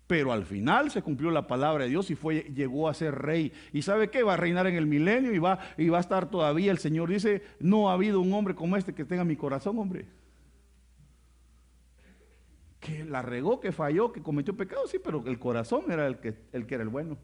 Pero 0.06 0.32
al 0.32 0.46
final 0.46 0.92
se 0.92 1.02
cumplió 1.02 1.32
la 1.32 1.48
palabra 1.48 1.82
de 1.82 1.90
Dios 1.90 2.12
y 2.12 2.14
fue, 2.14 2.42
llegó 2.54 2.88
a 2.88 2.94
ser 2.94 3.12
rey. 3.12 3.52
¿Y 3.72 3.82
sabe 3.82 4.08
qué? 4.08 4.22
Va 4.22 4.34
a 4.34 4.36
reinar 4.36 4.68
en 4.68 4.76
el 4.76 4.86
milenio 4.86 5.34
y 5.34 5.40
va, 5.40 5.58
y 5.76 5.88
va 5.88 5.98
a 5.98 6.00
estar 6.00 6.30
todavía. 6.30 6.70
El 6.70 6.78
Señor 6.78 7.08
dice, 7.08 7.42
no 7.58 7.90
ha 7.90 7.94
habido 7.94 8.20
un 8.20 8.32
hombre 8.32 8.54
como 8.54 8.76
este 8.76 8.94
que 8.94 9.04
tenga 9.04 9.24
mi 9.24 9.34
corazón, 9.34 9.80
hombre 9.80 10.06
que 12.88 13.04
la 13.04 13.22
regó, 13.22 13.60
que 13.60 13.72
falló, 13.72 14.12
que 14.12 14.22
cometió 14.22 14.56
pecado, 14.56 14.86
sí, 14.86 14.98
pero 15.02 15.22
el 15.26 15.38
corazón 15.38 15.90
era 15.90 16.06
el 16.06 16.18
que, 16.18 16.34
el 16.52 16.66
que 16.66 16.74
era 16.74 16.82
el 16.82 16.88
bueno. 16.88 17.18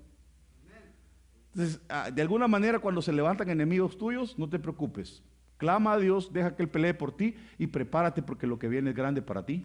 Entonces, 1.53 1.81
ah, 1.89 2.11
de 2.11 2.21
alguna 2.21 2.49
manera, 2.49 2.81
cuando 2.81 3.01
se 3.01 3.13
levantan 3.13 3.49
enemigos 3.49 3.97
tuyos, 3.97 4.39
no 4.39 4.49
te 4.49 4.59
preocupes. 4.59 5.23
Clama 5.57 5.95
a 5.95 5.99
Dios, 5.99 6.33
deja 6.33 6.55
que 6.55 6.63
Él 6.63 6.69
pelee 6.69 6.95
por 6.95 7.17
ti 7.17 7.37
y 7.59 7.69
prepárate 7.69 8.23
porque 8.23 8.47
lo 8.47 8.59
que 8.59 8.69
viene 8.69 8.91
es 8.91 8.97
grande 8.97 9.23
para 9.23 9.47
ti. 9.47 9.65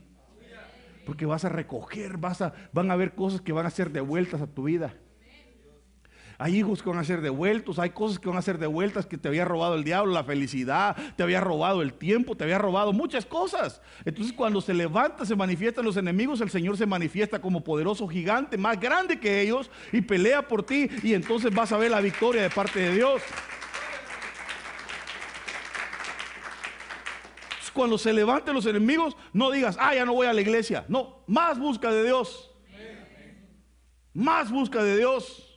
Porque 1.05 1.25
vas 1.25 1.43
a 1.43 1.49
recoger, 1.49 2.17
vas 2.17 2.41
a, 2.41 2.53
van 2.71 2.91
a 2.91 2.93
haber 2.93 3.15
cosas 3.15 3.41
que 3.41 3.51
van 3.51 3.65
a 3.65 3.71
ser 3.71 3.91
devueltas 3.91 4.41
a 4.41 4.47
tu 4.47 4.63
vida. 4.63 4.93
Hay 6.41 6.55
hijos 6.55 6.81
que 6.81 6.87
van 6.87 6.99
a 6.99 7.03
ser 7.03 7.19
devueltos, 7.19 7.79
hay 7.79 7.89
cosas 7.89 8.17
que 8.17 8.29
van 8.29 8.37
a 8.37 8.41
ser 8.41 8.57
devueltas 8.57 9.05
que 9.05 9.17
te 9.17 9.27
había 9.27 9.43
robado 9.43 9.75
el 9.75 9.83
diablo, 9.83 10.13
la 10.13 10.23
felicidad, 10.23 10.95
te 11.17 11.21
había 11.21 11.41
robado 11.41 11.81
el 11.81 11.91
tiempo, 11.91 12.37
te 12.37 12.45
había 12.45 12.57
robado 12.57 12.93
muchas 12.93 13.25
cosas. 13.25 13.81
Entonces 14.05 14.31
cuando 14.31 14.61
se 14.61 14.73
levanta, 14.73 15.25
se 15.25 15.35
manifiestan 15.35 15.83
los 15.83 15.97
enemigos, 15.97 16.39
el 16.39 16.49
Señor 16.49 16.77
se 16.77 16.85
manifiesta 16.85 17.41
como 17.41 17.61
poderoso 17.61 18.07
gigante, 18.07 18.57
más 18.57 18.79
grande 18.79 19.19
que 19.19 19.41
ellos, 19.41 19.69
y 19.91 19.99
pelea 19.99 20.47
por 20.47 20.63
ti, 20.63 20.89
y 21.03 21.13
entonces 21.13 21.53
vas 21.53 21.73
a 21.73 21.77
ver 21.77 21.91
la 21.91 21.99
victoria 21.99 22.43
de 22.43 22.49
parte 22.49 22.79
de 22.79 22.93
Dios. 22.93 23.21
Cuando 27.73 27.97
se 27.97 28.13
levanten 28.13 28.53
los 28.53 28.65
enemigos, 28.65 29.17
no 29.33 29.51
digas, 29.51 29.75
ah, 29.77 29.93
ya 29.93 30.05
no 30.05 30.13
voy 30.13 30.27
a 30.27 30.33
la 30.33 30.39
iglesia. 30.39 30.85
No, 30.87 31.23
más 31.27 31.59
busca 31.59 31.91
de 31.91 32.05
Dios. 32.05 32.49
Más 34.13 34.49
busca 34.49 34.81
de 34.81 34.97
Dios. 34.97 35.48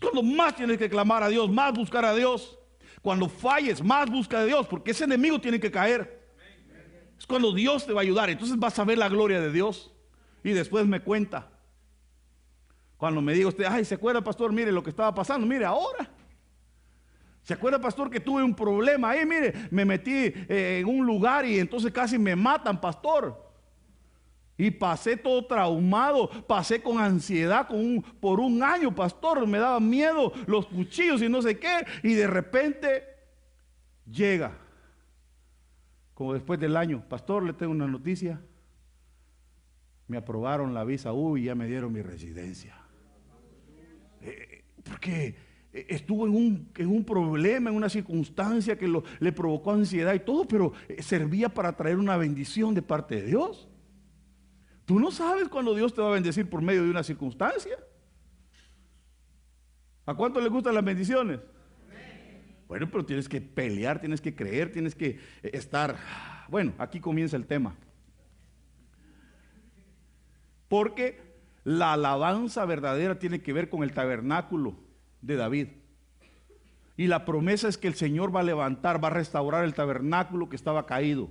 Cuando 0.00 0.22
más 0.22 0.56
tienes 0.56 0.78
que 0.78 0.88
clamar 0.88 1.22
a 1.22 1.28
Dios, 1.28 1.50
más 1.50 1.72
buscar 1.74 2.04
a 2.04 2.14
Dios. 2.14 2.58
Cuando 3.02 3.28
falles, 3.28 3.82
más 3.82 4.10
busca 4.10 4.40
de 4.40 4.46
Dios, 4.46 4.66
porque 4.66 4.90
ese 4.90 5.04
enemigo 5.04 5.40
tiene 5.40 5.60
que 5.60 5.70
caer. 5.70 6.20
Es 7.18 7.26
cuando 7.26 7.52
Dios 7.52 7.86
te 7.86 7.92
va 7.92 8.00
a 8.00 8.02
ayudar. 8.02 8.30
Entonces 8.30 8.58
vas 8.58 8.78
a 8.78 8.84
ver 8.84 8.98
la 8.98 9.08
gloria 9.08 9.40
de 9.40 9.52
Dios. 9.52 9.92
Y 10.42 10.50
después 10.50 10.86
me 10.86 11.00
cuenta. 11.00 11.50
Cuando 12.96 13.20
me 13.20 13.34
diga 13.34 13.48
usted, 13.48 13.64
ay, 13.64 13.84
¿se 13.84 13.94
acuerda, 13.94 14.22
pastor? 14.22 14.52
Mire 14.52 14.72
lo 14.72 14.82
que 14.82 14.90
estaba 14.90 15.14
pasando. 15.14 15.46
Mire, 15.46 15.66
ahora. 15.66 16.10
¿Se 17.42 17.54
acuerda, 17.54 17.80
pastor, 17.80 18.10
que 18.10 18.20
tuve 18.20 18.42
un 18.42 18.54
problema? 18.54 19.10
Ahí, 19.10 19.26
mire, 19.26 19.54
me 19.70 19.84
metí 19.84 20.12
eh, 20.12 20.78
en 20.80 20.86
un 20.86 21.06
lugar 21.06 21.44
y 21.44 21.58
entonces 21.58 21.92
casi 21.92 22.18
me 22.18 22.36
matan, 22.36 22.80
pastor. 22.80 23.49
Y 24.60 24.70
pasé 24.70 25.16
todo 25.16 25.46
traumado, 25.46 26.28
pasé 26.46 26.82
con 26.82 26.98
ansiedad 26.98 27.66
con 27.66 28.02
por 28.20 28.40
un 28.40 28.62
año, 28.62 28.94
pastor. 28.94 29.46
Me 29.46 29.56
daba 29.56 29.80
miedo 29.80 30.34
los 30.46 30.66
cuchillos 30.66 31.22
y 31.22 31.30
no 31.30 31.40
sé 31.40 31.58
qué. 31.58 31.86
Y 32.02 32.12
de 32.12 32.26
repente 32.26 33.04
llega, 34.04 34.52
como 36.12 36.34
después 36.34 36.60
del 36.60 36.76
año, 36.76 37.02
pastor, 37.08 37.42
le 37.42 37.54
tengo 37.54 37.72
una 37.72 37.86
noticia. 37.86 38.38
Me 40.08 40.18
aprobaron 40.18 40.74
la 40.74 40.84
visa 40.84 41.14
U 41.14 41.38
y 41.38 41.44
ya 41.44 41.54
me 41.54 41.66
dieron 41.66 41.90
mi 41.90 42.02
residencia. 42.02 42.76
Eh, 44.20 44.62
porque 44.84 45.36
estuvo 45.72 46.26
en 46.26 46.34
un, 46.34 46.68
en 46.76 46.88
un, 46.88 47.02
problema, 47.02 47.70
en 47.70 47.76
una 47.76 47.88
circunstancia 47.88 48.76
que 48.76 48.92
le 49.20 49.32
provocó 49.32 49.72
ansiedad 49.72 50.12
y 50.12 50.20
todo, 50.20 50.46
pero 50.46 50.74
servía 50.98 51.48
para 51.48 51.74
traer 51.74 51.96
una 51.96 52.18
bendición 52.18 52.74
de 52.74 52.82
parte 52.82 53.14
de 53.14 53.22
Dios. 53.22 53.69
Tú 54.90 54.98
no 54.98 55.12
sabes 55.12 55.48
cuándo 55.48 55.72
Dios 55.72 55.94
te 55.94 56.02
va 56.02 56.08
a 56.08 56.14
bendecir 56.14 56.50
por 56.50 56.62
medio 56.62 56.82
de 56.82 56.90
una 56.90 57.04
circunstancia. 57.04 57.78
¿A 60.04 60.14
cuánto 60.14 60.40
le 60.40 60.48
gustan 60.48 60.74
las 60.74 60.84
bendiciones? 60.84 61.38
Bueno, 62.66 62.90
pero 62.90 63.06
tienes 63.06 63.28
que 63.28 63.40
pelear, 63.40 64.00
tienes 64.00 64.20
que 64.20 64.34
creer, 64.34 64.72
tienes 64.72 64.96
que 64.96 65.20
eh, 65.44 65.50
estar... 65.52 65.96
Bueno, 66.48 66.72
aquí 66.76 66.98
comienza 66.98 67.36
el 67.36 67.46
tema. 67.46 67.76
Porque 70.66 71.38
la 71.62 71.92
alabanza 71.92 72.64
verdadera 72.64 73.20
tiene 73.20 73.42
que 73.42 73.52
ver 73.52 73.70
con 73.70 73.84
el 73.84 73.92
tabernáculo 73.92 74.74
de 75.22 75.36
David. 75.36 75.68
Y 76.96 77.06
la 77.06 77.24
promesa 77.24 77.68
es 77.68 77.78
que 77.78 77.86
el 77.86 77.94
Señor 77.94 78.34
va 78.34 78.40
a 78.40 78.42
levantar, 78.42 79.00
va 79.00 79.06
a 79.06 79.12
restaurar 79.12 79.64
el 79.64 79.74
tabernáculo 79.74 80.48
que 80.48 80.56
estaba 80.56 80.84
caído. 80.86 81.30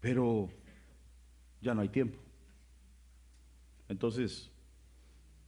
Pero 0.00 0.48
ya 1.60 1.74
no 1.74 1.80
hay 1.80 1.88
tiempo. 1.88 2.18
Entonces, 3.88 4.50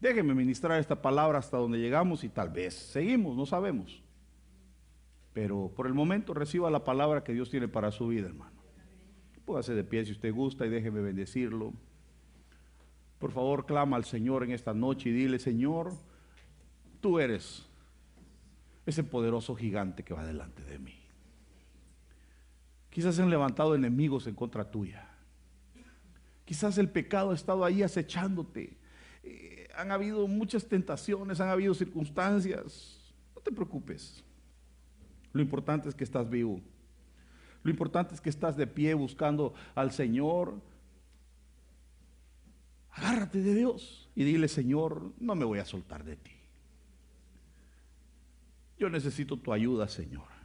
déjenme 0.00 0.34
ministrar 0.34 0.80
esta 0.80 1.00
palabra 1.00 1.38
hasta 1.38 1.58
donde 1.58 1.78
llegamos 1.78 2.24
y 2.24 2.28
tal 2.28 2.50
vez 2.50 2.74
seguimos, 2.74 3.36
no 3.36 3.46
sabemos. 3.46 4.02
Pero 5.32 5.70
por 5.76 5.86
el 5.86 5.94
momento 5.94 6.34
reciba 6.34 6.70
la 6.70 6.84
palabra 6.84 7.22
que 7.22 7.32
Dios 7.32 7.50
tiene 7.50 7.68
para 7.68 7.92
su 7.92 8.08
vida, 8.08 8.26
hermano. 8.26 8.60
Póngase 9.44 9.74
de 9.74 9.84
pie 9.84 10.04
si 10.04 10.12
usted 10.12 10.32
gusta 10.32 10.66
y 10.66 10.70
déjeme 10.70 11.00
bendecirlo. 11.00 11.72
Por 13.18 13.32
favor, 13.32 13.66
clama 13.66 13.96
al 13.96 14.04
Señor 14.04 14.42
en 14.44 14.52
esta 14.52 14.72
noche 14.72 15.10
y 15.10 15.12
dile, 15.12 15.38
Señor, 15.38 15.92
tú 17.00 17.18
eres 17.18 17.66
ese 18.86 19.04
poderoso 19.04 19.54
gigante 19.54 20.02
que 20.02 20.14
va 20.14 20.24
delante 20.24 20.62
de 20.64 20.78
mí. 20.78 20.99
Quizás 22.90 23.14
se 23.14 23.22
han 23.22 23.30
levantado 23.30 23.74
enemigos 23.74 24.26
en 24.26 24.34
contra 24.34 24.68
tuya. 24.68 25.08
Quizás 26.44 26.76
el 26.78 26.88
pecado 26.88 27.30
ha 27.30 27.34
estado 27.34 27.64
ahí 27.64 27.82
acechándote. 27.82 28.76
Eh, 29.22 29.68
han 29.76 29.92
habido 29.92 30.26
muchas 30.26 30.66
tentaciones, 30.66 31.40
han 31.40 31.48
habido 31.48 31.72
circunstancias. 31.74 33.14
No 33.34 33.40
te 33.40 33.52
preocupes. 33.52 34.24
Lo 35.32 35.40
importante 35.40 35.88
es 35.88 35.94
que 35.94 36.02
estás 36.02 36.28
vivo. 36.28 36.60
Lo 37.62 37.70
importante 37.70 38.14
es 38.14 38.20
que 38.20 38.30
estás 38.30 38.56
de 38.56 38.66
pie 38.66 38.94
buscando 38.94 39.54
al 39.76 39.92
Señor. 39.92 40.60
Agárrate 42.90 43.40
de 43.40 43.54
Dios 43.54 44.10
y 44.16 44.24
dile, 44.24 44.48
Señor, 44.48 45.12
no 45.20 45.36
me 45.36 45.44
voy 45.44 45.60
a 45.60 45.64
soltar 45.64 46.02
de 46.02 46.16
ti. 46.16 46.32
Yo 48.76 48.90
necesito 48.90 49.36
tu 49.36 49.52
ayuda, 49.52 49.86
Señor. 49.86 50.39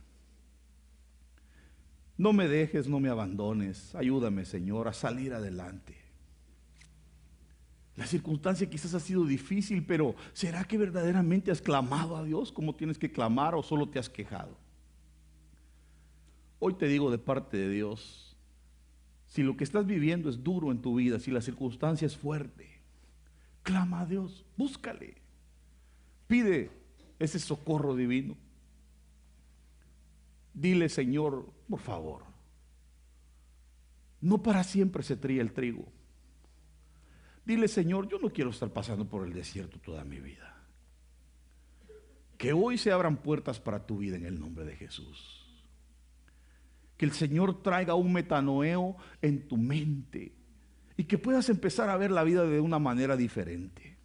No 2.17 2.33
me 2.33 2.47
dejes, 2.47 2.87
no 2.87 2.99
me 2.99 3.09
abandones. 3.09 3.93
Ayúdame, 3.95 4.45
Señor, 4.45 4.87
a 4.87 4.93
salir 4.93 5.33
adelante. 5.33 5.95
La 7.95 8.05
circunstancia 8.05 8.69
quizás 8.69 8.93
ha 8.93 8.99
sido 8.99 9.25
difícil, 9.25 9.85
pero 9.85 10.15
¿será 10.33 10.65
que 10.65 10.77
verdaderamente 10.77 11.51
has 11.51 11.61
clamado 11.61 12.17
a 12.17 12.23
Dios 12.23 12.51
como 12.51 12.75
tienes 12.75 12.97
que 12.97 13.11
clamar 13.11 13.55
o 13.55 13.63
solo 13.63 13.87
te 13.87 13.99
has 13.99 14.09
quejado? 14.09 14.57
Hoy 16.59 16.73
te 16.73 16.87
digo 16.87 17.09
de 17.09 17.17
parte 17.17 17.57
de 17.57 17.69
Dios, 17.69 18.35
si 19.27 19.43
lo 19.43 19.55
que 19.55 19.63
estás 19.63 19.85
viviendo 19.85 20.29
es 20.29 20.43
duro 20.43 20.71
en 20.71 20.81
tu 20.81 20.95
vida, 20.95 21.19
si 21.19 21.31
la 21.31 21.41
circunstancia 21.41 22.05
es 22.05 22.17
fuerte, 22.17 22.79
clama 23.63 24.01
a 24.01 24.05
Dios, 24.05 24.45
búscale, 24.57 25.15
pide 26.27 26.71
ese 27.19 27.39
socorro 27.39 27.95
divino. 27.95 28.35
Dile, 30.55 30.87
Señor, 30.87 31.51
por 31.69 31.81
favor, 31.81 32.23
no 34.21 34.41
para 34.41 34.63
siempre 34.63 35.03
se 35.03 35.17
tría 35.17 35.41
el 35.41 35.51
trigo. 35.51 35.85
Dile, 37.45 37.67
Señor, 37.67 38.07
yo 38.07 38.17
no 38.19 38.29
quiero 38.29 38.51
estar 38.51 38.71
pasando 38.71 39.07
por 39.07 39.27
el 39.27 39.33
desierto 39.33 39.77
toda 39.79 40.05
mi 40.05 40.19
vida. 40.21 40.63
Que 42.37 42.53
hoy 42.53 42.77
se 42.77 42.93
abran 42.93 43.17
puertas 43.17 43.59
para 43.59 43.85
tu 43.85 43.97
vida 43.97 44.15
en 44.15 44.25
el 44.25 44.39
nombre 44.39 44.63
de 44.63 44.77
Jesús. 44.77 45.45
Que 46.97 47.05
el 47.05 47.11
Señor 47.11 47.61
traiga 47.61 47.93
un 47.95 48.13
metanoeo 48.13 48.95
en 49.21 49.47
tu 49.49 49.57
mente 49.57 50.33
y 50.95 51.03
que 51.03 51.17
puedas 51.17 51.49
empezar 51.49 51.89
a 51.89 51.97
ver 51.97 52.11
la 52.11 52.23
vida 52.23 52.45
de 52.45 52.61
una 52.61 52.79
manera 52.79 53.17
diferente. 53.17 53.97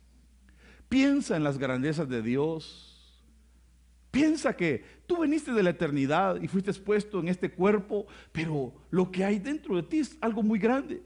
Piensa 0.89 1.37
en 1.37 1.45
las 1.45 1.59
grandezas 1.59 2.09
de 2.09 2.23
Dios 2.23 2.90
Piensa 4.11 4.57
que 4.57 4.85
tú 5.07 5.23
viniste 5.23 5.53
de 5.53 5.63
la 5.63 5.71
eternidad 5.71 6.41
y 6.41 6.49
fuiste 6.49 6.71
expuesto 6.71 7.21
en 7.21 7.29
este 7.29 7.51
cuerpo, 7.51 8.07
pero 8.33 8.75
lo 8.91 9.11
que 9.11 9.25
hay 9.25 9.39
dentro 9.39 9.77
de 9.77 9.83
ti 9.85 9.99
es 10.01 10.17
algo 10.21 10.43
muy 10.43 10.59
grande. 10.59 11.03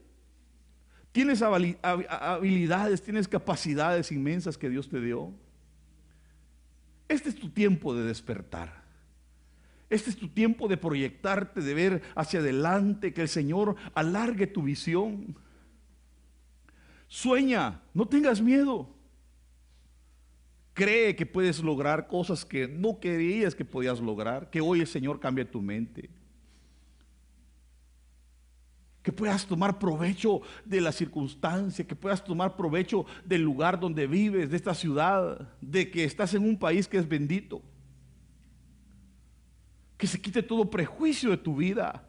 Tienes 1.11 1.41
habilidades, 1.41 3.01
tienes 3.01 3.27
capacidades 3.27 4.11
inmensas 4.11 4.57
que 4.57 4.69
Dios 4.69 4.89
te 4.89 4.99
dio. 4.99 5.33
Este 7.07 7.29
es 7.29 7.35
tu 7.35 7.49
tiempo 7.49 7.95
de 7.95 8.03
despertar. 8.03 8.83
Este 9.89 10.09
es 10.09 10.17
tu 10.17 10.27
tiempo 10.27 10.67
de 10.67 10.77
proyectarte, 10.77 11.61
de 11.61 11.73
ver 11.73 12.01
hacia 12.15 12.39
adelante, 12.39 13.13
que 13.13 13.21
el 13.21 13.29
Señor 13.29 13.75
alargue 13.93 14.47
tu 14.47 14.63
visión. 14.63 15.37
Sueña, 17.07 17.81
no 17.93 18.07
tengas 18.07 18.41
miedo. 18.41 18.94
Cree 20.75 21.15
que 21.15 21.25
puedes 21.25 21.63
lograr 21.63 22.05
cosas 22.05 22.43
que 22.43 22.67
no 22.67 22.99
querías 22.99 23.55
que 23.55 23.63
podías 23.63 24.01
lograr. 24.01 24.49
Que 24.49 24.59
hoy 24.59 24.81
el 24.81 24.87
Señor 24.87 25.21
cambie 25.21 25.45
tu 25.45 25.61
mente. 25.61 26.09
Que 29.01 29.13
puedas 29.13 29.45
tomar 29.45 29.79
provecho 29.79 30.41
de 30.65 30.81
la 30.81 30.91
circunstancia, 30.91 31.87
que 31.87 31.95
puedas 31.95 32.21
tomar 32.21 32.57
provecho 32.57 33.05
del 33.23 33.41
lugar 33.41 33.79
donde 33.79 34.05
vives, 34.05 34.49
de 34.49 34.57
esta 34.57 34.73
ciudad, 34.73 35.49
de 35.61 35.89
que 35.89 36.03
estás 36.03 36.33
en 36.33 36.43
un 36.43 36.59
país 36.59 36.89
que 36.89 36.97
es 36.97 37.07
bendito. 37.07 37.61
Que 39.97 40.07
se 40.07 40.19
quite 40.19 40.43
todo 40.43 40.69
prejuicio 40.69 41.29
de 41.29 41.37
tu 41.37 41.55
vida. 41.55 42.05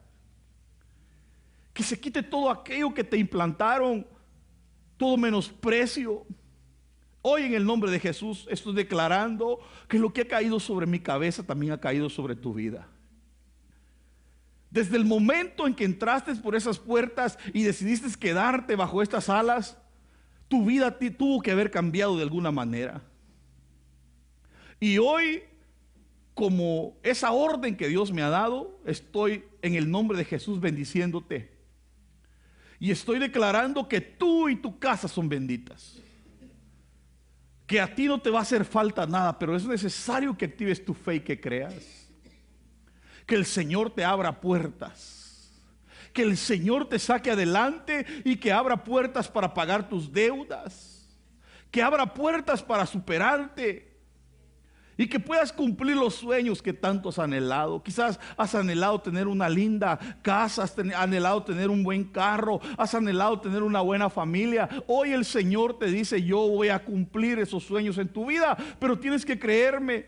Que 1.73 1.85
se 1.85 2.01
quite 2.01 2.21
todo 2.21 2.51
aquello 2.51 2.93
que 2.93 3.05
te 3.05 3.17
implantaron, 3.17 4.05
todo 4.97 5.17
menosprecio 5.17 6.27
Hoy 7.29 7.43
en 7.43 7.55
el 7.55 7.65
nombre 7.65 7.91
de 7.91 7.99
Jesús 7.99 8.47
estoy 8.49 8.73
declarando 8.73 9.59
que 9.89 9.99
lo 9.99 10.13
que 10.13 10.21
ha 10.21 10.29
caído 10.29 10.61
sobre 10.61 10.87
mi 10.87 11.01
cabeza 11.01 11.43
también 11.43 11.73
ha 11.73 11.81
caído 11.81 12.09
sobre 12.09 12.37
tu 12.37 12.55
vida. 12.55 12.87
Desde 14.71 14.97
el 14.97 15.05
momento 15.05 15.67
en 15.67 15.75
que 15.75 15.83
entraste 15.83 16.37
por 16.37 16.55
esas 16.55 16.79
puertas 16.79 17.37
y 17.53 17.65
decidiste 17.65 18.17
quedarte 18.17 18.77
bajo 18.77 19.03
estas 19.03 19.29
alas, 19.29 19.77
tu 20.47 20.67
vida 20.67 20.97
tuvo 20.97 21.43
que 21.43 21.51
haber 21.51 21.73
cambiado 21.73 22.17
de 22.17 22.23
alguna 22.23 22.53
manera. 22.53 23.03
Y 24.79 24.99
hoy, 24.99 25.43
como 26.33 26.97
esa 27.03 27.33
orden 27.33 27.77
que 27.77 27.89
Dios 27.89 28.13
me 28.13 28.23
ha 28.23 28.29
dado, 28.29 28.79
estoy 28.85 29.43
en 29.63 29.75
el 29.75 29.91
nombre 29.91 30.17
de 30.17 30.25
Jesús 30.25 30.61
bendiciéndote. 30.61 31.51
Y 32.79 32.93
estoy 32.93 33.19
declarando 33.19 33.89
que 33.89 34.01
tú 34.01 34.49
y 34.49 34.55
tu 34.55 34.79
casa 34.79 35.09
son 35.09 35.29
benditas 35.29 36.06
que 37.67 37.81
a 37.81 37.95
ti 37.95 38.07
no 38.07 38.21
te 38.21 38.31
va 38.31 38.41
a 38.41 38.43
hacer 38.43 38.65
falta 38.65 39.07
nada, 39.07 39.39
pero 39.39 39.57
es 39.57 39.67
necesario 39.67 40.37
que 40.37 40.45
actives 40.45 40.85
tu 40.85 40.95
fe 40.95 41.17
y 41.17 41.21
que 41.21 41.41
creas. 41.41 42.09
Que 43.27 43.35
el 43.35 43.45
Señor 43.45 43.91
te 43.91 44.05
abra 44.05 44.41
puertas. 44.41 45.63
Que 46.13 46.23
el 46.23 46.37
Señor 46.37 46.89
te 46.89 46.99
saque 46.99 47.33
adelante 47.33 48.07
y 48.25 48.37
que 48.37 48.53
abra 48.53 48.85
puertas 48.85 49.29
para 49.29 49.53
pagar 49.53 49.89
tus 49.89 50.13
deudas 50.13 50.97
que 51.77 51.83
abra 51.83 52.15
puertas 52.15 52.63
para 52.63 52.87
superarte 52.87 53.96
y 54.99 55.09
que 55.09 55.21
puedas 55.21 55.53
cumplir 55.53 55.97
los 55.97 56.15
sueños 56.15 56.63
que 56.63 56.73
tanto 56.73 57.11
has 57.11 57.19
anhelado. 57.19 57.83
Quizás 57.83 58.19
has 58.37 58.55
anhelado 58.55 59.01
tener 59.01 59.29
una 59.29 59.49
linda 59.49 59.99
casa, 60.23 60.63
has 60.63 60.79
anhelado 60.79 61.45
tener 61.45 61.69
un 61.69 61.83
buen 61.83 62.05
carro, 62.05 62.61
has 62.79 62.95
anhelado 62.95 63.41
tener 63.41 63.63
una 63.63 63.81
buena 63.81 64.09
familia. 64.09 64.69
Hoy 64.87 65.13
el 65.13 65.25
Señor 65.25 65.79
te 65.79 65.87
dice, 65.87 66.23
yo 66.23 66.49
voy 66.49 66.71
a 66.71 66.83
cumplir 66.83 67.39
esos 67.39 67.65
sueños 67.65 67.99
en 67.99 68.09
tu 68.09 68.27
vida, 68.27 68.57
pero 68.79 68.99
tienes 68.99 69.25
que 69.25 69.39
creerme, 69.39 70.07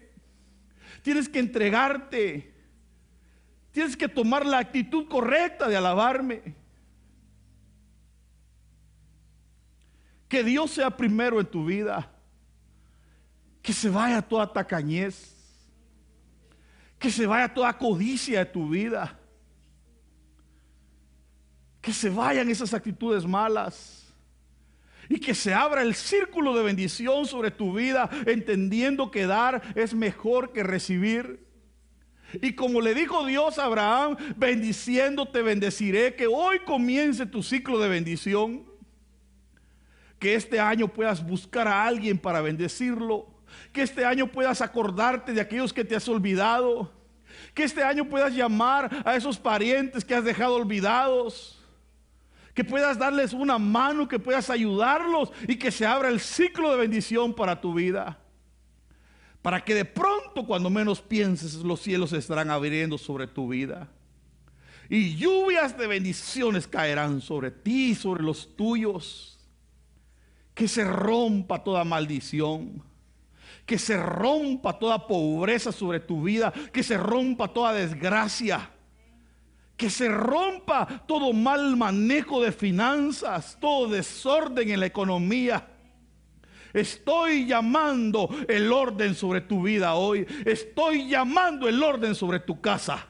tienes 1.03 1.29
que 1.29 1.39
entregarte, 1.39 2.55
tienes 3.71 3.97
que 3.97 4.09
tomar 4.09 4.47
la 4.47 4.59
actitud 4.59 5.07
correcta 5.07 5.69
de 5.69 5.77
alabarme. 5.77 6.57
Que 10.29 10.45
Dios 10.45 10.71
sea 10.71 10.91
primero 10.91 11.41
en 11.41 11.47
tu 11.47 11.65
vida. 11.65 12.18
Que 13.69 13.75
se 13.75 13.91
vaya 13.91 14.23
toda 14.23 14.51
tacañez. 14.51 15.37
Que 16.99 17.11
se 17.11 17.27
vaya 17.27 17.53
toda 17.53 17.71
codicia 17.77 18.39
de 18.39 18.47
tu 18.47 18.71
vida. 18.71 19.21
Que 21.83 21.93
se 21.93 22.09
vayan 22.09 22.49
esas 22.49 22.73
actitudes 22.73 23.27
malas. 23.27 24.11
Y 25.07 25.21
que 25.21 25.35
se 25.35 25.53
abra 25.53 25.83
el 25.83 25.95
círculo 25.95 26.57
de 26.57 26.63
bendición 26.63 27.27
sobre 27.27 27.51
tu 27.51 27.75
vida, 27.75 28.09
entendiendo 28.25 29.11
que 29.11 29.27
dar 29.27 29.61
es 29.75 29.93
mejor 29.93 30.55
que 30.55 30.63
recibir. 30.63 31.47
Y 32.41 32.55
como 32.55 32.81
le 32.81 32.95
dijo 32.95 33.27
Dios 33.27 33.59
a 33.59 33.67
Abraham, 33.67 34.17
bendiciéndote 34.39 35.43
bendeciré, 35.43 36.15
que 36.15 36.27
hoy 36.27 36.61
comience 36.61 37.27
tu 37.27 37.43
ciclo 37.43 37.79
de 37.79 37.91
bendición. 37.91 38.65
Que 40.19 40.37
este 40.37 40.59
año 40.59 40.89
puedas 40.89 41.23
buscar 41.23 41.69
a 41.69 41.85
alguien 41.85 42.17
para 42.17 42.41
bendecirlo. 42.41 43.37
Que 43.73 43.83
este 43.83 44.05
año 44.05 44.27
puedas 44.27 44.61
acordarte 44.61 45.33
de 45.33 45.41
aquellos 45.41 45.73
que 45.73 45.85
te 45.85 45.97
has 45.97 46.09
olvidado. 46.09 46.93
Que 47.55 47.65
este 47.65 47.83
año 47.83 48.05
puedas 48.09 48.35
llamar 48.35 49.03
a 49.05 49.17
esos 49.17 49.39
parientes 49.39 50.05
que 50.05 50.15
has 50.15 50.25
dejado 50.25 50.57
olvidados. 50.57 51.63
Que 52.55 52.65
puedas 52.65 52.99
darles 52.99 53.33
una 53.33 53.59
mano, 53.59 54.09
que 54.09 54.19
puedas 54.19 54.51
ayudarlos 54.51 55.31
y 55.47 55.57
que 55.57 55.71
se 55.71 55.87
abra 55.87 56.09
el 56.09 56.21
ciclo 56.21 56.71
de 56.71 56.79
bendición 56.79 57.35
para 57.35 57.61
tu 57.61 57.75
vida. 57.75 58.19
Para 59.43 59.65
que 59.65 59.75
de 59.75 59.85
pronto, 59.85 60.45
cuando 60.45 60.69
menos 60.69 61.01
pienses, 61.01 61.55
los 61.55 61.81
cielos 61.81 62.13
estarán 62.13 62.51
abriendo 62.51 62.99
sobre 62.99 63.27
tu 63.27 63.49
vida. 63.49 63.89
Y 64.89 65.17
lluvias 65.17 65.77
de 65.77 65.87
bendiciones 65.87 66.67
caerán 66.67 67.21
sobre 67.21 67.51
ti 67.51 67.95
sobre 67.95 68.23
los 68.23 68.57
tuyos 68.57 69.39
que 70.55 70.67
se 70.67 70.83
rompa 70.85 71.63
toda 71.63 71.85
maldición, 71.85 72.83
que 73.69 73.79
se 73.79 73.99
rompa 73.99 74.79
toda 74.79 75.07
pobreza 75.07 75.71
sobre 75.71 76.01
tu 76.01 76.23
vida, 76.23 76.51
que 76.73 76.83
se 76.83 76.97
rompa 76.97 77.49
toda 77.49 77.75
desgracia, 77.75 78.71
que 79.77 79.91
se 79.91 80.09
rompa 80.09 81.05
todo 81.07 81.35
mal 81.35 81.77
manejo 81.77 82.41
de 82.41 82.51
finanzas, 82.51 83.59
todo 83.61 83.91
desorden 83.91 84.71
en 84.71 84.81
la 84.81 84.87
economía. 84.87 85.69
Estoy 86.73 87.47
llamando 87.47 88.31
el 88.49 88.73
orden 88.73 89.15
sobre 89.15 89.43
tu 89.43 89.63
vida 89.63 89.95
hoy. 89.95 90.27
Estoy 90.47 91.07
llamando 91.07 91.69
el 91.69 91.83
orden 91.83 92.15
sobre 92.15 92.41
tu 92.41 92.63
casa. 92.63 93.07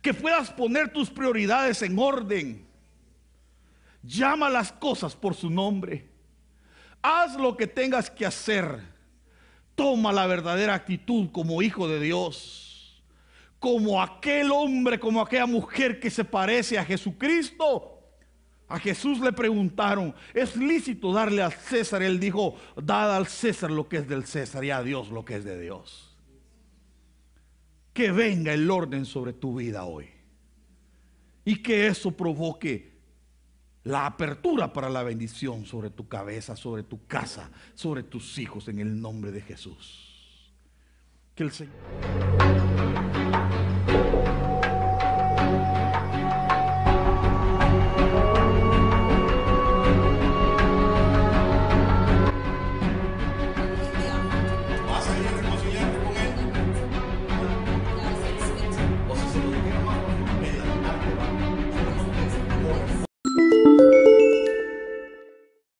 Que 0.00 0.12
puedas 0.12 0.50
poner 0.50 0.92
tus 0.92 1.08
prioridades 1.10 1.80
en 1.82 1.96
orden 1.96 2.72
Llama 4.02 4.50
las 4.50 4.72
cosas 4.72 5.14
por 5.14 5.34
su 5.34 5.48
nombre. 5.48 6.11
Haz 7.02 7.36
lo 7.36 7.56
que 7.56 7.66
tengas 7.66 8.08
que 8.08 8.24
hacer. 8.24 8.80
Toma 9.74 10.12
la 10.12 10.26
verdadera 10.26 10.74
actitud 10.74 11.30
como 11.32 11.60
hijo 11.60 11.88
de 11.88 12.00
Dios. 12.00 13.02
Como 13.58 14.00
aquel 14.00 14.52
hombre, 14.52 15.00
como 15.00 15.20
aquella 15.20 15.46
mujer 15.46 15.98
que 15.98 16.10
se 16.10 16.24
parece 16.24 16.78
a 16.78 16.84
Jesucristo. 16.84 17.88
A 18.68 18.78
Jesús 18.78 19.20
le 19.20 19.32
preguntaron, 19.32 20.14
¿es 20.32 20.56
lícito 20.56 21.12
darle 21.12 21.42
al 21.42 21.52
César? 21.52 22.02
Él 22.02 22.18
dijo, 22.18 22.56
dad 22.76 23.14
al 23.14 23.26
César 23.26 23.70
lo 23.70 23.88
que 23.88 23.98
es 23.98 24.08
del 24.08 24.24
César 24.24 24.64
y 24.64 24.70
a 24.70 24.82
Dios 24.82 25.10
lo 25.10 25.24
que 25.24 25.36
es 25.36 25.44
de 25.44 25.60
Dios. 25.60 26.16
Que 27.92 28.12
venga 28.12 28.54
el 28.54 28.70
orden 28.70 29.04
sobre 29.04 29.32
tu 29.32 29.56
vida 29.56 29.84
hoy. 29.84 30.08
Y 31.44 31.56
que 31.56 31.86
eso 31.88 32.12
provoque 32.12 32.91
la 33.84 34.06
apertura 34.06 34.72
para 34.72 34.88
la 34.88 35.02
bendición 35.02 35.66
sobre 35.66 35.90
tu 35.90 36.08
cabeza, 36.08 36.56
sobre 36.56 36.82
tu 36.82 37.06
casa, 37.06 37.50
sobre 37.74 38.02
tus 38.02 38.38
hijos, 38.38 38.68
en 38.68 38.78
el 38.78 39.00
nombre 39.00 39.32
de 39.32 39.40
Jesús. 39.40 40.52
Que 41.34 41.44
el 41.44 41.50
Señor. 41.50 41.72